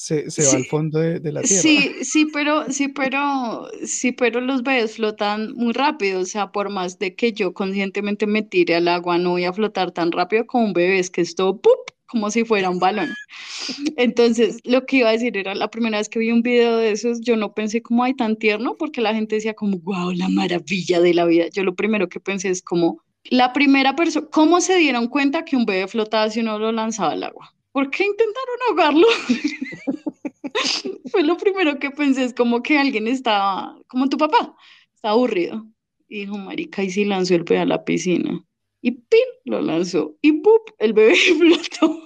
[0.01, 1.61] se, se va al fondo de, de, la tierra.
[1.61, 6.21] Sí, sí, pero, sí, pero, sí, pero los bebés flotan muy rápido.
[6.21, 9.53] O sea, por más de que yo conscientemente me tire al agua, no voy a
[9.53, 11.91] flotar tan rápido como un bebé, es que esto, ¡pup!
[12.11, 13.09] Como si fuera un balón.
[13.97, 16.91] Entonces, lo que iba a decir era, la primera vez que vi un video de
[16.91, 20.29] esos, yo no pensé como, ay, tan tierno, porque la gente decía como, wow, la
[20.29, 21.47] maravilla de la vida.
[21.53, 25.57] Yo lo primero que pensé es como, la primera persona, ¿cómo se dieron cuenta que
[25.57, 27.55] un bebé flotaba si uno lo lanzaba al agua?
[27.73, 29.07] ¿Por qué intentaron ahogarlo?
[31.11, 34.57] Fue lo primero que pensé, es como que alguien estaba, como tu papá,
[34.95, 35.65] está aburrido.
[36.09, 38.45] Y dijo, marica, y si lanzó el bebé a la piscina.
[38.83, 40.17] Y pin, lo lanzó.
[40.23, 40.71] Y ¡pup!
[40.79, 42.03] El bebé flotó.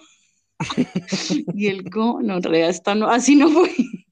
[1.55, 3.70] y el go, no, en realidad no, así no fue.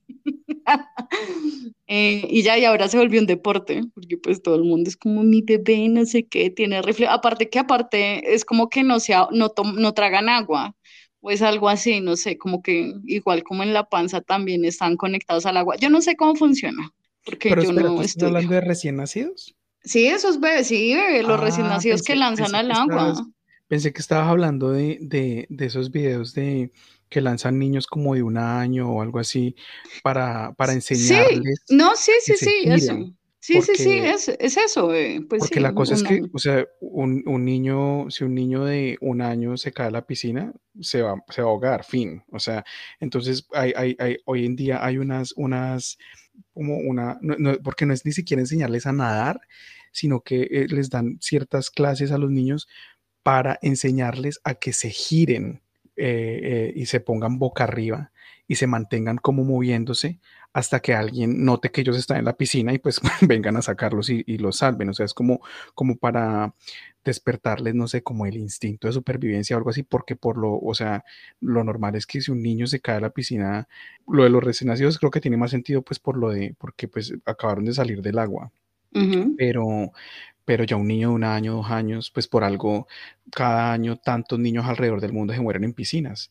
[1.95, 4.97] Eh, y ya, y ahora se volvió un deporte, porque pues todo el mundo es
[4.97, 7.13] como mi bebé, no sé qué, tiene reflejo.
[7.13, 10.75] Aparte que aparte es como que no, sea, no, no tragan agua,
[11.21, 14.97] o es algo así, no sé, como que igual como en la panza también están
[14.97, 15.77] conectados al agua.
[15.77, 16.95] Yo no sé cómo funciona,
[17.27, 19.55] porque yo no estoy hablando de recién nacidos?
[19.85, 23.15] Sí, esos bebés, sí, los recién ah, nacidos que lanzan al agua.
[23.67, 26.71] pensé que estabas hablando de, de, de, esos videos de
[27.09, 29.55] que lanzan niños como de un año o algo así
[30.03, 31.63] para, para enseñarles.
[31.67, 32.97] Sí, no, sí, sí, sí, eso.
[33.43, 34.95] Sí, sí, sí, es, es eso.
[34.95, 38.65] Eh, pues porque la cosa es que, o sea, un, un, niño, si un niño
[38.65, 42.23] de un año se cae a la piscina, se va, se va a ahogar, fin.
[42.31, 42.65] O sea,
[43.01, 45.99] entonces hay, hay, hay, hoy en día hay unas, unas,
[46.55, 49.41] como una, no, porque no es ni siquiera enseñarles a nadar,
[49.91, 52.69] sino que eh, les dan ciertas clases a los niños
[53.23, 55.63] para enseñarles a que se giren
[55.97, 58.13] eh, y se pongan boca arriba
[58.49, 60.19] y se mantengan como moviéndose
[60.53, 64.11] hasta que alguien note que ellos están en la piscina y pues vengan a sacarlos
[64.11, 64.91] y, los salven.
[64.91, 65.41] O sea, es como,
[65.75, 66.55] como para
[67.05, 70.75] despertarles, no sé, como el instinto de supervivencia o algo así, porque por lo, o
[70.75, 71.05] sea,
[71.41, 73.69] lo normal es que si un niño se cae a la piscina,
[74.07, 76.89] lo de los recién nacidos creo que tiene más sentido pues por lo de, porque
[76.89, 78.53] pues acabaron de salir del agua.
[79.39, 79.93] Pero,
[80.45, 82.87] pero ya un niño de un año, dos años, pues por algo,
[83.35, 86.31] cada año tantos niños alrededor del mundo se mueren en piscinas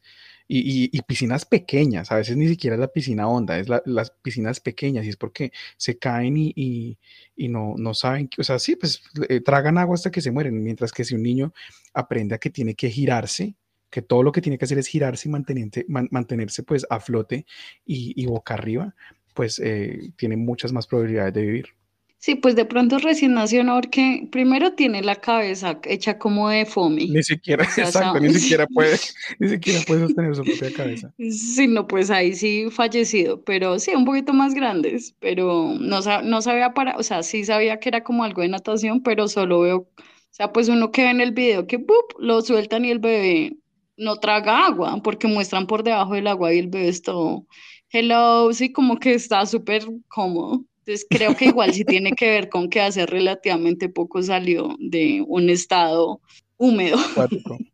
[0.54, 5.06] y, piscinas pequeñas, a veces ni siquiera es la piscina honda, es las piscinas pequeñas
[5.06, 6.98] y es porque se caen y,
[7.38, 10.92] no, no, saben, o sea, sí, pues eh, tragan agua hasta que se mueren, mientras
[10.92, 11.54] que si un niño
[11.94, 13.56] aprende a que tiene que girarse,
[13.90, 17.46] que todo lo que tiene que hacer es girarse y mantenerse, mantenerse pues a flote
[17.86, 18.94] y, boca arriba,
[19.34, 21.81] pues eh, tiene muchas más probabilidades de vivir.
[22.22, 23.74] Sí, pues de pronto recién nació, ¿no?
[23.74, 27.10] Porque primero tiene la cabeza hecha como de foamy.
[27.10, 28.96] Ni siquiera, exacto, ni siquiera puede,
[29.40, 31.12] ni siquiera puede sostener su propia cabeza.
[31.18, 36.42] Sí, no, pues ahí sí fallecido, pero sí, un poquito más grandes, pero no, no
[36.44, 39.78] sabía para, o sea, sí sabía que era como algo de natación, pero solo veo,
[39.80, 42.20] o sea, pues uno que ve en el video que ¡pup!
[42.20, 43.58] lo sueltan y el bebé
[43.98, 47.48] no traga agua, porque muestran por debajo del agua y el bebé está todo,
[47.90, 50.66] hello, sí, como que está súper cómodo.
[50.86, 55.24] Entonces creo que igual sí tiene que ver con que hace relativamente poco salió de
[55.28, 56.22] un estado
[56.58, 56.98] húmedo.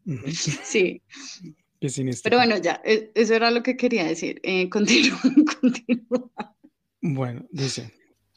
[0.63, 1.01] Sí.
[2.23, 4.39] Pero bueno, ya, e, eso era lo que quería decir.
[4.43, 5.19] Eh, continúa,
[5.61, 6.55] continúa.
[7.01, 7.93] Bueno, dice,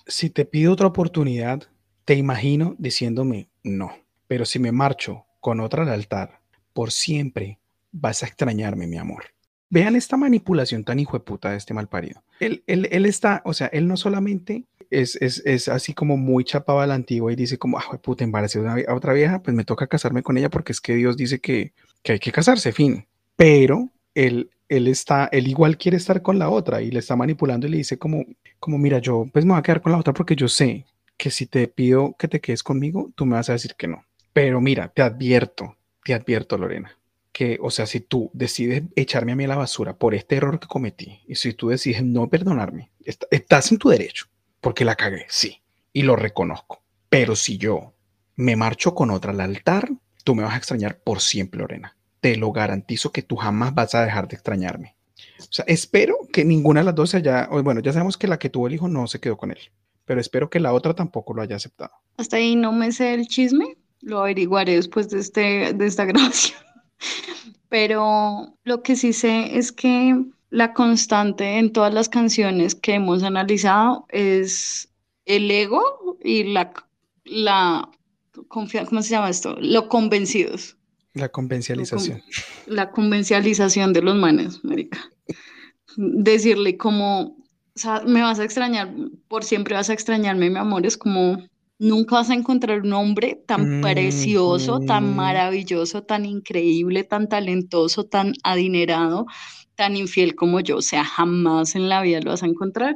[0.06, 1.62] si te pido otra oportunidad,
[2.04, 3.92] te imagino diciéndome no,
[4.26, 6.40] pero si me marcho con otra al altar,
[6.72, 7.58] por siempre
[7.92, 9.24] vas a extrañarme, mi amor.
[9.70, 12.22] Vean esta manipulación tan hijo de puta de este malparido.
[12.40, 16.44] Él, él, él está, o sea, él no solamente es, es, es, así como muy
[16.44, 19.64] chapado a la antigua y dice como, ah, puta, embaracé a otra vieja, pues me
[19.64, 21.72] toca casarme con ella porque es que Dios dice que,
[22.02, 23.06] que hay que casarse, fin.
[23.36, 27.66] Pero él, él está, él igual quiere estar con la otra y le está manipulando
[27.66, 28.24] y le dice como,
[28.58, 30.84] como, mira, yo pues me voy a quedar con la otra porque yo sé
[31.16, 34.04] que si te pido que te quedes conmigo, tú me vas a decir que no.
[34.32, 36.96] Pero mira, te advierto, te advierto, Lorena,
[37.40, 40.60] que, o sea, si tú decides echarme a mí a la basura por este error
[40.60, 42.90] que cometí, y si tú decides no perdonarme,
[43.30, 44.26] estás en tu derecho,
[44.60, 45.62] porque la cagué, sí,
[45.94, 46.82] y lo reconozco.
[47.08, 47.94] Pero si yo
[48.36, 49.88] me marcho con otra al altar,
[50.22, 51.96] tú me vas a extrañar por siempre, Lorena.
[52.20, 54.96] Te lo garantizo que tú jamás vas a dejar de extrañarme.
[55.38, 58.50] O sea, espero que ninguna de las dos haya, bueno, ya sabemos que la que
[58.50, 59.60] tuvo el hijo no se quedó con él,
[60.04, 61.92] pero espero que la otra tampoco lo haya aceptado.
[62.18, 66.69] Hasta ahí no me sé el chisme, lo averiguaré después de, este, de esta grabación.
[67.68, 70.16] Pero lo que sí sé es que
[70.50, 74.88] la constante en todas las canciones que hemos analizado es
[75.24, 76.72] el ego y la,
[77.24, 77.88] la
[78.48, 79.56] confianza, ¿cómo se llama esto?
[79.60, 80.76] Lo convencidos.
[81.14, 82.22] La convencialización.
[82.66, 84.98] La convencialización de los manes, América.
[85.96, 87.36] Decirle como, o
[87.74, 88.92] sea, me vas a extrañar,
[89.28, 91.44] por siempre vas a extrañarme, mi amor, es como,
[91.80, 98.34] Nunca vas a encontrar un hombre tan precioso, tan maravilloso, tan increíble, tan talentoso, tan
[98.42, 99.24] adinerado,
[99.76, 102.92] tan infiel como yo, o sea, jamás en la vida lo vas a encontrar.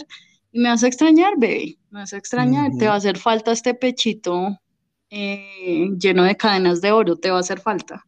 [0.52, 3.52] Y me vas a extrañar, baby, me vas a extrañar, te va a hacer falta
[3.52, 4.60] este pechito
[5.08, 8.04] eh, lleno de cadenas de oro, te va a hacer falta.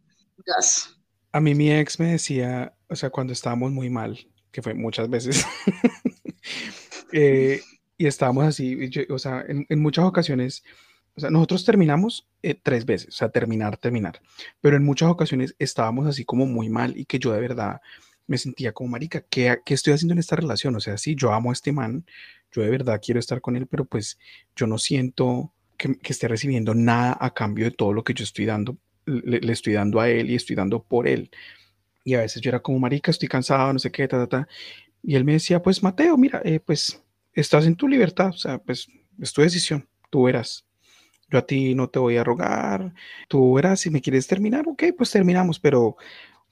[1.33, 5.09] A mí mi ex me decía, o sea, cuando estábamos muy mal, que fue muchas
[5.09, 5.47] veces,
[7.13, 7.63] eh,
[7.99, 8.79] y estábamos así,
[9.09, 10.65] o sea, en, muchas ocasiones,
[11.15, 14.21] o sea, nosotros terminamos eh, tres veces, o sea, terminar, terminar,
[14.61, 17.81] pero en muchas ocasiones estábamos así como muy mal y que yo de verdad
[18.27, 20.75] me sentía como marica, ¿qué, ¿qué, estoy haciendo en esta relación?
[20.77, 22.05] O sea, sí, yo amo a este man,
[22.53, 24.19] yo de verdad quiero estar con él, pero pues
[24.55, 28.47] yo no siento que, esté recibiendo nada a cambio de todo lo que yo estoy
[28.47, 31.31] dando, le, estoy dando a él y estoy dando por él.
[32.05, 34.49] Y a veces yo era como, marica, estoy cansado, no sé qué, ta, ta, ta.
[35.03, 37.03] Y él me decía, pues Mateo, mira, eh, pues
[37.37, 38.89] estás en tu libertad, o sea, pues
[39.21, 40.65] es tu decisión, tú verás.
[41.31, 42.95] Yo a ti no te voy a rogar,
[43.29, 45.97] tú verás si me quieres terminar, ok, pues terminamos, pero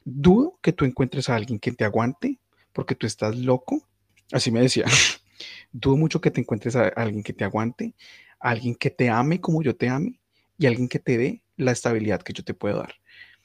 [0.05, 2.39] dudo que tú encuentres a alguien que te aguante
[2.73, 3.87] porque tú estás loco.
[4.33, 4.85] Así me decía.
[5.73, 7.95] dudo mucho que te encuentres a alguien que te aguante,
[8.41, 10.21] a alguien que te ame como yo te ame
[10.57, 12.95] y alguien que te dé la estabilidad que yo te puedo dar.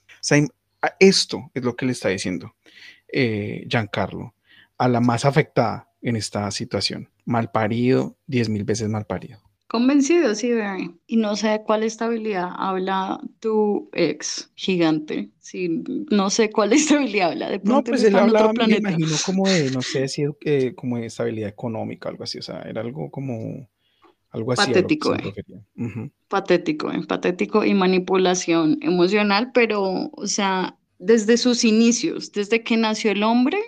[0.08, 0.46] O sea,
[1.00, 2.56] esto es lo que le está diciendo
[3.12, 4.36] eh, Giancarlo
[4.78, 7.10] a la más afectada en esta situación.
[7.26, 9.40] Mal parido, diez mil veces mal parido.
[9.70, 10.52] Convencido, sí,
[11.06, 15.30] Y no sé de cuál estabilidad habla tu ex gigante.
[15.38, 17.52] Sí, no sé cuál estabilidad habla.
[17.52, 21.06] De no, pues él hablaba, me imagino, como de, no sé si eh, como de
[21.06, 22.40] estabilidad económica, algo así.
[22.40, 23.70] O sea, era algo como,
[24.32, 24.66] algo así.
[24.66, 25.34] Patético, eh.
[26.28, 27.06] Patético, eh.
[27.08, 33.60] Patético y manipulación emocional, pero, o sea, desde sus inicios, desde que nació el hombre,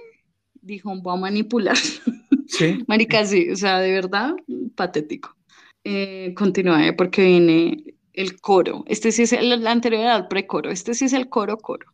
[0.61, 1.77] dijo, voy a manipular.
[2.51, 2.83] Sí.
[2.87, 4.33] Marica, sí, o sea, de verdad,
[4.75, 5.35] patético
[5.83, 8.83] eh, continúe porque viene el coro.
[8.87, 10.69] Este sí es el, anterior al precoro.
[10.69, 11.87] Este sí es el coro coro.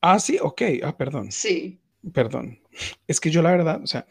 [0.00, 0.62] Ah, sí, ok.
[0.82, 1.32] Ah, perdón.
[1.32, 1.80] Sí.
[2.12, 2.58] Perdón.
[3.08, 4.06] Es que yo la verdad, o sea,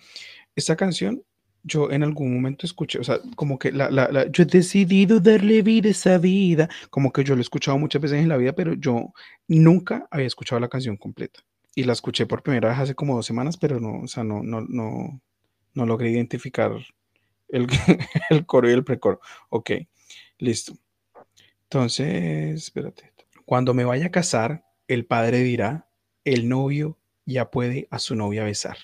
[0.55, 1.23] esta canción
[1.63, 5.61] yo en algún momento escuché, o sea, como que la, la, yo he decidido darle
[5.61, 8.51] vida a esa vida, como que yo lo he escuchado muchas veces en la vida,
[8.51, 9.13] pero yo
[9.47, 11.39] nunca había escuchado la canción completa.
[11.73, 14.43] Y la escuché por primera vez hace como dos semanas, pero no, o sea, no,
[14.43, 15.21] no, no,
[15.73, 16.71] no logré identificar
[17.49, 19.19] el, coro y el precoro.
[19.49, 19.71] Ok,
[20.39, 20.73] listo.
[21.63, 23.13] Entonces, espérate.
[23.45, 25.89] Cuando me vaya a casar, el padre dirá,
[26.23, 28.77] el novio ya puede a su novia besar.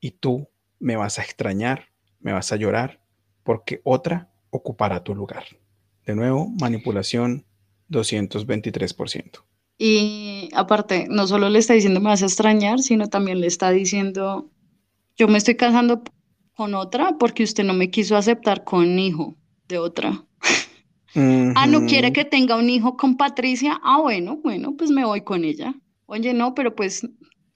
[0.00, 0.48] Y tú
[0.78, 1.88] me vas a extrañar,
[2.20, 3.00] me vas a llorar,
[3.42, 5.44] porque otra ocupará tu lugar.
[6.04, 7.46] De nuevo, manipulación
[7.90, 9.44] 223%.
[9.78, 13.70] Y aparte, no solo le está diciendo me vas a extrañar, sino también le está
[13.70, 14.50] diciendo,
[15.16, 16.02] yo me estoy casando
[16.54, 19.36] con otra porque usted no me quiso aceptar con un hijo
[19.68, 20.24] de otra.
[21.14, 23.78] Ah, no quiere que tenga un hijo con Patricia.
[23.84, 25.74] Ah, bueno, bueno, pues me voy con ella.
[26.06, 27.06] Oye, no, pero pues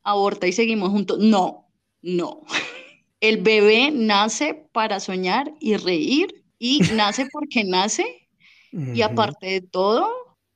[0.02, 1.18] aborta y seguimos juntos.
[1.20, 1.66] No,
[2.02, 2.42] no.
[3.20, 8.28] El bebé nace para soñar y reír y nace porque nace.
[8.72, 10.06] Y aparte de todo,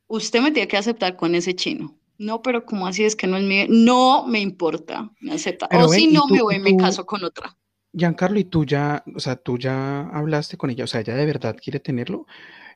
[0.06, 1.96] usted me tiene que aceptar con ese chino.
[2.18, 3.64] No, pero como así es que no es mío?
[3.70, 5.70] No me importa, me acepta.
[5.72, 7.56] o si no, me voy y me caso con otra.
[7.92, 10.84] Giancarlo, ¿y tú ya, o sea, tú ya hablaste con ella?
[10.84, 12.26] O sea, ¿ella de verdad quiere tenerlo?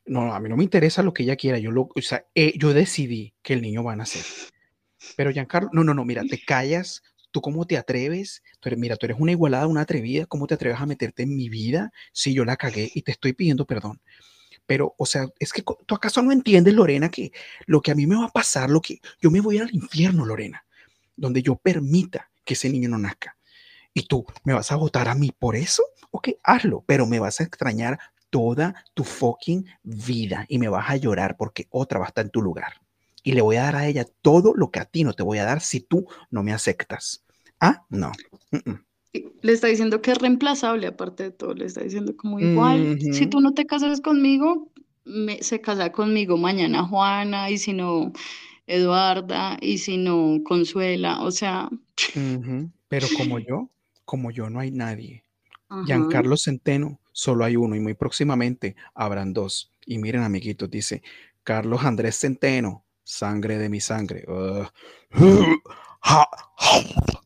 [0.06, 1.58] No, a mí no me interesa lo que ella quiera.
[1.58, 4.22] Yo, lo, o sea, eh, yo decidí que el niño va a nacer.
[5.16, 7.02] Pero Giancarlo, no, no, no, mira, te callas.
[7.30, 8.42] ¿Tú cómo te atreves?
[8.60, 10.26] Tú eres, mira, tú eres una igualada, una atrevida.
[10.26, 11.92] ¿Cómo te atreves a meterte en mi vida?
[12.12, 14.00] Si yo la cagué y te estoy pidiendo perdón.
[14.66, 17.32] Pero, o sea, es que tú acaso no entiendes, Lorena, que
[17.66, 20.24] lo que a mí me va a pasar, lo que yo me voy al infierno,
[20.24, 20.64] Lorena,
[21.16, 23.36] donde yo permita que ese niño no nazca.
[23.94, 25.84] ¿Y tú me vas a votar a mí por eso?
[26.10, 27.98] Ok, hazlo, pero me vas a extrañar
[28.28, 32.32] toda tu fucking vida y me vas a llorar porque otra va a estar en
[32.32, 32.72] tu lugar.
[33.22, 35.38] Y le voy a dar a ella todo lo que a ti no te voy
[35.38, 37.24] a dar si tú no me aceptas.
[37.60, 38.10] Ah, no.
[39.12, 43.28] Le está diciendo que es reemplazable, aparte de todo, le está diciendo como igual, si
[43.28, 44.72] tú no te casas conmigo,
[45.40, 48.12] se casa conmigo mañana Juana, y si no,
[48.66, 51.70] Eduarda, y si no, Consuela, o sea.
[52.88, 53.70] Pero como yo,
[54.04, 55.24] como yo no hay nadie.
[55.86, 59.72] Giancarlo Centeno, solo hay uno y muy próximamente habrán dos.
[59.86, 61.02] Y miren, amiguitos, dice
[61.42, 64.24] Carlos Andrés Centeno, sangre de mi sangre.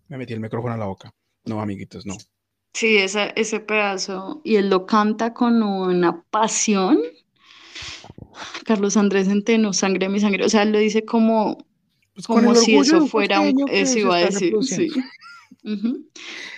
[0.09, 1.13] Me metí el micrófono a la boca.
[1.45, 2.17] No, amiguitos, no.
[2.73, 4.41] Sí, ese pedazo.
[4.45, 7.01] Y él lo canta con una pasión.
[8.65, 10.45] Carlos Andrés Centeno, sangre de mi sangre.
[10.45, 11.67] O sea, él lo dice como,
[12.15, 13.65] pues como si eso fuera un.
[13.69, 14.91] Eso iba a decir, sí.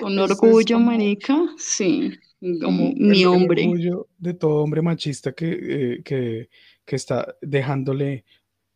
[0.01, 3.65] Un orgullo, manica, sí, como mi hombre.
[3.65, 6.49] orgullo de todo hombre machista que, eh, que,
[6.85, 8.25] que está dejándole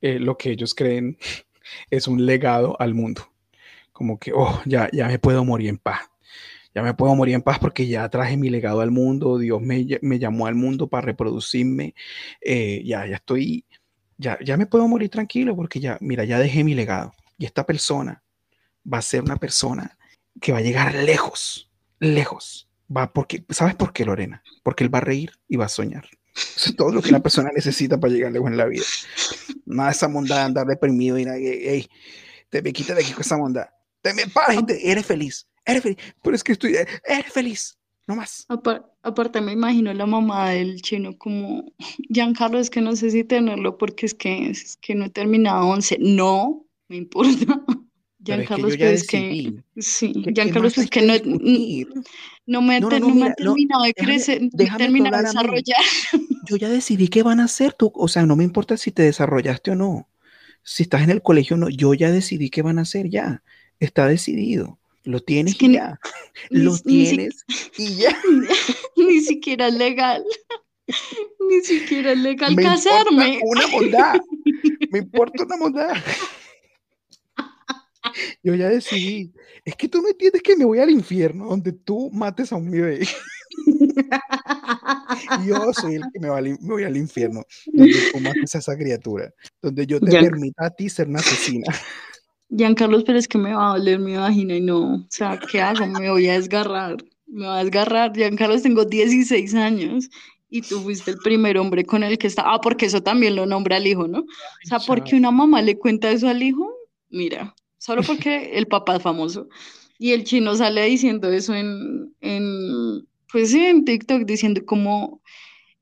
[0.01, 1.17] eh, lo que ellos creen
[1.91, 3.23] es un legado al mundo.
[3.93, 6.01] como que, oh, ya, ya me puedo morir en paz.
[6.75, 9.87] Ya me puedo morir en paz porque ya traje mi legado al mundo, Dios me,
[10.03, 11.95] me llamó al mundo para reproducirme,
[12.41, 13.65] eh, ya, ya estoy,
[14.19, 17.13] ya, ya me puedo morir tranquilo porque ya, mira, ya dejé mi legado.
[17.39, 18.25] Y esta persona
[18.93, 19.97] va a ser una persona
[20.41, 22.69] que va a llegar lejos, lejos.
[22.95, 24.43] Va porque, ¿sabes por qué, Lorena?
[24.63, 26.07] Porque él va a reír y va a soñar.
[26.35, 28.85] Es todo lo que la persona necesita para llegar lejos en la vida.
[29.67, 31.89] Nada de esa bondad de andar deprimido y nada, hey,
[32.51, 33.67] te me quita de aquí con esa bondad.
[34.03, 35.99] Te me paras y te, eres feliz, eres feliz.
[36.23, 38.47] Pero es que estoy, eres feliz, no más.
[39.03, 41.73] aparte me imagino la mamá del chino como,
[42.11, 45.67] Giancarlo, es que no sé si tenerlo porque es que, es que no he terminado
[45.69, 45.99] 11.
[46.01, 47.65] No, me importa.
[48.25, 51.15] Giancarlo, es que, es que sí, Giancarlo que no,
[52.47, 55.83] no me, no, no, me ha terminado de crecer, déjame, terminado de desarrollar.
[56.49, 59.03] Yo ya decidí qué van a hacer, tú, o sea, no me importa si te
[59.03, 60.09] desarrollaste o no,
[60.63, 63.43] si estás en el colegio o no, yo ya decidí qué van a hacer ya,
[63.79, 66.01] está decidido, lo tienes y ya,
[66.51, 67.45] lo tienes
[67.77, 68.17] y ya.
[68.97, 70.25] Ni siquiera es legal,
[71.51, 73.41] ni siquiera es legal casarme.
[73.43, 74.21] Una bondad,
[74.91, 75.97] me importa una bondad.
[78.43, 79.33] Yo ya decidí.
[79.65, 82.71] Es que tú no entiendes que me voy al infierno donde tú mates a un
[82.71, 83.07] bebé.
[85.47, 86.29] yo soy el que me,
[86.61, 89.33] voy al infierno donde tú mates a esa criatura.
[89.63, 91.67] Donde yo te permita a ti ser una asesina.
[92.51, 94.95] Giancarlos, pero es que me va a doler mi vagina y no.
[94.97, 95.87] O sea, ¿qué hago?
[95.87, 96.97] Me voy a desgarrar.
[97.27, 98.13] Me voy a desgarrar.
[98.15, 100.09] Giancarlos, tengo 16 años
[100.55, 102.45] y tú fuiste el primer hombre con el que está.
[102.47, 104.21] Ah, porque eso también lo nombra al hijo, ¿no?
[104.21, 106.73] O sea, porque una mamá le cuenta eso al hijo,
[107.11, 109.47] mira, solo porque el papá es famoso.
[109.99, 115.21] Y el chino sale diciendo eso en, en pues sí, en TikTok, diciendo como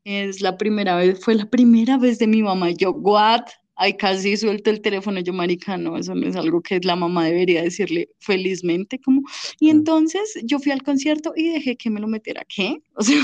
[0.04, 2.70] es la primera vez, fue la primera vez de mi mamá.
[2.72, 3.42] Yo, what?
[3.76, 7.26] Ay, casi suelto el teléfono, yo, marica, no, eso no es algo que la mamá
[7.26, 9.22] debería decirle felizmente, como,
[9.60, 12.82] y entonces yo fui al concierto y dejé que me lo metiera, ¿qué?
[12.94, 13.16] O sea,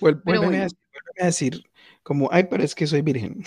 [0.00, 0.66] vuelve,
[1.20, 1.62] a, decir,
[2.02, 3.44] como, ay, pero es que soy virgen.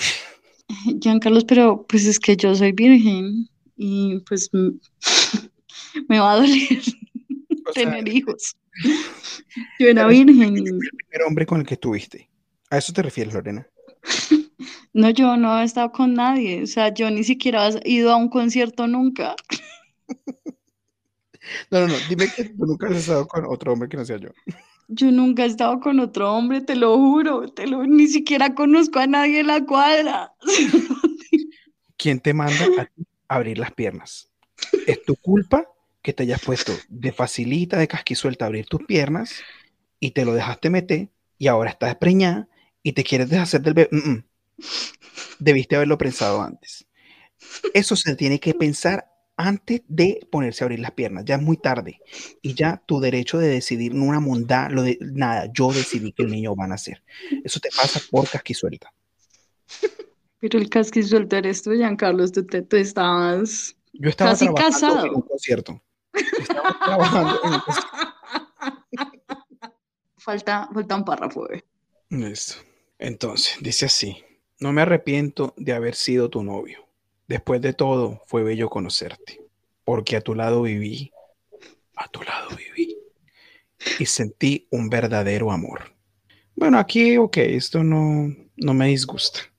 [1.21, 3.49] Carlos, pero pues es que yo soy virgen
[3.81, 4.51] y pues
[6.09, 6.81] me va a doler
[7.73, 8.57] tener hijos.
[9.79, 10.57] Yo era virgen.
[10.57, 12.29] El primer hombre con el que estuviste.
[12.69, 13.65] ¿A eso te refieres, Lorena?
[14.93, 16.63] No, yo no he estado con nadie.
[16.63, 19.35] O sea, yo ni siquiera he ido a un concierto nunca.
[21.71, 21.93] No, no, no.
[22.07, 24.29] Dime que tú nunca has estado con otro hombre que no sea yo.
[24.87, 27.51] Yo nunca he estado con otro hombre, te lo juro.
[27.51, 30.33] Te lo, ni siquiera conozco a nadie en la cuadra.
[31.97, 34.29] ¿Quién te manda a ti abrir las piernas.
[34.85, 35.69] Es tu culpa
[36.01, 39.35] que te hayas puesto de facilita, de casquisuelta abrir tus piernas
[39.99, 42.49] y te lo dejaste meter y ahora estás preñada
[42.83, 44.25] y te quieres deshacer del bebé.
[45.39, 46.85] Debiste haberlo pensado antes.
[47.73, 51.23] Eso se tiene que pensar antes de ponerse a abrir las piernas.
[51.25, 52.01] Ya es muy tarde.
[52.41, 54.19] Y ya tu derecho de decidir, no una
[54.83, 57.03] de nada, yo decidí que el niño va a nacer.
[57.43, 58.93] Eso te pasa por casquisuelta.
[60.39, 65.05] Pero el casqui suelto eres tú, Giancarlos, tú, te, tú estabas Yo estaba casi casado.
[65.05, 65.81] En un concierto.
[66.13, 67.97] Estaba trabajando en un concierto.
[70.17, 71.51] Falta, falta un párrafo.
[71.51, 71.63] Eh.
[72.09, 72.55] Listo.
[72.97, 74.23] Entonces, dice así.
[74.59, 76.87] No me arrepiento de haber sido tu novio.
[77.27, 79.41] Después de todo, fue bello conocerte.
[79.83, 81.11] Porque a tu lado viví.
[81.95, 82.97] A tu lado viví.
[83.99, 85.93] Y sentí un verdadero amor.
[86.55, 89.49] Bueno, aquí, ok, esto no, no me disgusta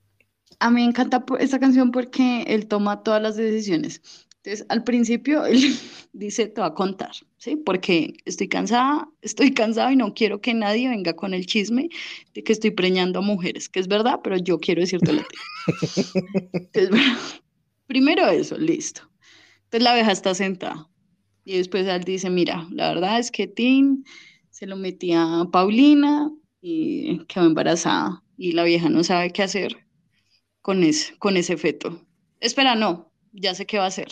[0.61, 4.01] a mí me encanta esta canción porque él toma todas las decisiones.
[4.37, 5.75] Entonces, al principio él
[6.13, 7.55] dice, te va a contar, ¿sí?
[7.55, 11.89] Porque estoy cansada, estoy cansada y no quiero que nadie venga con el chisme
[12.33, 15.25] de que estoy preñando a mujeres, que es verdad, pero yo quiero decirte la
[17.87, 19.01] primero eso, listo.
[19.65, 20.89] Entonces la abeja está sentada
[21.43, 24.03] y después él dice, mira, la verdad es que Tim
[24.49, 26.31] se lo metía a Paulina
[26.61, 29.80] y quedó embarazada y la vieja no sabe qué hacer
[30.61, 32.05] con ese, con ese feto.
[32.39, 34.09] Espera, no, ya sé qué va a hacer.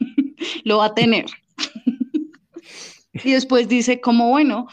[0.64, 1.26] Lo va a tener.
[3.12, 4.66] y después dice, como bueno,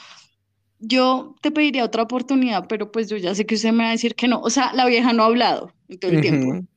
[0.80, 3.94] yo te pediría otra oportunidad, pero pues yo ya sé que usted me va a
[3.94, 4.42] decir que no.
[4.42, 6.68] O sea, la vieja no ha hablado en todo el tiempo.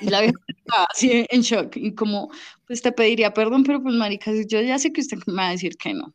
[0.00, 2.30] Y la vieja está así en shock y como,
[2.66, 5.52] pues te pediría perdón, pero pues marica, yo ya sé que usted me va a
[5.52, 6.14] decir que no.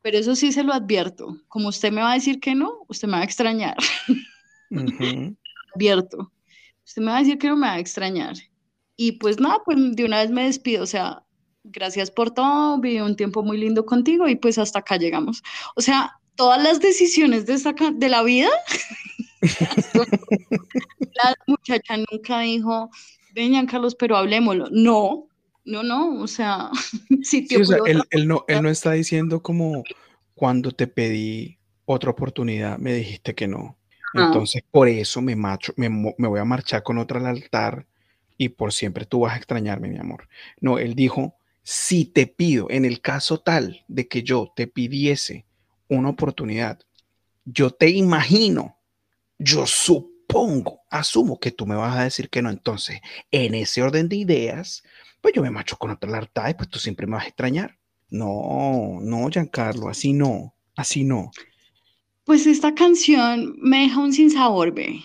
[0.00, 1.36] Pero eso sí se lo advierto.
[1.48, 3.76] Como usted me va a decir que no, usted me va a extrañar.
[5.74, 6.32] advierto
[6.88, 8.34] usted me va a decir que no me va a extrañar.
[8.96, 11.22] Y pues nada, pues de una vez me despido, o sea,
[11.62, 15.42] gracias por todo, viví un tiempo muy lindo contigo y pues hasta acá llegamos.
[15.76, 18.48] O sea, todas las decisiones de, esta, de la vida,
[21.22, 22.90] la muchacha nunca dijo,
[23.34, 24.68] vengan Carlos, pero hablemoslo.
[24.70, 25.28] No,
[25.66, 26.70] no, no, o sea,
[27.22, 29.84] si te Sí, o sea, él, él no, él no está diciendo como
[30.34, 33.77] cuando te pedí otra oportunidad, me dijiste que no.
[34.14, 37.86] Ah, Entonces, por eso me macho, me, me voy a marchar con otra al altar
[38.36, 40.28] y por siempre tú vas a extrañarme, mi amor.
[40.60, 45.44] No, él dijo, si te pido, en el caso tal de que yo te pidiese
[45.88, 46.80] una oportunidad,
[47.44, 48.78] yo te imagino,
[49.38, 52.50] yo supongo, asumo que tú me vas a decir que no.
[52.50, 54.82] Entonces, en ese orden de ideas,
[55.20, 57.28] pues yo me macho con otra al altar y pues tú siempre me vas a
[57.28, 57.76] extrañar.
[58.10, 61.30] No, no, Giancarlo, así no, así no.
[62.28, 65.00] Pues esta canción me deja un sinsabor, ve.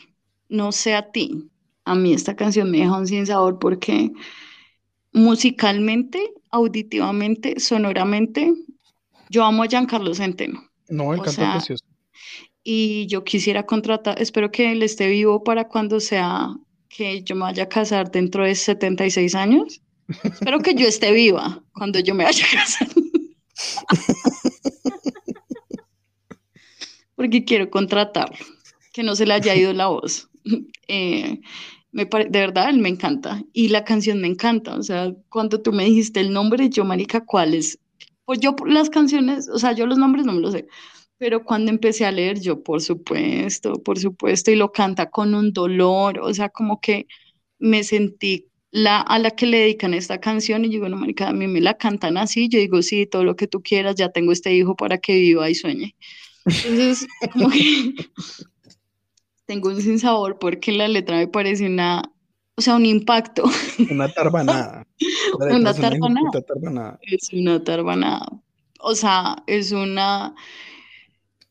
[0.50, 1.50] No sé a ti.
[1.86, 4.12] A mí esta canción me deja un sinsabor porque
[5.14, 8.54] musicalmente, auditivamente, sonoramente,
[9.30, 10.70] yo amo a Giancarlo Centeno.
[10.90, 11.86] No, él O canta sea, precioso.
[12.62, 16.50] y yo quisiera contratar, espero que él esté vivo para cuando sea
[16.90, 19.82] que yo me vaya a casar dentro de 76 años.
[20.26, 22.90] Espero que yo esté viva cuando yo me vaya a casar.
[27.16, 28.38] Porque quiero contratarlo,
[28.92, 30.30] que no se le haya ido la voz.
[30.90, 31.40] Eh,
[31.94, 33.42] me pare- de verdad, él me encanta.
[33.54, 34.76] Y la canción me encanta.
[34.76, 37.80] O sea, cuando tú me dijiste el nombre, yo, marica, ¿cuál es?
[38.26, 40.68] Pues yo las canciones, o sea, yo los nombres no me los sé.
[41.18, 45.54] Pero cuando empecé a leer, yo, por supuesto, por supuesto, y lo canta con un
[45.54, 47.08] dolor, o sea, como que
[47.60, 51.30] me sentí la, a la que le dedican esta canción y yo digo, no, marica,
[51.30, 54.10] a mí me la cantan así, yo digo, sí, todo lo que tú quieras, ya
[54.12, 55.96] tengo este hijo para que viva y sueñe.
[56.46, 57.96] Entonces, como que
[59.46, 62.04] tengo un sinsabor porque la letra me parece una,
[62.56, 63.44] o sea, un impacto,
[63.90, 64.88] Una tarbanada.
[65.40, 68.28] Una tarbanada, es una tarbanada,
[68.80, 70.36] o sea, es una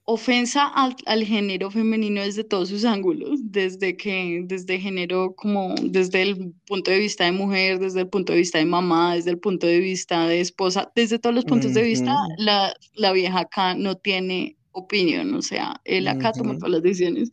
[0.04, 6.22] ofensa al, al género femenino desde todos sus ángulos, desde que, desde género como, desde
[6.22, 9.38] el punto de vista de mujer, desde el punto de vista de mamá, desde el
[9.38, 13.74] punto de vista de esposa, desde todos los puntos de vista, la, la vieja acá
[13.74, 16.58] no tiene opinión, o sea, él acá toma ujú.
[16.60, 17.30] todas las decisiones,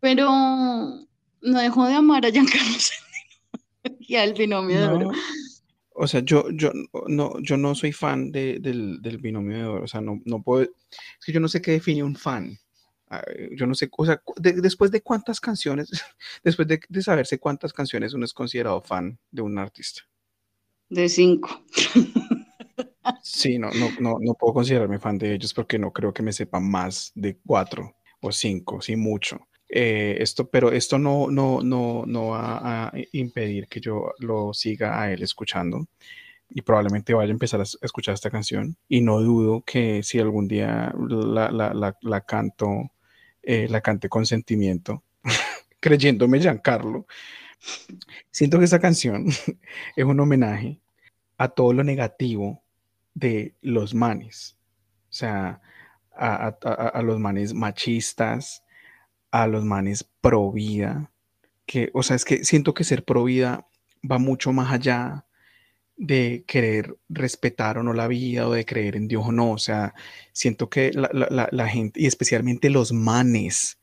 [0.00, 2.76] pero no dejó de amar a Giancarlo
[4.00, 5.12] y al binomio de oro.
[5.12, 5.12] No,
[6.00, 6.70] o sea, yo, yo,
[7.08, 9.84] no, yo no soy fan de- del, del binomio de oro.
[9.84, 10.62] O sea, no, no puedo.
[10.62, 12.56] Es que yo no sé qué define un fan.
[13.56, 15.90] Yo no sé, o sea, de- después de cuántas canciones,
[16.44, 20.02] después de, de saberse cuántas canciones uno es considerado fan de un artista.
[20.88, 21.64] De cinco.
[23.22, 26.32] Sí, no, no, no, no puedo considerarme fan de ellos porque no creo que me
[26.32, 29.38] sepan más de cuatro o cinco, sí mucho.
[29.68, 35.00] Eh, esto, pero esto no, no, no, no va a impedir que yo lo siga
[35.00, 35.86] a él escuchando
[36.50, 40.48] y probablemente vaya a empezar a escuchar esta canción y no dudo que si algún
[40.48, 42.92] día la, la, la, la canto,
[43.42, 45.04] eh, la cante con sentimiento,
[45.80, 47.06] creyéndome Giancarlo,
[48.30, 49.26] siento que esta canción
[49.96, 50.80] es un homenaje
[51.38, 52.62] a todo lo negativo
[53.18, 54.56] de los manes,
[55.10, 55.60] o sea,
[56.16, 58.62] a, a- a- a los manes machistas,
[59.30, 61.10] a los manes pro vida,
[61.66, 63.66] que, o sea, es que siento que ser pro vida
[64.10, 65.24] va mucho más allá
[65.96, 69.58] de querer respetar o no la vida o de creer en Dios o no, o
[69.58, 69.94] sea,
[70.32, 73.78] siento que la, la- la- la gente, y especialmente los manes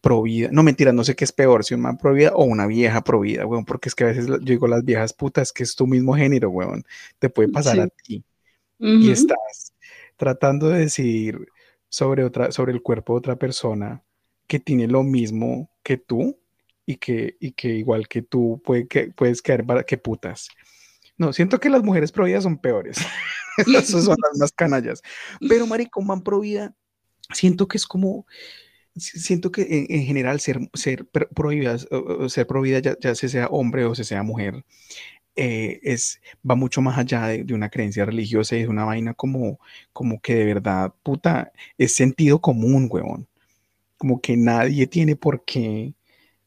[0.00, 2.44] pro vida, no mentira, no sé qué es peor, si un man pro vida o
[2.44, 5.52] una vieja pro vida, weón, porque es que a veces yo digo las viejas putas,
[5.52, 6.84] que es tu mismo género, weón,
[7.18, 7.88] te puede pasar a
[8.82, 9.72] Ti y estás
[10.16, 11.46] tratando de decidir
[11.88, 14.02] sobre otra, sobre el cuerpo de otra persona
[14.46, 16.38] que tiene lo mismo que tú
[16.84, 20.48] y que, y que igual que tú puede que, puedes caer para que putas.
[21.16, 22.98] No, siento que las mujeres pro vida son peores.
[23.58, 25.00] Esas son las más canallas.
[25.48, 26.74] Pero marico, man pro vida,
[27.32, 28.26] siento que es como,
[28.96, 32.62] si- siento que en, en general ser, ser pro pro vida, o- o ser pro
[32.62, 34.64] vida, ya, ya se sea hombre o se sea mujer,
[35.36, 39.14] eh, es, va mucho más allá de, de una creencia religiosa y es una vaina
[39.14, 39.58] como,
[39.92, 43.28] como que de verdad, puta, es sentido común, huevón.
[43.98, 45.94] Como que nadie tiene por qué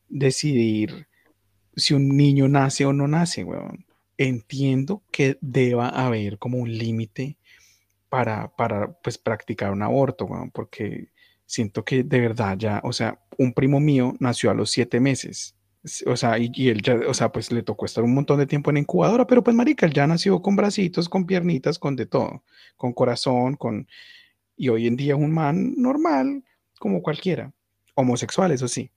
[0.10, 1.07] decidir
[1.76, 3.86] si un niño nace o no nace, huevón.
[4.18, 7.38] Entiendo que deba haber como un límite
[8.10, 11.10] para, para pues practicar un aborto, huevón, porque
[11.45, 15.55] siento que de verdad ya, o sea, un primo mío nació a los siete meses.
[16.07, 18.48] O sea, y, y él ya, o sea, pues le tocó estar un montón de
[18.48, 22.06] tiempo en incubadora, pero pues marica, él ya nació con bracitos, con piernitas, con de
[22.07, 22.44] todo,
[22.78, 23.88] con corazón, con...
[24.57, 26.44] Y hoy en día un man normal,
[26.80, 27.53] como cualquiera,
[27.95, 28.91] homosexual, eso sí,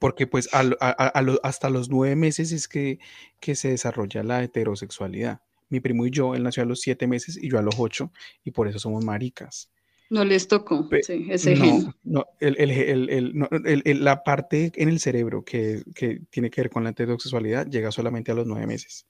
[0.00, 2.98] porque pues a- a- a lo- hasta los nueve meses es que,
[3.40, 5.40] que se desarrolla la heterosexualidad.
[5.68, 8.12] Mi primo y yo, él nació a los siete meses y yo a los ocho,
[8.44, 9.70] y por eso somos maricas.
[10.10, 11.94] No les tocó, Pe- sí, ese no, gen.
[12.04, 16.70] no, el- el- el- no, la parte en el cerebro que, que tiene que ver
[16.70, 19.06] con la heterosexualidad llega solamente a los nueve meses.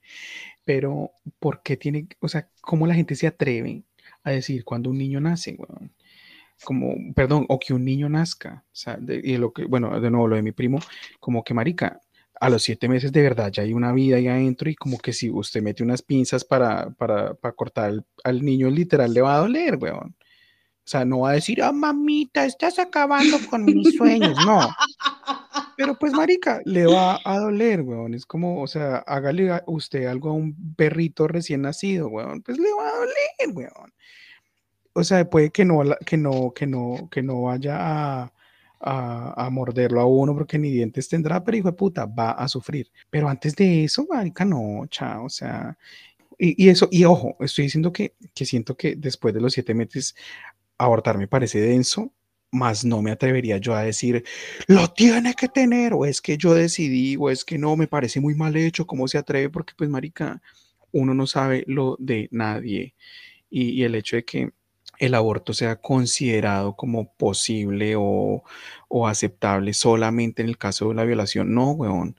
[0.65, 3.85] Pero, ¿por qué tiene, o sea, cómo la gente se atreve
[4.25, 5.93] a decir cuando un niño nace, weón?
[6.65, 10.11] Como, perdón, o que un niño nazca, o sea, de- y lo que, bueno, de
[10.11, 10.81] nuevo lo de mi primo,
[11.21, 12.01] como que marica,
[12.41, 15.13] a los siete meses de verdad ya hay una vida ahí adentro y como que
[15.13, 19.37] si usted mete unas pinzas para, para, para cortar al, al niño, literal le va
[19.37, 20.15] a doler, weón.
[20.87, 24.37] O sea, no va a decir, ah, mamita, estás acabando con mis sueños.
[24.47, 24.61] No.
[25.77, 28.15] Pero pues, marica, le va a doler, weón.
[28.15, 32.41] Es como, o sea, hágale a- usted algo a un perrito recién nacido, weón.
[32.41, 33.93] Pues le va a doler, weón.
[34.93, 38.33] O sea, puede que no, que no, que no, que no vaya a,
[38.79, 42.47] a, a morderlo a uno porque ni dientes tendrá, pero hijo de puta, va a
[42.47, 42.93] sufrir.
[43.11, 45.77] Pero antes de eso, marica, no, chao, o sea.
[46.39, 49.75] Y, y eso, y ojo, estoy diciendo que, que siento que después de los siete
[49.75, 50.15] meses
[50.79, 52.13] abortar me parece denso,
[52.51, 54.25] más no me atrevería yo a decir,
[54.67, 58.21] lo tiene que tener, o es que yo decidí, o es que no, me parece
[58.21, 59.51] muy mal hecho, ¿cómo se atreve?
[59.51, 60.43] Porque pues, marica,
[60.93, 62.95] uno no sabe lo de nadie.
[63.51, 64.51] Y, el hecho de que
[64.99, 68.43] el aborto sea considerado como posible o,
[68.89, 72.17] o aceptable solamente en el caso de la violación, no, weón.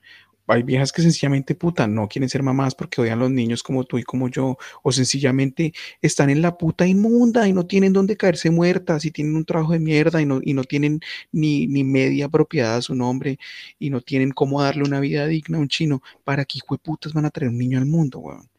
[0.47, 3.83] Hay viejas que sencillamente, puta, no quieren ser mamás porque odian a los niños como
[3.83, 8.15] tú y como yo, o sencillamente están en la puta inmunda y no tienen dónde
[8.15, 11.01] caerse muertas y tienen un trabajo de mierda y no, y no tienen
[11.31, 13.37] ni, ni media propiedad a su nombre
[13.77, 16.01] y no tienen cómo darle una vida digna a un chino.
[16.23, 18.49] ¿Para qué hijo de putas van a traer un niño al mundo, weón?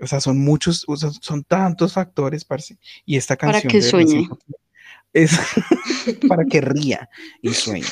[0.00, 2.76] O sea, son muchos, o sea, son tantos factores, parce.
[3.06, 4.28] Y esta Para canción que de verdad sueñe.
[4.28, 5.38] que es
[6.28, 7.08] para que ría
[7.40, 7.86] y sueñe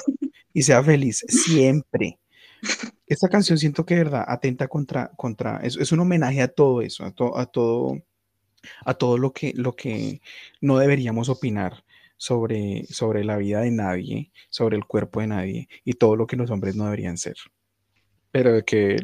[0.53, 2.19] y sea feliz siempre.
[3.07, 6.81] Esta canción siento que de verdad atenta contra, contra, es, es un homenaje a todo
[6.83, 8.03] eso, a, a todo,
[8.85, 10.21] a todo lo que, lo que
[10.61, 11.85] no deberíamos opinar
[12.17, 16.37] sobre, sobre la vida de nadie, sobre el cuerpo de nadie y todo lo que
[16.37, 17.37] los hombres no deberían ser.
[18.31, 18.97] Pero que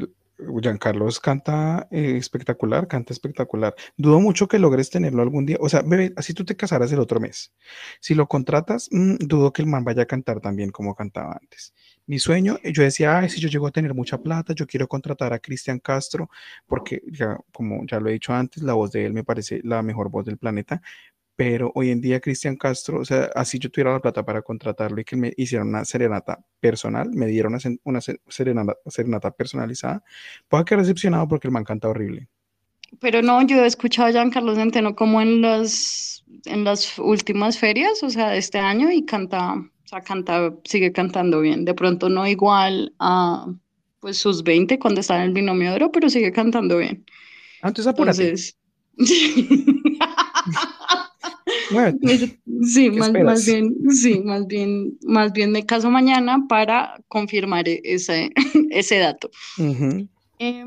[0.63, 3.75] Giancarlos canta eh, espectacular, canta espectacular.
[3.97, 5.57] Dudo mucho que logres tenerlo algún día.
[5.61, 7.53] O sea, bebé, así tú te casarás el otro mes.
[8.01, 11.39] Si lo contratas, mm, dudo que el man vaya a cantar tan bien como cantaba
[11.41, 11.75] antes.
[12.07, 14.89] Mi sueño, eh, yo decía, ay, si yo llego a tener mucha plata, yo quiero
[14.89, 16.31] contratar a Cristian Castro,
[16.67, 19.83] porque ya, como ya lo he dicho antes, la voz de él me parece la
[19.83, 20.81] mejor voz del planeta.
[21.39, 25.01] Pero hoy en día Cristian Castro, o sea, así yo tuviera la plata para contratarlo
[25.01, 30.03] y que me hicieran una serenata personal, me dieron una, una se- serenata, serenata personalizada,
[30.49, 32.29] puedo quedar decepcionado porque el man canta horrible.
[33.01, 38.03] Pero no, yo he escuchado a Giancarlo Centeno como en las, en las últimas ferias,
[38.03, 41.65] o sea, de este año, y canta, o sea, canta, sigue cantando bien.
[41.65, 43.47] De pronto no igual a
[44.01, 47.05] pues sus 20 cuando está en el binomio de oro, pero sigue cantando bien.
[47.61, 48.59] Ah, entonces apúrate, Entonces,
[51.71, 52.41] muévete.
[52.63, 57.69] sí, ¿Qué más, más bien, sí, más bien, más bien me caso mañana para confirmar
[57.69, 58.31] e- ese,
[58.71, 59.31] ese dato.
[59.59, 60.09] Ujú.
[60.39, 60.67] Eh,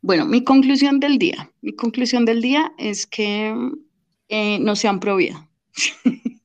[0.00, 1.50] bueno, mi conclusión del día.
[1.60, 3.54] Mi conclusión del día es que
[4.28, 5.48] eh, no sean pro vida.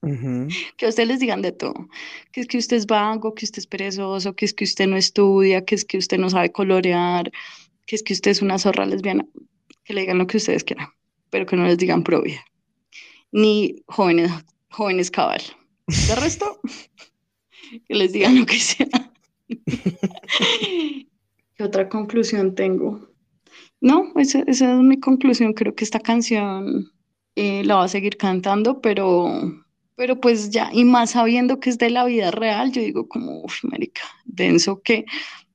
[0.77, 1.87] Que a ustedes les digan de todo.
[2.33, 4.97] Que es que usted es vago, que usted es perezoso, que es que usted no
[4.97, 7.31] estudia, que es que usted no sabe colorear,
[7.85, 9.25] que es que usted es una zorra lesbiana.
[9.85, 10.89] Que le digan lo que ustedes quieran,
[11.29, 12.43] pero que no les digan pro vida.
[13.33, 14.31] Ni jóvenes,
[14.69, 15.41] jóvenes cabal.
[15.87, 16.61] De resto,
[17.87, 18.87] que les digan lo que sea.
[21.55, 23.09] ¿Qué otra conclusión tengo?
[23.81, 25.53] No, esa, esa es mi conclusión.
[25.53, 26.91] Creo que esta canción
[27.35, 29.31] eh, la va a seguir cantando, pero,
[29.95, 33.41] pero pues ya, y más sabiendo que es de la vida real, yo digo como,
[33.41, 35.05] uff, marica, denso que,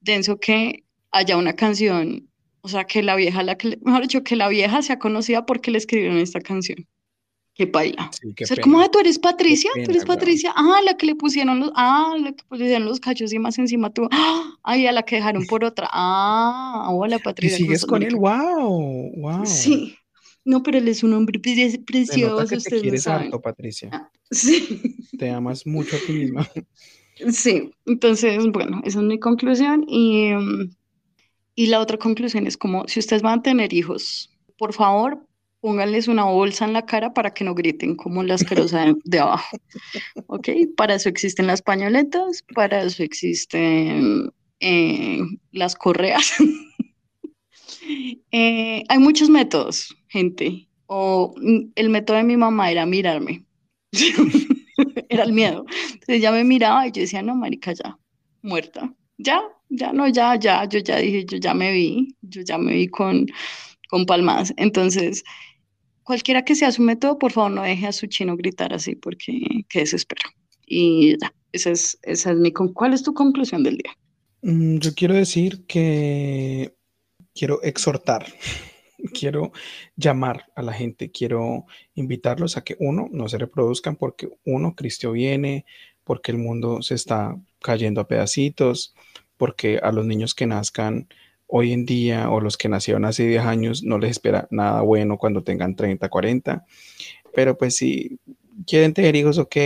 [0.01, 0.83] denso que
[1.13, 2.29] haya una canción,
[2.63, 5.71] o sea, que la vieja, la que, mejor dicho, que la vieja sea conocida porque
[5.71, 6.89] le escribieron esta canción.
[7.59, 8.09] Qué paila.
[8.13, 8.65] Sí, qué O sea, pena.
[8.65, 9.71] ¿cómo ah, tú eres Patricia?
[9.85, 10.05] ¿Tú eres.
[10.05, 10.53] Patricia?
[10.55, 13.91] Ah, la que le pusieron los, ah, la que pusieron los cachos y más encima
[13.91, 14.09] tú.
[14.13, 15.89] Ah, ay, a la que dejaron por otra.
[15.93, 17.59] Ah, hola Y Patricia.
[17.59, 19.45] ¿cómo sigues con él, wow, wow.
[19.45, 19.97] Sí.
[20.45, 23.91] No, pero él es un hombre pre- precioso, que te quieres harto, Patricia.
[23.93, 26.49] Ah, Sí, Te amas mucho a ti misma.
[27.33, 27.71] sí.
[27.87, 29.85] Entonces, bueno, esa es mi conclusión.
[29.89, 30.71] Y, em,
[31.55, 35.28] y la otra conclusión es como, si ustedes van a tener hijos, por favor,
[35.61, 39.19] pónganles una bolsa en la cara para que no griten como la asquerosa de, de
[39.19, 39.59] abajo.
[40.27, 40.49] ¿Ok?
[40.77, 44.31] Para eso existen las pañoletas, para eso existen
[44.61, 45.21] eh,
[45.53, 46.35] las correas.
[48.31, 50.69] Eh, hay muchos métodos, gente.
[50.87, 53.47] O mm, el método de mi mamá era mirarme.
[55.09, 55.65] Era el miedo.
[55.71, 57.99] Entonces ella me miraba y yo decía, no, marica, ya,
[58.43, 58.95] muerta.
[59.17, 62.75] Ya, ya, no, ya, ya, yo ya dije, yo ya me vi, yo ya me
[62.75, 63.27] vi con,
[63.89, 64.53] con palmadas.
[64.57, 65.25] Entonces,
[66.09, 69.43] cualquiera que sea su método, por favor no deje a su chino gritar así porque
[69.69, 70.31] qué desespero.
[70.67, 72.51] Y ya, esa es, esa es mi...
[72.51, 73.93] ¿Cuál es tu conclusión del día?
[74.41, 76.75] Mm, yo quiero decir que
[77.35, 78.25] quiero exhortar,
[79.13, 79.53] quiero
[79.97, 85.13] llamar a la gente, quiero invitarlos a que uno, no se reproduzcan porque uno, Cristo
[85.13, 85.67] viene,
[86.05, 88.95] porque el mundo se está cayendo a pedacitos,
[89.37, 91.07] porque a los niños que nazcan
[91.49, 95.19] hoy en día o los que nacieron hace 10 años no les espera nada bueno
[95.19, 96.65] cuando tengan 30, 40.
[97.35, 98.21] Pero pues si
[98.67, 99.57] quieren tener hijos, ok,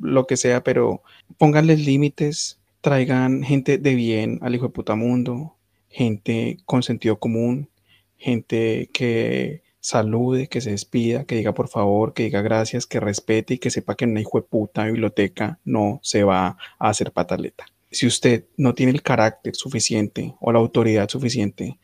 [0.00, 1.02] lo que sea, pero
[1.36, 5.56] pónganles límites, traigan gente de bien al hijo de puta mundo,
[5.90, 7.68] gente con sentido común,
[8.16, 13.54] gente que salude, que se despida, que diga por favor, que diga gracias, que respete
[13.54, 17.12] y que sepa que en una hijo de puta biblioteca no se va a hacer
[17.12, 21.78] pataleta si usted no tiene el carácter suficiente o la autoridad suficiente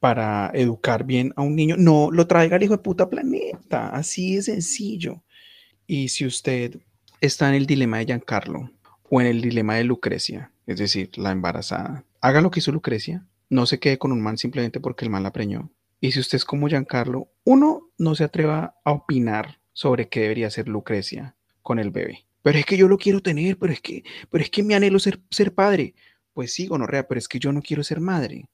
[0.00, 3.88] para educar bien a un niño, no lo traiga al hijo de puta planeta.
[3.88, 5.22] Así de sencillo.
[5.86, 6.78] Y si usted
[7.20, 8.70] está en el dilema de Giancarlo
[9.08, 13.24] o en el dilema de Lucrecia, es decir, la embarazada, haga lo que hizo Lucrecia.
[13.50, 15.70] No se quede con un man simplemente porque el man la preñó.
[16.00, 20.48] Y si usted es como Giancarlo, uno no se atreva a opinar sobre qué debería
[20.48, 24.04] hacer Lucrecia con el bebé pero es que yo lo quiero tener, pero es que,
[24.30, 25.94] pero es que mi anhelo ser, ser padre.
[26.34, 28.50] Pues sí, gonorrea, pero es que yo no quiero ser madre.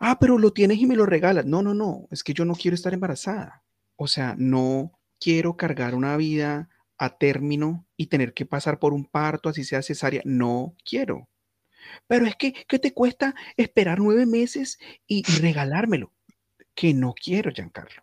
[0.00, 1.46] Ah, pero lo tienes y me lo regalas.
[1.46, 3.62] No, no, no, es que yo no quiero estar embarazada.
[3.94, 9.04] O sea, no quiero cargar una vida a término y tener que pasar por un
[9.04, 10.22] parto, así sea cesárea.
[10.24, 11.28] No quiero.
[12.08, 16.12] Pero es que, ¿qué te cuesta esperar nueve meses y regalármelo?
[16.74, 18.02] Que no quiero, Giancarlo.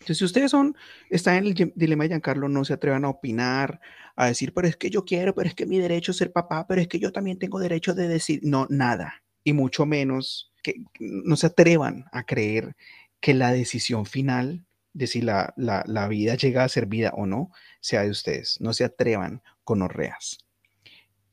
[0.00, 0.76] Entonces, si ustedes son,
[1.10, 3.80] están en el dilema de Giancarlo, no se atrevan a opinar,
[4.16, 6.66] a decir, pero es que yo quiero, pero es que mi derecho es ser papá,
[6.66, 9.22] pero es que yo también tengo derecho de decir, no, nada.
[9.44, 12.76] Y mucho menos que no se atrevan a creer
[13.20, 17.50] que la decisión final de si la, la, vida llega a ser vida o no,
[17.80, 18.60] sea de ustedes.
[18.60, 20.38] No se atrevan con horreas.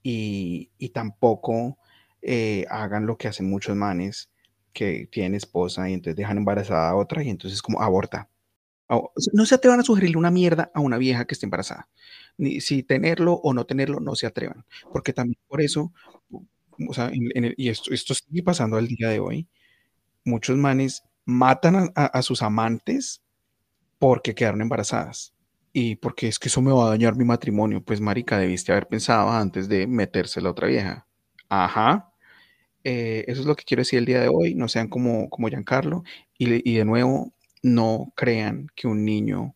[0.03, 1.79] Y, y tampoco
[2.21, 4.29] eh, hagan lo que hacen muchos manes
[4.73, 8.29] que tienen esposa y entonces dejan embarazada a otra y entonces como aborta.
[9.33, 11.87] No se atrevan a sugerirle una mierda a una vieja que esté embarazada
[12.37, 15.93] ni si tenerlo o no tenerlo, no se atrevan, porque también por eso,
[16.77, 19.47] y esto, esto sigue pasando al día de hoy,
[20.23, 23.21] muchos manes matan a, sus amantes
[23.99, 25.33] porque quedaron embarazadas.
[25.71, 27.83] Y porque es que eso me va a dañar mi matrimonio.
[27.83, 31.05] Pues, marica, debiste haber pensado antes de meterse la otra vieja.
[31.49, 32.13] Ajá.
[32.85, 34.55] Eh, eso es lo que quiero decir el día de hoy.
[34.55, 36.03] No sean como, como Giancarlo.
[36.37, 37.33] Y, y de nuevo,
[37.65, 39.55] no crean que un niño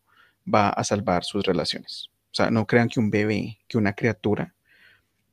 [0.51, 2.09] va a salvar sus relaciones.
[2.31, 4.55] O sea, no crean que un bebé, que una criatura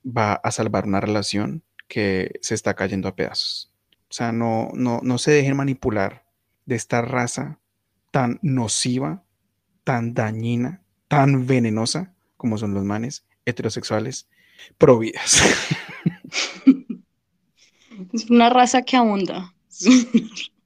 [0.05, 3.73] va a salvar una relación que se está cayendo a pedazos.
[4.11, 6.27] O sea, no, no, no se dejen manipular
[6.67, 7.61] de esta raza
[8.11, 9.25] tan nociva,
[9.83, 14.29] tan dañina, tan venenosa como son los manes heterosexuales
[14.77, 15.43] providas.
[18.13, 19.55] Es una raza que abunda.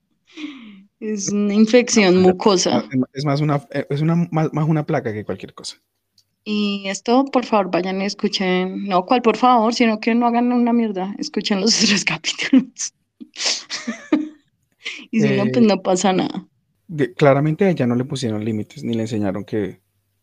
[1.00, 2.84] Es una infección mucosa.
[3.14, 5.78] Es más una, es una, más una placa que cualquier cosa.
[6.44, 10.52] Y esto, por favor, vayan y escuchen, no cual por favor, sino que no hagan
[10.52, 12.94] una mierda, escuchen los tres capítulos.
[15.10, 16.46] y si no, pues no pasa nada.
[17.16, 19.80] claramente a ella no le pusieron límites, ni le enseñaron que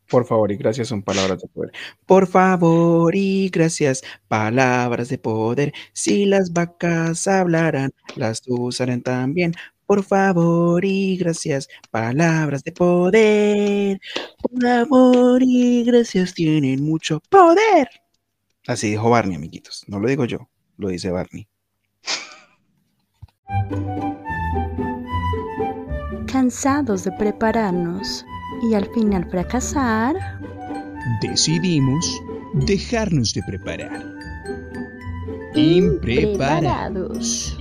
[0.07, 1.71] por favor y gracias son palabras de poder.
[2.05, 5.73] Por favor y gracias, palabras de poder.
[5.93, 9.53] Si las vacas hablarán, las usarán también.
[9.87, 14.01] Por favor y gracias, palabras de poder.
[14.41, 17.87] Por favor y gracias tienen mucho poder.
[18.67, 19.85] Así dijo Barney, amiguitos.
[19.87, 21.47] No lo digo yo, lo dice Barney.
[26.27, 28.25] Cansados de prepararnos
[28.69, 30.17] y al final fracasar,
[31.21, 32.21] decidimos
[32.65, 34.03] dejarnos de preparar.
[35.55, 37.57] Impreparados.